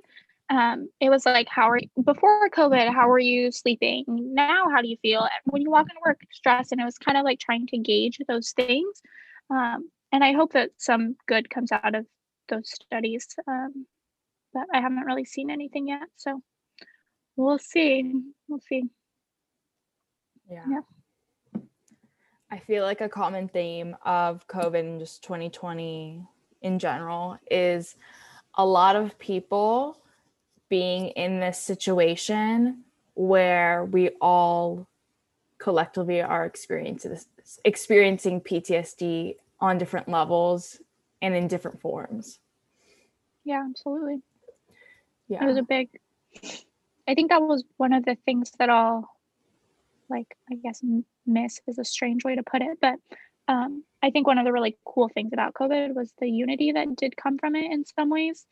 um, 0.51 0.89
it 1.01 1.11
was 1.11 1.27
like 1.27 1.49
how 1.49 1.69
are 1.69 1.79
you 1.79 1.89
before 2.03 2.49
covid 2.51 2.93
how 2.93 3.09
were 3.09 3.19
you 3.19 3.53
sleeping? 3.53 4.05
Now 4.09 4.65
how 4.71 4.81
do 4.83 4.89
you 4.89 4.97
feel? 5.03 5.29
When 5.45 5.63
you 5.63 5.71
walk 5.71 5.87
into 5.91 6.01
work 6.05 6.21
stress 6.33 6.73
and 6.73 6.81
it 6.81 6.85
was 6.85 6.99
kind 6.99 7.19
of 7.19 7.25
like 7.25 7.39
trying 7.39 7.67
to 7.69 7.79
gauge 7.79 8.19
those 8.29 8.53
things. 8.53 9.03
Um, 9.51 9.91
and 10.13 10.25
i 10.25 10.33
hope 10.33 10.53
that 10.53 10.71
some 10.79 11.17
good 11.27 11.51
comes 11.51 11.73
out 11.73 11.95
of 11.95 12.07
those 12.49 12.71
studies 12.71 13.27
um, 13.47 13.87
but 14.59 14.77
I 14.77 14.81
haven't 14.81 15.05
really 15.05 15.25
seen 15.25 15.51
anything 15.51 15.89
yet. 15.89 16.09
So 16.17 16.43
we'll 17.37 17.59
see. 17.59 18.13
We'll 18.49 18.61
see. 18.61 18.85
Yeah. 20.51 20.65
Yeah. 20.69 20.81
I 22.51 22.59
feel 22.59 22.83
like 22.85 23.01
a 23.01 23.09
common 23.09 23.49
theme 23.49 23.95
of 24.05 24.47
COVID 24.49 24.81
and 24.81 24.99
just 24.99 25.23
2020 25.23 26.23
in 26.63 26.79
general 26.79 27.39
is 27.51 27.95
a 28.55 28.65
lot 28.65 28.97
of 28.97 29.19
people 29.19 29.99
being 30.69 31.09
in 31.09 31.41
this 31.41 31.59
situation 31.59 32.85
where 33.15 33.85
we 33.85 34.11
all 34.21 34.87
collectively 35.59 36.23
are 36.23 36.47
experiencing 36.47 38.41
PTSD 38.41 39.37
on 39.61 39.77
different 39.77 40.09
levels 40.09 40.81
and 41.21 41.35
in 41.35 41.49
different 41.49 41.81
forms. 41.81 42.39
Yeah, 43.45 43.65
absolutely. 43.69 44.23
Yeah. 45.29 45.45
It 45.45 45.47
was 45.47 45.57
a 45.57 45.63
big 45.63 45.91
I 47.09 47.15
think 47.15 47.31
that 47.31 47.43
was 47.43 47.65
one 47.77 47.93
of 47.93 48.05
the 48.05 48.17
things 48.25 48.53
that 48.59 48.71
I'll 48.71 49.09
like 50.09 50.37
I 50.51 50.57
guess 50.57 50.83
miss 51.27 51.61
is 51.67 51.79
a 51.79 51.85
strange 51.85 52.25
way 52.25 52.37
to 52.37 52.43
put 52.43 52.63
it, 52.63 52.79
but 52.81 52.95
um 53.47 53.85
I 54.03 54.11
think 54.11 54.27
one 54.27 54.39
of 54.39 54.45
the 54.45 54.53
really 54.53 54.77
cool 54.85 55.09
things 55.09 55.33
about 55.33 55.55
COVID 55.55 55.95
was 55.95 56.13
the 56.19 56.29
unity 56.31 56.73
that 56.73 56.97
did 56.97 57.17
come 57.17 57.39
from 57.39 57.57
it 57.57 57.71
in 57.71 57.85
some 57.85 58.11
ways. 58.11 58.47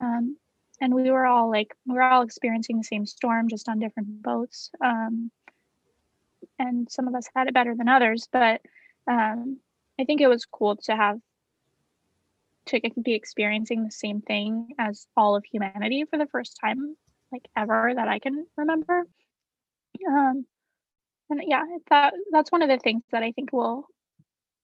Um 0.00 0.36
and 0.80 0.94
we 0.94 1.10
were 1.10 1.26
all 1.26 1.50
like 1.50 1.74
we 1.86 1.94
were 1.94 2.02
all 2.02 2.22
experiencing 2.22 2.78
the 2.78 2.84
same 2.84 3.06
storm 3.06 3.48
just 3.48 3.68
on 3.68 3.78
different 3.78 4.22
boats. 4.22 4.70
Um 4.84 5.30
and 6.58 6.90
some 6.90 7.08
of 7.08 7.14
us 7.14 7.28
had 7.34 7.48
it 7.48 7.54
better 7.54 7.74
than 7.74 7.88
others, 7.88 8.28
but 8.30 8.60
um 9.10 9.60
I 10.00 10.04
think 10.04 10.20
it 10.20 10.28
was 10.28 10.44
cool 10.44 10.76
to 10.76 10.96
have 10.96 11.18
to 12.68 12.80
be 13.02 13.14
experiencing 13.14 13.84
the 13.84 13.90
same 13.90 14.20
thing 14.20 14.74
as 14.78 15.06
all 15.16 15.36
of 15.36 15.44
humanity 15.44 16.04
for 16.08 16.18
the 16.18 16.26
first 16.26 16.58
time 16.60 16.96
like 17.32 17.46
ever 17.56 17.92
that 17.94 18.08
I 18.08 18.18
can 18.18 18.46
remember. 18.56 19.04
Um, 20.06 20.46
and 21.30 21.42
yeah, 21.46 21.64
that 21.90 22.14
that's 22.30 22.52
one 22.52 22.62
of 22.62 22.68
the 22.68 22.78
things 22.78 23.02
that 23.12 23.22
I 23.22 23.32
think 23.32 23.52
will 23.52 23.86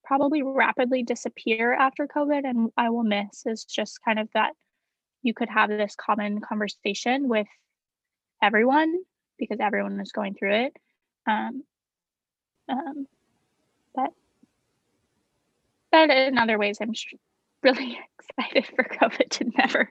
probably 0.05 0.43
rapidly 0.43 1.03
disappear 1.03 1.73
after 1.73 2.07
COVID, 2.07 2.43
and 2.45 2.71
I 2.77 2.91
will 2.91 3.05
miss 3.05 3.45
is 3.47 3.65
just 3.65 4.01
kind 4.05 4.19
of 4.19 4.29
that 4.35 4.53
you 5.23 5.35
could 5.35 5.49
have 5.49 5.71
this 5.71 5.97
common 5.97 6.41
conversation 6.41 7.29
with 7.29 7.47
everyone 8.43 8.99
because 9.39 9.59
everyone 9.61 10.01
is 10.01 10.13
going 10.13 10.35
through 10.35 10.55
it. 10.67 10.77
Um, 11.27 11.65
um, 12.69 13.07
but 13.95 14.11
but 15.91 16.11
in 16.11 16.39
other 16.39 16.59
ways, 16.59 16.79
I'm 16.81 16.95
really 17.65 17.99
excited 18.39 18.67
for 18.75 18.85
COVID 18.85 19.31
to 19.31 19.45
never 19.59 19.91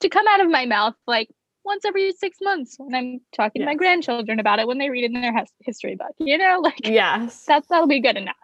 to 0.00 0.08
come 0.08 0.26
out 0.28 0.40
of 0.40 0.50
my 0.50 0.66
mouth 0.66 0.94
like 1.06 1.28
once 1.66 1.84
every 1.84 2.12
six 2.12 2.38
months 2.40 2.76
when 2.78 2.94
I'm 2.94 3.20
talking 3.34 3.60
yes. 3.60 3.66
to 3.66 3.72
my 3.72 3.74
grandchildren 3.74 4.38
about 4.38 4.60
it 4.60 4.68
when 4.68 4.78
they 4.78 4.88
read 4.88 5.04
it 5.04 5.12
in 5.12 5.20
their 5.20 5.34
history 5.60 5.96
book. 5.96 6.12
You 6.18 6.38
know, 6.38 6.60
like 6.62 6.86
yes, 6.86 7.44
that's 7.44 7.68
that'll 7.68 7.88
be 7.88 8.00
good 8.00 8.16
enough. 8.16 8.36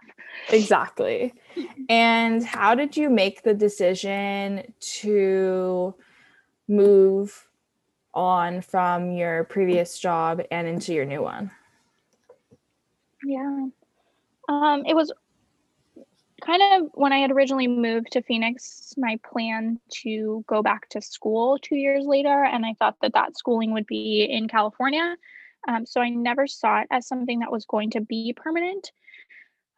Exactly. 0.51 1.33
and 1.89 2.45
how 2.45 2.75
did 2.75 2.97
you 2.97 3.09
make 3.09 3.43
the 3.43 3.55
decision 3.55 4.75
to 4.81 5.95
move 6.69 7.49
on 8.15 8.61
from 8.61 9.13
your 9.13 9.45
previous 9.45 9.99
job 9.99 10.43
and 10.51 10.67
into 10.67 10.93
your 10.93 11.05
new 11.05 11.23
one? 11.23 11.51
Yeah. 13.25 13.67
Um, 14.49 14.85
it 14.87 14.95
was 14.95 15.13
kind 16.45 16.63
of 16.63 16.91
when 16.95 17.13
I 17.13 17.19
had 17.19 17.31
originally 17.31 17.69
moved 17.69 18.13
to 18.13 18.23
Phoenix, 18.23 18.95
my 18.97 19.19
plan 19.25 19.79
to 20.03 20.45
go 20.47 20.63
back 20.63 20.89
to 20.91 21.01
school 21.01 21.59
two 21.63 21.77
years 21.77 22.05
later, 22.05 22.45
and 22.45 22.67
I 22.67 22.75
thought 22.79 22.97
that 23.03 23.15
that 23.15 23.37
schooling 23.37 23.73
would 23.73 23.87
be 23.87 24.25
in 24.25 24.49
California. 24.49 25.17
Um, 25.69 25.87
so 25.87 26.01
I 26.01 26.09
never 26.09 26.47
saw 26.47 26.81
it 26.81 26.89
as 26.91 27.07
something 27.07 27.39
that 27.41 27.53
was 27.53 27.65
going 27.67 27.91
to 27.91 28.01
be 28.01 28.35
permanent. 28.37 28.91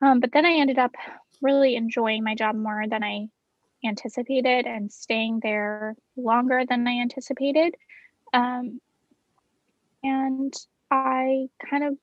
Um, 0.00 0.20
but 0.20 0.32
then 0.32 0.46
I 0.46 0.52
ended 0.52 0.78
up 0.78 0.94
really 1.42 1.76
enjoying 1.76 2.24
my 2.24 2.34
job 2.34 2.56
more 2.56 2.84
than 2.88 3.04
I 3.04 3.28
anticipated 3.84 4.66
and 4.66 4.90
staying 4.90 5.40
there 5.42 5.94
longer 6.16 6.64
than 6.66 6.88
I 6.88 7.00
anticipated. 7.00 7.74
Um, 8.32 8.80
and 10.02 10.54
I 10.90 11.48
kind 11.70 11.84
of, 11.84 11.98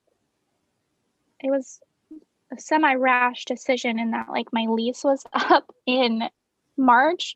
it 1.40 1.50
was 1.50 1.80
semi 2.58 2.94
rash 2.94 3.44
decision 3.44 3.98
in 3.98 4.12
that 4.12 4.28
like 4.30 4.52
my 4.52 4.66
lease 4.66 5.04
was 5.04 5.24
up 5.32 5.74
in 5.86 6.22
March 6.76 7.34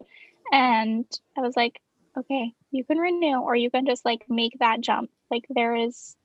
and 0.53 1.05
I 1.37 1.41
was 1.41 1.57
like, 1.57 1.81
okay, 2.17 2.53
you 2.71 2.85
can 2.85 2.99
renew 2.99 3.41
or 3.41 3.55
you 3.55 3.71
can 3.71 3.87
just 3.87 4.05
like 4.05 4.25
make 4.29 4.59
that 4.61 4.81
jump. 4.81 5.11
Like 5.31 5.47
there 5.51 5.75
is 5.75 6.17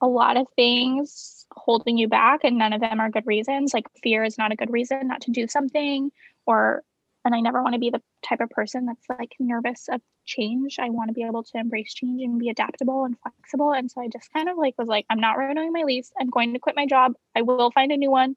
a 0.00 0.06
lot 0.06 0.36
of 0.36 0.46
things 0.56 1.46
holding 1.52 1.96
you 1.96 2.08
back 2.08 2.40
and 2.44 2.58
none 2.58 2.72
of 2.72 2.80
them 2.80 3.00
are 3.00 3.10
good 3.10 3.26
reasons. 3.26 3.72
Like 3.72 3.86
fear 4.02 4.24
is 4.24 4.36
not 4.36 4.52
a 4.52 4.56
good 4.56 4.72
reason 4.72 5.08
not 5.08 5.22
to 5.22 5.30
do 5.30 5.46
something 5.46 6.10
or 6.44 6.82
and 7.24 7.34
I 7.34 7.40
never 7.40 7.62
want 7.62 7.74
to 7.74 7.78
be 7.78 7.90
the 7.90 8.02
type 8.22 8.40
of 8.40 8.50
person 8.50 8.86
that's 8.86 9.06
like 9.08 9.32
nervous 9.38 9.88
of 9.88 10.00
change. 10.24 10.78
I 10.80 10.90
want 10.90 11.08
to 11.08 11.14
be 11.14 11.22
able 11.22 11.44
to 11.44 11.58
embrace 11.58 11.94
change 11.94 12.22
and 12.22 12.38
be 12.38 12.48
adaptable 12.48 13.04
and 13.04 13.16
flexible. 13.20 13.72
And 13.72 13.90
so 13.90 14.00
I 14.00 14.08
just 14.08 14.32
kind 14.32 14.48
of 14.48 14.56
like 14.56 14.74
was 14.78 14.88
like, 14.88 15.06
I'm 15.08 15.20
not 15.20 15.38
renewing 15.38 15.72
my 15.72 15.82
lease. 15.84 16.10
I'm 16.20 16.30
going 16.30 16.52
to 16.52 16.58
quit 16.58 16.76
my 16.76 16.86
job. 16.86 17.14
I 17.36 17.42
will 17.42 17.70
find 17.70 17.92
a 17.92 17.96
new 17.96 18.10
one. 18.10 18.36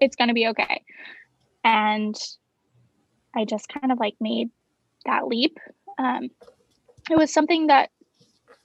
It's 0.00 0.16
going 0.16 0.28
to 0.28 0.34
be 0.34 0.48
okay. 0.48 0.82
And 1.64 2.16
I 3.34 3.44
just 3.44 3.68
kind 3.68 3.90
of 3.90 3.98
like 3.98 4.14
made 4.20 4.50
that 5.04 5.26
leap. 5.26 5.58
Um, 5.98 6.30
it 7.10 7.16
was 7.16 7.32
something 7.32 7.66
that 7.68 7.90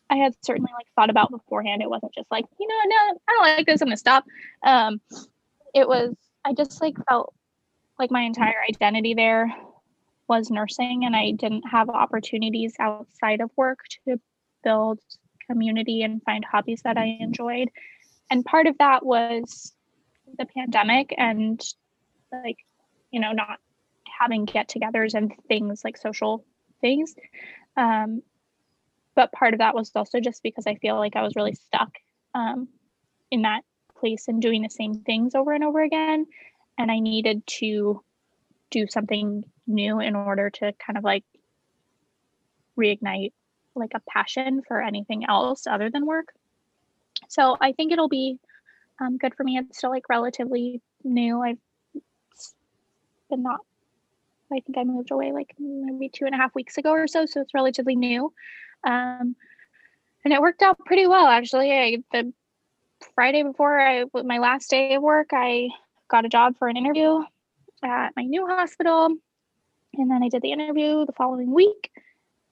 I 0.10 0.18
had 0.18 0.36
certainly 0.44 0.72
like 0.76 0.88
thought 0.96 1.10
about 1.10 1.32
beforehand. 1.32 1.82
It 1.82 1.90
wasn't 1.90 2.14
just 2.14 2.30
like, 2.32 2.46
you 2.60 2.68
know, 2.68 2.76
no, 2.86 3.20
I 3.28 3.34
don't 3.34 3.58
like 3.58 3.66
this. 3.66 3.82
I'm 3.82 3.88
gonna 3.88 3.98
stop. 3.98 4.26
Um, 4.64 5.02
it 5.74 5.88
was 5.88 6.16
I 6.46 6.54
just 6.54 6.82
like 6.82 6.96
felt 7.10 7.34
like 8.00 8.12
my 8.12 8.22
entire 8.22 8.62
identity 8.70 9.14
there 9.14 9.54
was 10.28 10.52
nursing 10.52 11.06
and 11.06 11.16
I 11.16 11.32
didn't 11.32 11.64
have 11.70 11.90
opportunities 11.90 12.76
outside 12.80 13.42
of 13.42 13.50
work 13.56 13.80
to 14.06 14.20
build 14.64 15.00
community 15.50 16.04
and 16.04 16.22
find 16.24 16.44
hobbies 16.44 16.82
that 16.84 16.98
I 16.98 17.18
enjoyed. 17.20 17.70
And 18.30 18.44
part 18.44 18.68
of 18.68 18.78
that 18.80 19.06
was 19.06 19.74
the 20.38 20.46
pandemic 20.46 21.16
and 21.18 21.62
like, 22.32 22.58
you 23.12 23.20
know, 23.20 23.32
not 23.32 23.60
having 24.20 24.46
get 24.46 24.68
togethers 24.68 25.14
and 25.14 25.32
things 25.48 25.84
like 25.84 25.98
social 25.98 26.46
things. 26.82 27.16
Um, 27.78 28.22
but 29.16 29.32
part 29.32 29.54
of 29.54 29.60
that 29.60 29.76
was 29.76 29.92
also 29.96 30.20
just 30.20 30.44
because 30.44 30.68
I 30.68 30.76
feel 30.76 30.98
like 30.98 31.16
I 31.16 31.24
was 31.24 31.36
really 31.36 31.56
stuck 31.56 31.90
um, 32.36 32.68
in 33.32 33.44
that 33.44 33.62
place 34.00 34.28
and 34.28 34.42
doing 34.42 34.62
the 34.62 34.70
same 34.70 34.94
things 34.94 35.34
over 35.34 35.54
and 35.54 35.64
over 35.64 35.82
again 35.82 36.28
and 36.78 36.92
I 36.92 37.00
needed 37.00 37.46
to 37.60 38.04
do 38.70 38.88
something 38.88 39.44
new 39.66 40.00
in 40.00 40.16
order 40.16 40.50
to 40.50 40.74
kind 40.74 40.98
of 40.98 41.04
like 41.04 41.24
reignite 42.78 43.34
like 43.76 43.92
a 43.96 44.02
passion 44.10 44.62
for 44.68 44.82
anything 44.82 45.26
else 45.26 45.68
other 45.68 45.90
than 45.90 46.06
work. 46.06 46.34
So 47.30 47.58
I 47.60 47.72
think 47.74 47.92
it'll 47.92 48.10
be 48.10 48.40
um, 49.00 49.18
good 49.18 49.36
for 49.36 49.44
me. 49.44 49.58
It's 49.58 49.78
still 49.78 49.90
like 49.90 50.10
relatively 50.10 50.82
new. 51.04 51.42
I've 51.42 51.58
been 53.30 53.44
not, 53.44 53.60
I 54.52 54.60
think 54.62 54.78
I 54.78 54.84
moved 54.84 55.12
away 55.12 55.32
like 55.32 55.54
maybe 55.60 56.10
two 56.10 56.26
and 56.26 56.34
a 56.34 56.38
half 56.38 56.56
weeks 56.56 56.78
ago 56.78 56.92
or 56.92 57.08
so. 57.08 57.26
So 57.26 57.42
it's 57.42 57.54
relatively 57.54 57.96
new. 57.96 58.34
Um, 58.84 59.36
and 60.24 60.34
it 60.34 60.42
worked 60.42 60.62
out 60.62 60.80
pretty 60.86 61.08
well 61.08 61.28
actually. 61.28 61.72
I, 61.72 61.98
the 62.12 62.34
Friday 63.14 63.44
before 63.44 63.80
I, 63.80 64.06
my 64.24 64.40
last 64.40 64.70
day 64.70 64.96
of 64.96 65.04
work, 65.04 65.30
I 65.32 65.70
got 66.08 66.26
a 66.26 66.30
job 66.30 66.58
for 66.58 66.68
an 66.68 66.78
interview 66.78 67.22
at 67.84 68.16
my 68.16 68.24
new 68.24 68.46
hospital. 68.48 69.10
And 69.96 70.12
then 70.12 70.24
I 70.24 70.30
did 70.30 70.42
the 70.42 70.52
interview 70.52 71.06
the 71.06 71.14
following 71.14 71.52
week. 71.52 71.92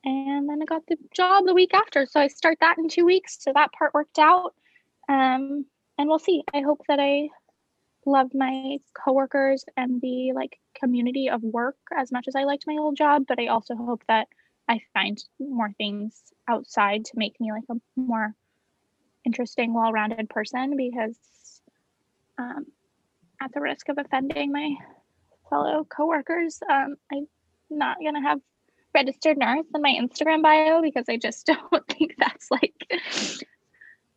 And 0.03 0.47
then 0.47 0.61
I 0.61 0.65
got 0.65 0.85
the 0.87 0.97
job 1.15 1.45
the 1.45 1.53
week 1.53 1.73
after. 1.73 2.05
So 2.05 2.19
I 2.19 2.27
start 2.27 2.57
that 2.61 2.77
in 2.77 2.87
two 2.87 3.05
weeks. 3.05 3.37
So 3.41 3.51
that 3.53 3.71
part 3.71 3.93
worked 3.93 4.19
out. 4.19 4.53
Um, 5.09 5.65
and 5.97 6.09
we'll 6.09 6.19
see. 6.19 6.43
I 6.53 6.61
hope 6.61 6.81
that 6.87 6.99
I 6.99 7.29
love 8.05 8.33
my 8.35 8.77
coworkers 8.93 9.65
and 9.77 9.99
the 10.01 10.33
like 10.33 10.59
community 10.75 11.29
of 11.29 11.41
work 11.41 11.77
as 11.97 12.11
much 12.11 12.27
as 12.27 12.35
I 12.35 12.43
liked 12.43 12.65
my 12.67 12.75
old 12.79 12.97
job. 12.97 13.25
But 13.27 13.39
I 13.39 13.47
also 13.47 13.75
hope 13.75 14.03
that 14.07 14.27
I 14.67 14.81
find 14.93 15.23
more 15.39 15.71
things 15.77 16.21
outside 16.47 17.05
to 17.05 17.11
make 17.15 17.39
me 17.39 17.51
like 17.51 17.63
a 17.69 17.75
more 17.95 18.35
interesting, 19.25 19.73
well-rounded 19.73 20.29
person 20.29 20.75
because 20.77 21.17
um, 22.37 22.65
at 23.45 23.53
the 23.53 23.61
risk 23.61 23.89
of 23.89 23.97
offending 23.97 24.51
my 24.51 24.75
fellow 25.49 25.85
coworkers, 25.85 26.59
um, 26.69 26.95
I'm 27.13 27.27
not 27.69 27.97
gonna 28.03 28.21
have 28.21 28.39
registered 28.93 29.37
nurse 29.37 29.65
in 29.73 29.81
my 29.81 29.97
Instagram 30.01 30.41
bio 30.41 30.81
because 30.81 31.05
I 31.07 31.17
just 31.17 31.45
don't 31.71 31.87
think 31.87 32.15
that's 32.17 32.49
like 32.49 32.73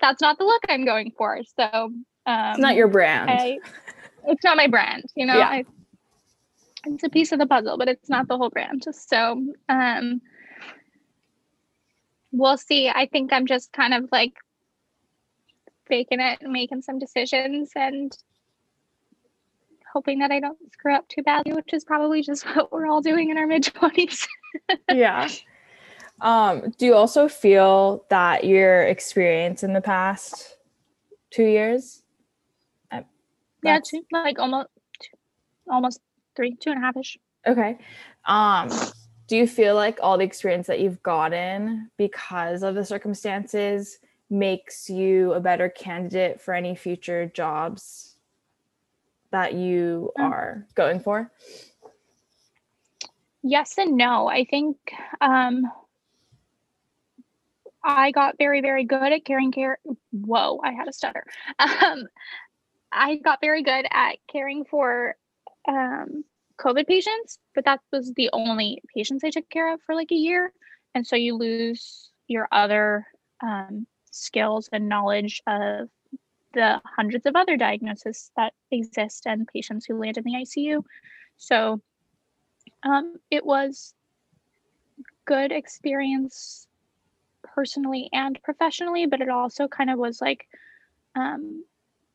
that's 0.00 0.20
not 0.22 0.38
the 0.38 0.44
look 0.44 0.62
I'm 0.68 0.84
going 0.84 1.12
for. 1.16 1.40
So 1.58 1.64
um, 1.64 2.02
it's 2.26 2.58
not 2.58 2.74
your 2.74 2.88
brand. 2.88 3.30
I, 3.30 3.58
it's 4.26 4.44
not 4.44 4.56
my 4.56 4.66
brand, 4.66 5.04
you 5.14 5.26
know. 5.26 5.36
Yeah. 5.36 5.48
I, 5.48 5.64
it's 6.86 7.04
a 7.04 7.08
piece 7.08 7.32
of 7.32 7.38
the 7.38 7.46
puzzle, 7.46 7.76
but 7.76 7.88
it's 7.88 8.08
not 8.08 8.28
the 8.28 8.36
whole 8.36 8.50
brand. 8.50 8.84
So 8.92 9.44
um, 9.68 10.22
we'll 12.32 12.56
see. 12.56 12.88
I 12.88 13.06
think 13.06 13.32
I'm 13.32 13.46
just 13.46 13.72
kind 13.72 13.92
of 13.92 14.08
like 14.10 14.34
faking 15.86 16.20
it 16.20 16.38
and 16.40 16.52
making 16.52 16.82
some 16.82 16.98
decisions 16.98 17.72
and 17.74 18.16
hoping 19.92 20.18
that 20.18 20.30
I 20.30 20.40
don't 20.40 20.58
screw 20.72 20.94
up 20.94 21.08
too 21.08 21.22
badly, 21.22 21.52
which 21.52 21.72
is 21.72 21.84
probably 21.84 22.22
just 22.22 22.44
what 22.54 22.72
we're 22.72 22.86
all 22.86 23.00
doing 23.00 23.30
in 23.30 23.38
our 23.38 23.46
mid 23.46 23.64
20s. 23.64 24.26
yeah. 24.92 25.28
Um, 26.20 26.72
do 26.78 26.86
you 26.86 26.94
also 26.94 27.28
feel 27.28 28.04
that 28.10 28.44
your 28.44 28.82
experience 28.82 29.62
in 29.62 29.72
the 29.72 29.80
past 29.80 30.56
two 31.30 31.44
years? 31.44 32.02
Uh, 32.90 33.02
yeah, 33.62 33.78
two, 33.84 34.04
like 34.10 34.38
almost, 34.38 34.68
almost 35.70 36.00
three, 36.34 36.56
two 36.56 36.70
and 36.70 36.78
a 36.78 36.82
half 36.82 36.96
ish. 36.96 37.18
Okay. 37.46 37.78
Um, 38.24 38.68
do 39.28 39.36
you 39.36 39.46
feel 39.46 39.74
like 39.74 39.98
all 40.02 40.18
the 40.18 40.24
experience 40.24 40.66
that 40.66 40.80
you've 40.80 41.02
gotten 41.02 41.90
because 41.96 42.62
of 42.62 42.74
the 42.74 42.84
circumstances 42.84 43.98
makes 44.30 44.90
you 44.90 45.32
a 45.34 45.40
better 45.40 45.68
candidate 45.68 46.40
for 46.40 46.52
any 46.52 46.74
future 46.74 47.26
jobs 47.26 48.07
that 49.30 49.54
you 49.54 50.10
mm. 50.18 50.24
are 50.24 50.66
going 50.74 51.00
for? 51.00 51.30
Yes 53.42 53.78
and 53.78 53.96
no. 53.96 54.26
I 54.26 54.44
think 54.44 54.76
um, 55.20 55.62
I 57.84 58.10
got 58.10 58.36
very, 58.38 58.60
very 58.60 58.84
good 58.84 59.12
at 59.12 59.24
caring 59.24 59.52
care. 59.52 59.78
Whoa, 60.10 60.60
I 60.62 60.72
had 60.72 60.88
a 60.88 60.92
stutter. 60.92 61.24
Um, 61.58 62.06
I 62.90 63.16
got 63.16 63.40
very 63.42 63.62
good 63.62 63.86
at 63.90 64.16
caring 64.32 64.64
for 64.64 65.14
um, 65.68 66.24
COVID 66.58 66.86
patients, 66.86 67.38
but 67.54 67.66
that 67.66 67.80
was 67.92 68.12
the 68.14 68.30
only 68.32 68.82
patients 68.96 69.24
I 69.24 69.30
took 69.30 69.48
care 69.50 69.74
of 69.74 69.80
for 69.82 69.94
like 69.94 70.10
a 70.10 70.16
year. 70.16 70.52
And 70.94 71.06
so 71.06 71.14
you 71.14 71.36
lose 71.36 72.10
your 72.28 72.48
other 72.50 73.06
um, 73.42 73.86
skills 74.10 74.68
and 74.72 74.88
knowledge 74.88 75.42
of 75.46 75.88
the 76.54 76.80
hundreds 76.84 77.26
of 77.26 77.36
other 77.36 77.56
diagnoses 77.56 78.30
that 78.36 78.52
exist 78.70 79.26
and 79.26 79.46
patients 79.48 79.86
who 79.86 79.98
land 79.98 80.16
in 80.16 80.24
the 80.24 80.34
ICU. 80.34 80.82
So 81.36 81.80
um, 82.82 83.16
it 83.30 83.44
was 83.44 83.94
good 85.26 85.52
experience 85.52 86.66
personally 87.42 88.08
and 88.12 88.40
professionally, 88.42 89.06
but 89.06 89.20
it 89.20 89.28
also 89.28 89.68
kind 89.68 89.90
of 89.90 89.98
was 89.98 90.20
like, 90.20 90.46
um, 91.14 91.64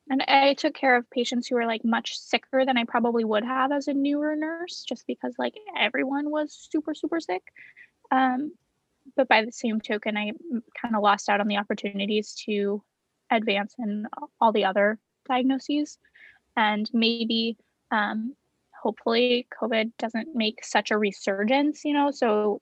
and 0.10 0.22
I 0.28 0.54
took 0.54 0.74
care 0.74 0.98
of 0.98 1.10
patients 1.10 1.48
who 1.48 1.56
were 1.56 1.66
like 1.66 1.86
much 1.86 2.18
sicker 2.18 2.66
than 2.66 2.78
I 2.78 2.84
probably 2.84 3.24
would 3.24 3.44
have 3.46 3.72
as 3.72 3.88
a 3.88 3.94
newer 3.94 4.36
nurse, 4.36 4.84
just 4.88 5.08
because 5.08 5.36
like 5.38 5.54
everyone 5.78 6.30
was 6.30 6.68
super, 6.72 6.94
super 6.94 7.20
sick. 7.20 7.44
Um, 8.12 8.52
but 9.16 9.28
by 9.28 9.46
the 9.46 9.52
same 9.52 9.80
token, 9.80 10.18
I 10.18 10.32
kind 10.82 10.96
of 10.96 11.02
lost 11.02 11.30
out 11.30 11.40
on 11.40 11.48
the 11.48 11.58
opportunities 11.58 12.34
to 12.46 12.84
advance 13.36 13.76
in 13.80 14.08
all 14.40 14.52
the 14.52 14.66
other 14.66 15.00
diagnoses. 15.28 15.98
And 16.56 16.90
maybe, 16.94 17.58
um, 17.92 18.36
hopefully, 18.82 19.48
COVID 19.62 19.92
doesn't 19.98 20.36
make 20.36 20.64
such 20.64 20.92
a 20.92 20.98
resurgence, 20.98 21.84
you 21.86 21.94
know, 21.94 22.12
so 22.12 22.62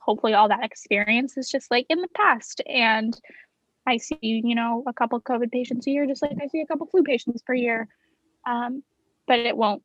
hopefully 0.00 0.34
all 0.34 0.48
that 0.48 0.64
experience 0.64 1.36
is 1.36 1.48
just 1.48 1.70
like 1.70 1.86
in 1.88 2.00
the 2.00 2.08
past. 2.08 2.60
And 2.66 3.18
I 3.86 3.98
see, 3.98 4.18
you 4.20 4.54
know, 4.54 4.82
a 4.86 4.92
couple 4.92 5.20
COVID 5.20 5.52
patients 5.52 5.86
a 5.86 5.90
year, 5.90 6.06
just 6.06 6.22
like 6.22 6.36
I 6.42 6.48
see 6.48 6.60
a 6.60 6.66
couple 6.66 6.86
flu 6.86 7.02
patients 7.02 7.42
per 7.42 7.54
year. 7.54 7.88
Um, 8.46 8.82
but 9.26 9.40
it 9.40 9.56
won't 9.56 9.82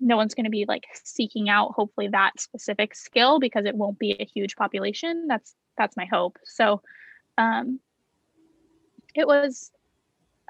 no 0.00 0.16
one's 0.16 0.34
going 0.34 0.44
to 0.44 0.50
be 0.50 0.64
like 0.66 0.84
seeking 0.92 1.48
out 1.48 1.72
hopefully 1.72 2.08
that 2.08 2.38
specific 2.40 2.94
skill 2.94 3.38
because 3.38 3.64
it 3.64 3.74
won't 3.74 3.98
be 3.98 4.16
a 4.18 4.24
huge 4.24 4.56
population 4.56 5.26
that's 5.28 5.54
that's 5.78 5.96
my 5.96 6.06
hope 6.06 6.38
so 6.44 6.80
um 7.38 7.78
it 9.14 9.26
was 9.26 9.70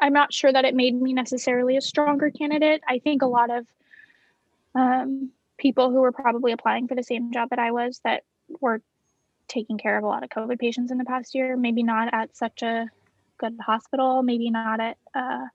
i'm 0.01 0.13
not 0.13 0.33
sure 0.33 0.53
that 0.53 0.65
it 0.65 0.75
made 0.75 1.01
me 1.01 1.13
necessarily 1.13 1.77
a 1.77 1.81
stronger 1.81 2.31
candidate 2.31 2.83
i 2.89 2.99
think 2.99 3.23
a 3.23 3.27
lot 3.27 3.51
of 3.51 3.67
um 4.75 5.31
people 5.57 5.91
who 5.91 6.01
were 6.01 6.13
probably 6.13 6.53
applying 6.53 6.89
for 6.89 6.95
the 6.95 7.03
same 7.03 7.33
job 7.33 7.51
that 7.51 7.59
i 7.59 7.71
was 7.71 8.01
that 8.05 8.25
were 8.61 8.81
taking 9.47 9.79
care 9.79 9.97
of 9.97 10.05
a 10.05 10.07
lot 10.07 10.23
of 10.23 10.31
covid 10.31 10.59
patients 10.59 10.91
in 10.91 10.99
the 10.99 11.05
past 11.05 11.35
year 11.35 11.57
maybe 11.57 11.83
not 11.83 12.13
at 12.13 12.35
such 12.37 12.63
a 12.63 12.87
good 13.39 13.57
hospital 13.65 14.23
maybe 14.23 14.51
not 14.51 14.81
at 14.81 14.97
uh 15.15 15.47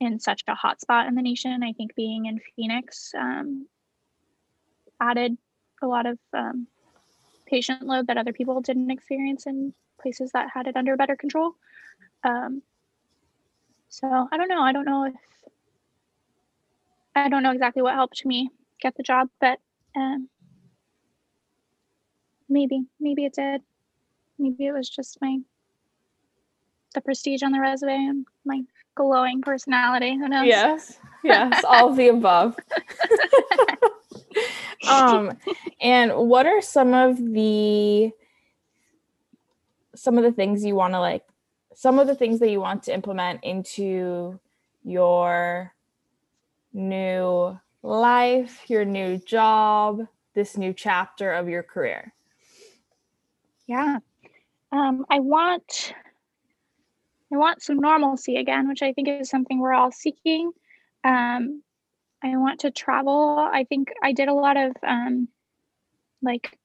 in 0.00 0.18
such 0.18 0.42
a 0.48 0.54
hot 0.54 0.80
spot 0.80 1.06
in 1.06 1.14
the 1.14 1.22
nation. 1.22 1.62
I 1.62 1.72
think 1.72 1.94
being 1.94 2.26
in 2.26 2.40
Phoenix 2.54 3.12
um, 3.18 3.66
added 5.00 5.36
a 5.82 5.86
lot 5.86 6.06
of 6.06 6.18
um, 6.32 6.66
patient 7.46 7.82
load 7.82 8.06
that 8.08 8.18
other 8.18 8.32
people 8.32 8.60
didn't 8.60 8.90
experience 8.90 9.46
in 9.46 9.72
places 10.00 10.32
that 10.32 10.50
had 10.52 10.66
it 10.66 10.76
under 10.76 10.96
better 10.96 11.16
control. 11.16 11.54
Um, 12.26 12.62
so 13.88 14.28
I 14.30 14.36
don't 14.36 14.48
know. 14.48 14.60
I 14.60 14.72
don't 14.72 14.84
know 14.84 15.04
if 15.04 15.14
I 17.14 17.28
don't 17.28 17.42
know 17.42 17.52
exactly 17.52 17.82
what 17.82 17.94
helped 17.94 18.26
me 18.26 18.50
get 18.82 18.96
the 18.96 19.02
job, 19.02 19.28
but 19.40 19.58
um, 19.96 20.28
maybe 22.48 22.86
maybe 23.00 23.24
it 23.24 23.34
did. 23.34 23.62
Maybe 24.38 24.66
it 24.66 24.72
was 24.72 24.90
just 24.90 25.18
my 25.22 25.38
the 26.94 27.00
prestige 27.00 27.42
on 27.42 27.52
the 27.52 27.60
resume 27.60 27.94
and 27.94 28.26
my 28.44 28.62
glowing 28.96 29.40
personality. 29.40 30.16
Who 30.16 30.28
knows? 30.28 30.46
Yes. 30.46 30.98
Yes. 31.22 31.64
all 31.64 31.90
of 31.90 31.96
the 31.96 32.08
above. 32.08 32.56
um, 34.88 35.32
and 35.80 36.12
what 36.14 36.46
are 36.46 36.60
some 36.60 36.92
of 36.92 37.18
the 37.18 38.10
some 39.94 40.18
of 40.18 40.24
the 40.24 40.32
things 40.32 40.64
you 40.64 40.74
want 40.74 40.92
to 40.94 41.00
like 41.00 41.24
some 41.76 41.98
of 41.98 42.06
the 42.06 42.14
things 42.14 42.40
that 42.40 42.50
you 42.50 42.58
want 42.58 42.82
to 42.84 42.94
implement 42.94 43.44
into 43.44 44.40
your 44.82 45.74
new 46.72 47.60
life, 47.82 48.62
your 48.66 48.86
new 48.86 49.18
job, 49.18 50.00
this 50.34 50.56
new 50.56 50.72
chapter 50.72 51.32
of 51.32 51.50
your 51.50 51.62
career? 51.62 52.14
Yeah. 53.66 53.98
Um, 54.72 55.04
I 55.10 55.20
want 55.20 55.92
I 57.30 57.36
want 57.36 57.60
some 57.60 57.78
normalcy 57.78 58.36
again, 58.36 58.68
which 58.68 58.82
I 58.82 58.94
think 58.94 59.08
is 59.08 59.28
something 59.28 59.58
we're 59.58 59.74
all 59.74 59.92
seeking. 59.92 60.52
Um, 61.04 61.62
I 62.22 62.38
want 62.38 62.60
to 62.60 62.70
travel. 62.70 63.38
I 63.38 63.64
think 63.64 63.92
I 64.02 64.12
did 64.12 64.28
a 64.28 64.34
lot 64.34 64.56
of 64.56 64.72
um, 64.82 65.28
like 66.22 66.58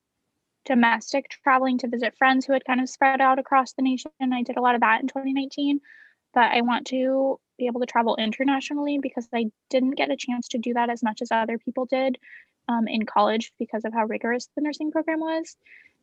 domestic 0.66 1.30
traveling 1.44 1.78
to 1.80 1.88
visit 1.88 2.18
friends 2.18 2.46
who 2.46 2.54
had 2.54 2.66
kind 2.66 2.82
of 2.82 2.90
spread 2.90 3.22
out 3.22 3.40
across 3.40 3.74
the 3.74 3.82
nation. 3.82 4.12
I 4.22 4.44
did 4.44 4.58
a 4.58 4.62
lot 4.62 4.76
of 4.76 4.82
that 4.82 5.02
in 5.02 5.08
2019, 5.08 5.80
but 6.34 6.52
I 6.52 6.62
want 6.62 6.88
to 6.88 7.40
be 7.58 7.68
able 7.68 7.80
to 7.82 7.86
travel 7.86 8.16
internationally 8.16 9.00
because 9.02 9.28
I 9.34 9.46
didn't 9.70 9.98
get 9.98 10.12
a 10.12 10.18
chance 10.18 10.48
to 10.50 10.58
do 10.58 10.74
that 10.74 10.90
as 10.90 11.04
much 11.04 11.22
as 11.22 11.32
other 11.32 11.58
people 11.58 11.86
did 11.86 12.18
um, 12.68 12.88
in 12.88 13.06
college 13.06 13.52
because 13.60 13.86
of 13.86 13.94
how 13.94 14.06
rigorous 14.06 14.50
the 14.56 14.62
nursing 14.62 14.92
program 14.92 15.20
was. 15.20 15.56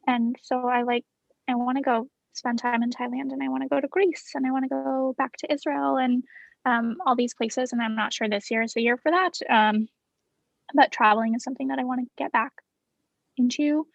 And 0.07 0.37
so 0.43 0.69
I 0.69 0.83
like, 0.83 1.05
I 1.49 1.55
want 1.55 1.79
to 1.79 1.83
go 1.83 2.09
spend 2.33 2.59
time 2.59 2.83
in 2.83 2.91
Thailand 2.91 3.33
and 3.33 3.43
I 3.43 3.49
want 3.49 3.63
to 3.63 3.69
go 3.69 3.81
to 3.81 3.89
Greece 3.89 4.33
and 4.35 4.47
I 4.47 4.51
want 4.51 4.65
to 4.65 4.69
go 4.69 5.15
back 5.19 5.37
to 5.39 5.53
Israel 5.53 5.97
and 5.97 6.23
um, 6.65 6.97
all 7.05 7.17
these 7.17 7.35
places. 7.35 7.73
And 7.73 7.83
I'm 7.83 7.97
not 7.97 8.13
sure 8.13 8.29
this 8.29 8.51
year 8.51 8.63
is 8.63 8.75
the 8.75 8.83
year 8.83 8.97
for 8.97 9.11
that. 9.11 9.39
Um, 9.49 9.89
but 10.75 10.93
traveling 10.93 11.35
is 11.35 11.43
something 11.43 11.69
that 11.69 11.79
I 11.79 11.85
want 11.85 12.01
to 12.01 12.11
get 12.17 12.33
back 12.33 12.53
into. 13.37 13.87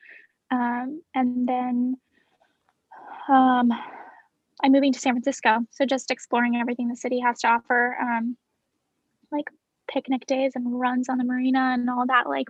Um, 0.54 1.02
and 1.16 1.48
then 1.48 1.98
um, 3.28 3.72
I'm 4.64 4.72
moving 4.72 4.94
to 4.94 5.00
San 5.00 5.14
Francisco. 5.14 5.60
So 5.72 5.86
just 5.86 6.12
exploring 6.12 6.56
everything 6.56 6.90
the 6.90 6.96
city 6.96 7.20
has 7.20 7.40
to 7.40 7.48
offer, 7.48 7.98
um, 8.00 8.38
like 9.32 9.46
picnic 9.92 10.26
days 10.28 10.52
and 10.56 10.80
runs 10.80 11.10
on 11.10 11.18
the 11.18 11.24
marina 11.24 11.72
and 11.74 11.90
all 11.90 12.06
that, 12.08 12.30
like 12.30 12.48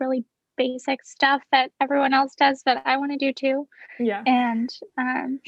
really 0.00 0.24
basic 0.56 1.04
stuff 1.04 1.42
that 1.50 1.72
everyone 1.80 2.14
else 2.14 2.34
does 2.36 2.62
that 2.64 2.82
I 2.86 2.96
want 2.96 3.10
to 3.10 3.18
do 3.18 3.32
too. 3.32 3.66
Yeah. 3.98 4.22
And 4.24 4.70
um 4.96 5.40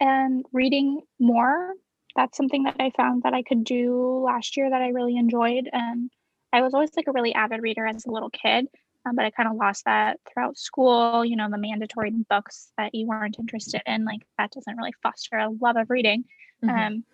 and 0.00 0.44
reading 0.52 1.00
more. 1.18 1.74
That's 2.14 2.36
something 2.36 2.62
that 2.64 2.76
I 2.78 2.90
found 2.96 3.24
that 3.24 3.34
I 3.34 3.42
could 3.42 3.64
do 3.64 4.22
last 4.24 4.56
year 4.56 4.70
that 4.70 4.80
I 4.80 4.90
really 4.90 5.16
enjoyed. 5.16 5.68
And 5.72 6.10
I 6.52 6.62
was 6.62 6.74
always 6.74 6.90
like 6.96 7.08
a 7.08 7.12
really 7.12 7.34
avid 7.34 7.60
reader 7.60 7.84
as 7.84 8.06
a 8.06 8.12
little 8.12 8.30
kid, 8.30 8.68
um, 9.06 9.16
but 9.16 9.24
I 9.24 9.30
kind 9.30 9.48
of 9.48 9.56
lost 9.56 9.84
that 9.84 10.18
throughout 10.32 10.56
school. 10.56 11.24
You 11.24 11.36
know, 11.36 11.48
the 11.50 11.58
mandatory 11.58 12.10
books 12.28 12.70
that 12.78 12.94
you 12.94 13.06
weren't 13.06 13.38
interested 13.38 13.82
in, 13.86 14.04
like 14.04 14.20
that 14.38 14.50
doesn't 14.52 14.76
really 14.76 14.94
foster 15.02 15.36
a 15.36 15.50
love 15.50 15.76
of 15.76 15.90
reading. 15.90 16.24
Mm-hmm. 16.64 16.76
Um, 16.76 17.04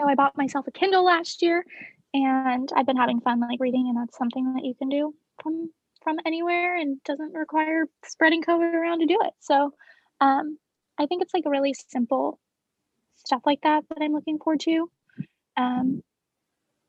so 0.00 0.08
I 0.08 0.14
bought 0.14 0.36
myself 0.36 0.66
a 0.66 0.72
Kindle 0.72 1.04
last 1.04 1.42
year, 1.42 1.64
and 2.12 2.68
I've 2.74 2.86
been 2.86 2.96
having 2.96 3.20
fun 3.20 3.40
like 3.40 3.60
reading, 3.60 3.88
and 3.88 3.96
that's 3.96 4.18
something 4.18 4.54
that 4.54 4.64
you 4.64 4.74
can 4.74 4.88
do 4.88 5.14
from 5.42 5.70
from 6.02 6.18
anywhere 6.26 6.76
and 6.76 7.02
doesn't 7.04 7.32
require 7.32 7.86
spreading 8.04 8.42
COVID 8.42 8.74
around 8.74 9.00
to 9.00 9.06
do 9.06 9.18
it. 9.22 9.32
So 9.40 9.72
um, 10.20 10.58
I 10.98 11.06
think 11.06 11.22
it's 11.22 11.32
like 11.32 11.44
a 11.46 11.50
really 11.50 11.74
simple 11.74 12.40
stuff 13.14 13.42
like 13.46 13.60
that 13.62 13.84
that 13.88 14.02
I'm 14.02 14.12
looking 14.12 14.38
forward 14.38 14.60
to. 14.60 14.90
Um, 15.56 16.02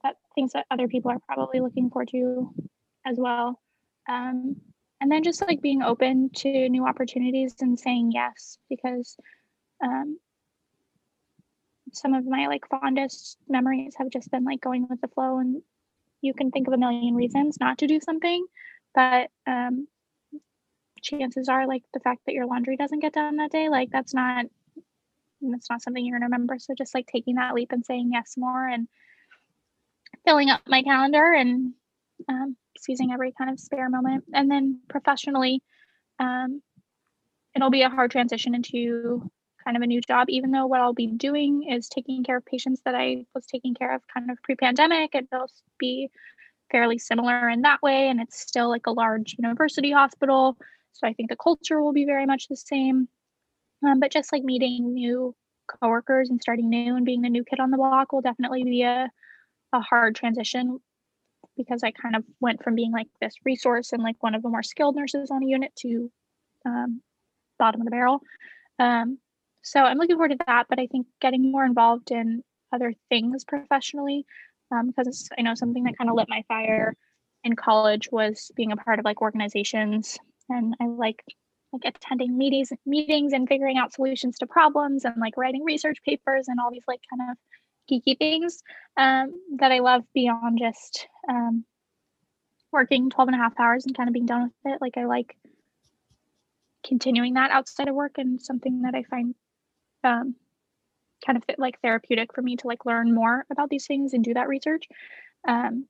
that 0.03 0.15
things 0.35 0.53
that 0.53 0.65
other 0.71 0.87
people 0.87 1.11
are 1.11 1.19
probably 1.19 1.59
looking 1.59 1.89
forward 1.89 2.09
to 2.09 2.53
as 3.05 3.17
well. 3.17 3.59
Um, 4.09 4.57
and 5.01 5.11
then 5.11 5.23
just 5.23 5.41
like 5.41 5.61
being 5.61 5.81
open 5.81 6.29
to 6.35 6.69
new 6.69 6.85
opportunities 6.85 7.55
and 7.61 7.79
saying 7.79 8.11
yes 8.13 8.57
because 8.69 9.17
um, 9.83 10.17
some 11.91 12.13
of 12.13 12.25
my 12.25 12.47
like 12.47 12.67
fondest 12.67 13.37
memories 13.47 13.95
have 13.97 14.09
just 14.09 14.31
been 14.31 14.45
like 14.45 14.61
going 14.61 14.87
with 14.89 15.01
the 15.01 15.07
flow 15.09 15.39
and 15.39 15.61
you 16.21 16.33
can 16.33 16.51
think 16.51 16.67
of 16.67 16.73
a 16.73 16.77
million 16.77 17.15
reasons 17.15 17.57
not 17.59 17.77
to 17.79 17.87
do 17.87 17.99
something 17.99 18.45
but 18.95 19.29
um, 19.45 19.87
chances 21.01 21.49
are 21.49 21.67
like 21.67 21.83
the 21.93 21.99
fact 21.99 22.21
that 22.25 22.33
your 22.33 22.45
laundry 22.45 22.77
doesn't 22.77 22.99
get 22.99 23.13
done 23.13 23.35
that 23.35 23.51
day 23.51 23.67
like 23.67 23.89
that's 23.91 24.13
not 24.13 24.45
that's 25.51 25.69
not 25.69 25.81
something 25.81 26.05
you're 26.05 26.19
to 26.19 26.25
remember. 26.25 26.57
So 26.59 26.73
just 26.77 26.93
like 26.93 27.07
taking 27.07 27.35
that 27.35 27.53
leap 27.53 27.71
and 27.71 27.85
saying 27.85 28.11
yes 28.13 28.35
more 28.37 28.67
and 28.67 28.87
filling 30.25 30.49
up 30.49 30.61
my 30.67 30.83
calendar 30.83 31.33
and 31.33 31.73
um, 32.29 32.55
seizing 32.79 33.11
every 33.11 33.31
kind 33.31 33.49
of 33.49 33.59
spare 33.59 33.89
moment. 33.89 34.25
And 34.33 34.49
then 34.49 34.81
professionally 34.89 35.61
um, 36.19 36.61
it'll 37.55 37.69
be 37.69 37.81
a 37.83 37.89
hard 37.89 38.11
transition 38.11 38.55
into 38.55 39.29
kind 39.63 39.77
of 39.77 39.83
a 39.83 39.87
new 39.87 40.01
job 40.01 40.29
even 40.29 40.51
though 40.51 40.67
what 40.67 40.81
i'll 40.81 40.93
be 40.93 41.07
doing 41.07 41.63
is 41.71 41.87
taking 41.87 42.21
care 42.21 42.35
of 42.35 42.45
patients 42.45 42.81
that 42.83 42.95
i 42.95 43.25
was 43.33 43.45
taking 43.45 43.73
care 43.73 43.95
of 43.95 44.01
kind 44.13 44.29
of 44.29 44.37
pre-pandemic. 44.43 45.15
It'll 45.15 45.49
be 45.79 46.09
fairly 46.73 46.97
similar 46.97 47.47
in 47.49 47.61
that 47.61 47.81
way. 47.81 48.09
And 48.09 48.19
it's 48.19 48.41
still 48.41 48.67
like 48.67 48.87
a 48.87 48.91
large 48.91 49.35
university 49.37 49.91
hospital. 49.91 50.57
So 50.91 51.07
I 51.07 51.13
think 51.13 51.29
the 51.29 51.37
culture 51.37 51.81
will 51.81 51.93
be 51.93 52.05
very 52.05 52.25
much 52.25 52.47
the 52.47 52.57
same. 52.57 53.07
Um, 53.85 53.99
but 53.99 54.11
just 54.11 54.33
like 54.33 54.43
meeting 54.43 54.93
new 54.93 55.35
coworkers 55.67 56.29
and 56.29 56.41
starting 56.41 56.69
new 56.69 56.95
and 56.95 57.05
being 57.05 57.21
the 57.21 57.29
new 57.29 57.43
kid 57.43 57.59
on 57.59 57.71
the 57.71 57.77
block 57.77 58.11
will 58.11 58.21
definitely 58.21 58.63
be 58.63 58.81
a, 58.83 59.09
a 59.71 59.79
hard 59.79 60.15
transition 60.15 60.79
because 61.57 61.83
I 61.83 61.91
kind 61.91 62.15
of 62.15 62.23
went 62.39 62.63
from 62.63 62.75
being 62.75 62.91
like 62.91 63.07
this 63.21 63.35
resource 63.45 63.93
and 63.93 64.03
like 64.03 64.21
one 64.21 64.35
of 64.35 64.41
the 64.41 64.49
more 64.49 64.63
skilled 64.63 64.95
nurses 64.95 65.31
on 65.31 65.43
a 65.43 65.47
unit 65.47 65.71
to 65.79 66.11
um, 66.65 67.01
bottom 67.59 67.81
of 67.81 67.85
the 67.85 67.91
barrel. 67.91 68.21
Um, 68.79 69.19
so 69.61 69.79
I'm 69.79 69.97
looking 69.97 70.15
forward 70.15 70.31
to 70.31 70.45
that, 70.47 70.65
but 70.69 70.79
I 70.79 70.87
think 70.87 71.07
getting 71.21 71.51
more 71.51 71.65
involved 71.65 72.11
in 72.11 72.43
other 72.71 72.93
things 73.09 73.43
professionally, 73.45 74.25
because 74.69 75.29
um, 75.31 75.35
I 75.37 75.41
know 75.43 75.55
something 75.55 75.83
that 75.83 75.97
kind 75.97 76.09
of 76.09 76.15
lit 76.15 76.27
my 76.27 76.43
fire 76.47 76.95
in 77.43 77.55
college 77.55 78.09
was 78.11 78.51
being 78.55 78.71
a 78.71 78.77
part 78.77 78.99
of 78.99 79.05
like 79.05 79.21
organizations 79.21 80.17
and 80.49 80.75
I 80.81 80.85
like 80.85 81.23
like 81.71 81.95
attending 81.95 82.37
meetings 82.37 82.71
meetings 82.85 83.33
and 83.33 83.47
figuring 83.47 83.77
out 83.77 83.93
solutions 83.93 84.37
to 84.37 84.47
problems 84.47 85.05
and 85.05 85.15
like 85.17 85.35
writing 85.37 85.63
research 85.63 85.97
papers 86.05 86.47
and 86.47 86.59
all 86.59 86.71
these 86.71 86.83
like 86.87 87.01
kind 87.09 87.31
of 87.31 87.37
geeky 87.91 88.17
things 88.17 88.63
um, 88.97 89.33
that 89.57 89.71
I 89.71 89.79
love 89.79 90.03
beyond 90.13 90.59
just 90.59 91.07
um, 91.29 91.65
working 92.71 93.09
12 93.09 93.29
and 93.29 93.35
a 93.35 93.39
half 93.39 93.59
hours 93.59 93.85
and 93.85 93.95
kind 93.95 94.09
of 94.09 94.13
being 94.13 94.25
done 94.25 94.43
with 94.43 94.73
it. 94.73 94.81
Like 94.81 94.97
I 94.97 95.05
like 95.05 95.37
continuing 96.85 97.35
that 97.35 97.51
outside 97.51 97.87
of 97.87 97.95
work 97.95 98.17
and 98.17 98.41
something 98.41 98.81
that 98.81 98.95
I 98.95 99.03
find 99.03 99.35
um, 100.03 100.35
kind 101.25 101.37
of 101.37 101.43
like 101.57 101.79
therapeutic 101.81 102.33
for 102.33 102.41
me 102.41 102.57
to 102.57 102.67
like 102.67 102.85
learn 102.85 103.13
more 103.13 103.45
about 103.49 103.69
these 103.69 103.87
things 103.87 104.13
and 104.13 104.23
do 104.23 104.33
that 104.33 104.47
research. 104.47 104.87
Um, 105.47 105.85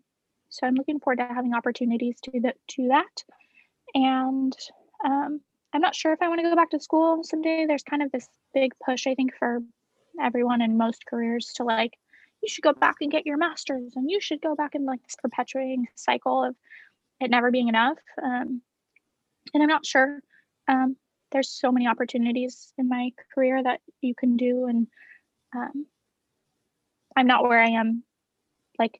so 0.50 0.68
I'm 0.68 0.76
looking 0.76 1.00
forward 1.00 1.18
to 1.18 1.28
having 1.34 1.56
opportunities 1.56 2.20
to 2.22 2.40
that 2.42 2.58
to 2.70 2.90
that. 2.90 3.24
And 3.96 4.54
um, 5.04 5.42
I'm 5.74 5.82
not 5.82 5.96
sure 5.96 6.14
if 6.14 6.22
I 6.22 6.28
want 6.28 6.40
to 6.42 6.50
go 6.50 6.56
back 6.56 6.70
to 6.72 6.80
school 6.80 7.24
someday. 7.24 7.66
There's 7.66 7.84
kind 7.84 8.04
of 8.04 8.12
this 8.12 8.28
big 8.54 8.74
push, 8.86 9.08
I 9.08 9.16
think, 9.16 9.36
for 9.38 9.60
everyone 10.22 10.62
in 10.62 10.78
most 10.78 11.06
careers 11.06 11.54
to 11.56 11.64
like, 11.64 11.94
you 12.42 12.50
should 12.50 12.64
go 12.64 12.74
back 12.74 12.98
and 13.02 13.12
get 13.12 13.26
your 13.26 13.38
master's, 13.38 13.94
and 13.96 14.10
you 14.10 14.20
should 14.20 14.42
go 14.42 14.56
back 14.56 14.76
and 14.76 14.86
like 14.86 15.02
this 15.04 15.16
perpetuating 15.22 15.88
cycle 15.96 16.44
of 16.44 16.56
it 17.20 17.32
never 17.32 17.52
being 17.52 17.70
enough. 17.70 17.98
Um, 18.22 18.62
and 19.54 19.64
I'm 19.64 19.70
not 19.70 19.86
sure. 19.86 20.20
Um, 20.68 20.98
there's 21.32 21.50
so 21.50 21.72
many 21.72 21.88
opportunities 21.88 22.74
in 22.78 22.90
my 22.90 23.12
career 23.34 23.62
that 23.62 23.82
you 24.02 24.14
can 24.16 24.38
do, 24.38 24.66
and 24.66 24.88
um, 25.56 25.86
I'm 27.16 27.28
not 27.28 27.44
where 27.44 27.62
I 27.62 27.70
am. 27.72 28.04
Like, 28.78 29.00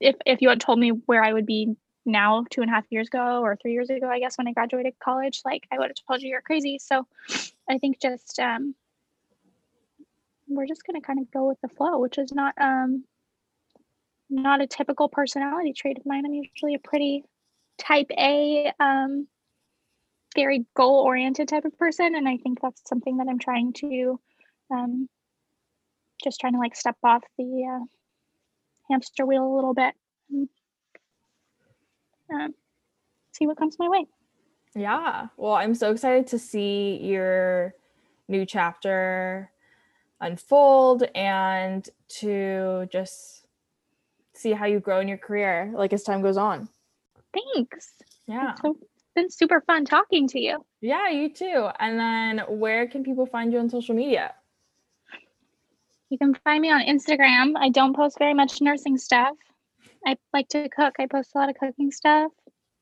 if 0.00 0.16
if 0.26 0.42
you 0.42 0.48
had 0.48 0.60
told 0.60 0.78
me 0.78 0.90
where 0.90 1.22
I 1.24 1.32
would 1.32 1.46
be 1.46 1.76
now 2.06 2.44
two 2.50 2.62
and 2.62 2.70
a 2.70 2.74
half 2.74 2.84
years 2.90 3.08
ago 3.08 3.40
or 3.40 3.56
three 3.56 3.72
years 3.72 3.90
ago 3.90 4.08
i 4.08 4.18
guess 4.18 4.38
when 4.38 4.48
i 4.48 4.52
graduated 4.52 4.94
college 5.02 5.42
like 5.44 5.66
i 5.70 5.78
would 5.78 5.88
have 5.88 6.06
told 6.08 6.22
you 6.22 6.30
you're 6.30 6.40
crazy 6.40 6.78
so 6.78 7.06
i 7.68 7.78
think 7.78 8.00
just 8.00 8.38
um 8.38 8.74
we're 10.50 10.66
just 10.66 10.84
going 10.86 11.00
to 11.00 11.06
kind 11.06 11.18
of 11.18 11.30
go 11.30 11.46
with 11.46 11.58
the 11.62 11.68
flow 11.68 11.98
which 11.98 12.18
is 12.18 12.32
not 12.32 12.54
um 12.60 13.04
not 14.28 14.60
a 14.60 14.66
typical 14.66 15.08
personality 15.08 15.72
trait 15.72 15.98
of 15.98 16.06
mine 16.06 16.24
i'm 16.24 16.34
usually 16.34 16.74
a 16.74 16.78
pretty 16.78 17.24
type 17.78 18.10
a 18.18 18.72
um 18.80 19.26
very 20.34 20.64
goal 20.76 21.00
oriented 21.00 21.48
type 21.48 21.64
of 21.64 21.76
person 21.78 22.14
and 22.14 22.28
i 22.28 22.36
think 22.36 22.60
that's 22.60 22.82
something 22.88 23.16
that 23.16 23.26
i'm 23.28 23.38
trying 23.38 23.72
to 23.72 24.20
um 24.70 25.08
just 26.22 26.38
trying 26.40 26.52
to 26.52 26.58
like 26.58 26.76
step 26.76 26.96
off 27.02 27.22
the 27.38 27.64
uh, 27.64 27.84
hamster 28.90 29.24
wheel 29.24 29.44
a 29.44 29.54
little 29.54 29.74
bit 29.74 29.94
um, 32.32 32.54
see 33.32 33.46
what 33.46 33.56
comes 33.56 33.76
my 33.78 33.88
way. 33.88 34.06
Yeah. 34.74 35.26
Well, 35.36 35.54
I'm 35.54 35.74
so 35.74 35.90
excited 35.90 36.26
to 36.28 36.38
see 36.38 36.98
your 37.02 37.74
new 38.28 38.46
chapter 38.46 39.50
unfold 40.20 41.04
and 41.14 41.88
to 42.08 42.88
just 42.92 43.46
see 44.34 44.52
how 44.52 44.66
you 44.66 44.80
grow 44.80 45.00
in 45.00 45.08
your 45.08 45.18
career 45.18 45.72
like 45.74 45.92
as 45.92 46.02
time 46.02 46.22
goes 46.22 46.36
on. 46.36 46.68
Thanks. 47.32 47.92
Yeah. 48.26 48.54
It's 48.64 48.78
been 49.14 49.30
super 49.30 49.60
fun 49.66 49.84
talking 49.84 50.28
to 50.28 50.40
you. 50.40 50.64
Yeah, 50.80 51.10
you 51.10 51.32
too. 51.32 51.68
And 51.78 51.98
then 51.98 52.44
where 52.48 52.86
can 52.86 53.04
people 53.04 53.26
find 53.26 53.52
you 53.52 53.58
on 53.58 53.68
social 53.68 53.94
media? 53.94 54.34
You 56.10 56.18
can 56.18 56.34
find 56.44 56.60
me 56.60 56.70
on 56.70 56.82
Instagram. 56.82 57.54
I 57.56 57.68
don't 57.68 57.94
post 57.94 58.18
very 58.18 58.34
much 58.34 58.60
nursing 58.60 58.98
stuff. 58.98 59.36
I 60.06 60.16
like 60.32 60.48
to 60.48 60.68
cook. 60.68 60.94
I 60.98 61.06
post 61.06 61.32
a 61.34 61.38
lot 61.38 61.50
of 61.50 61.56
cooking 61.56 61.90
stuff 61.90 62.32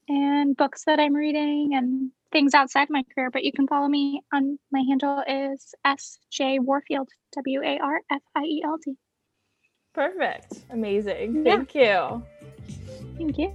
and 0.08 0.56
books 0.56 0.84
that 0.84 0.98
I'm 0.98 1.14
reading 1.14 1.70
and 1.74 2.10
things 2.32 2.54
outside 2.54 2.88
my 2.90 3.04
career. 3.14 3.30
But 3.30 3.44
you 3.44 3.52
can 3.52 3.66
follow 3.66 3.88
me 3.88 4.22
on 4.32 4.58
my 4.70 4.82
handle 4.88 5.22
is 5.26 5.74
SJ 5.86 6.60
Warfield, 6.60 7.08
W 7.36 7.62
A 7.62 7.78
R 7.78 8.00
F 8.10 8.22
I 8.34 8.42
E 8.42 8.62
L 8.64 8.78
D. 8.84 8.96
Perfect. 9.94 10.64
Amazing. 10.70 11.44
Yeah. 11.44 11.56
Thank 11.56 11.74
you. 11.74 12.22
Thank 13.16 13.38
you. 13.38 13.52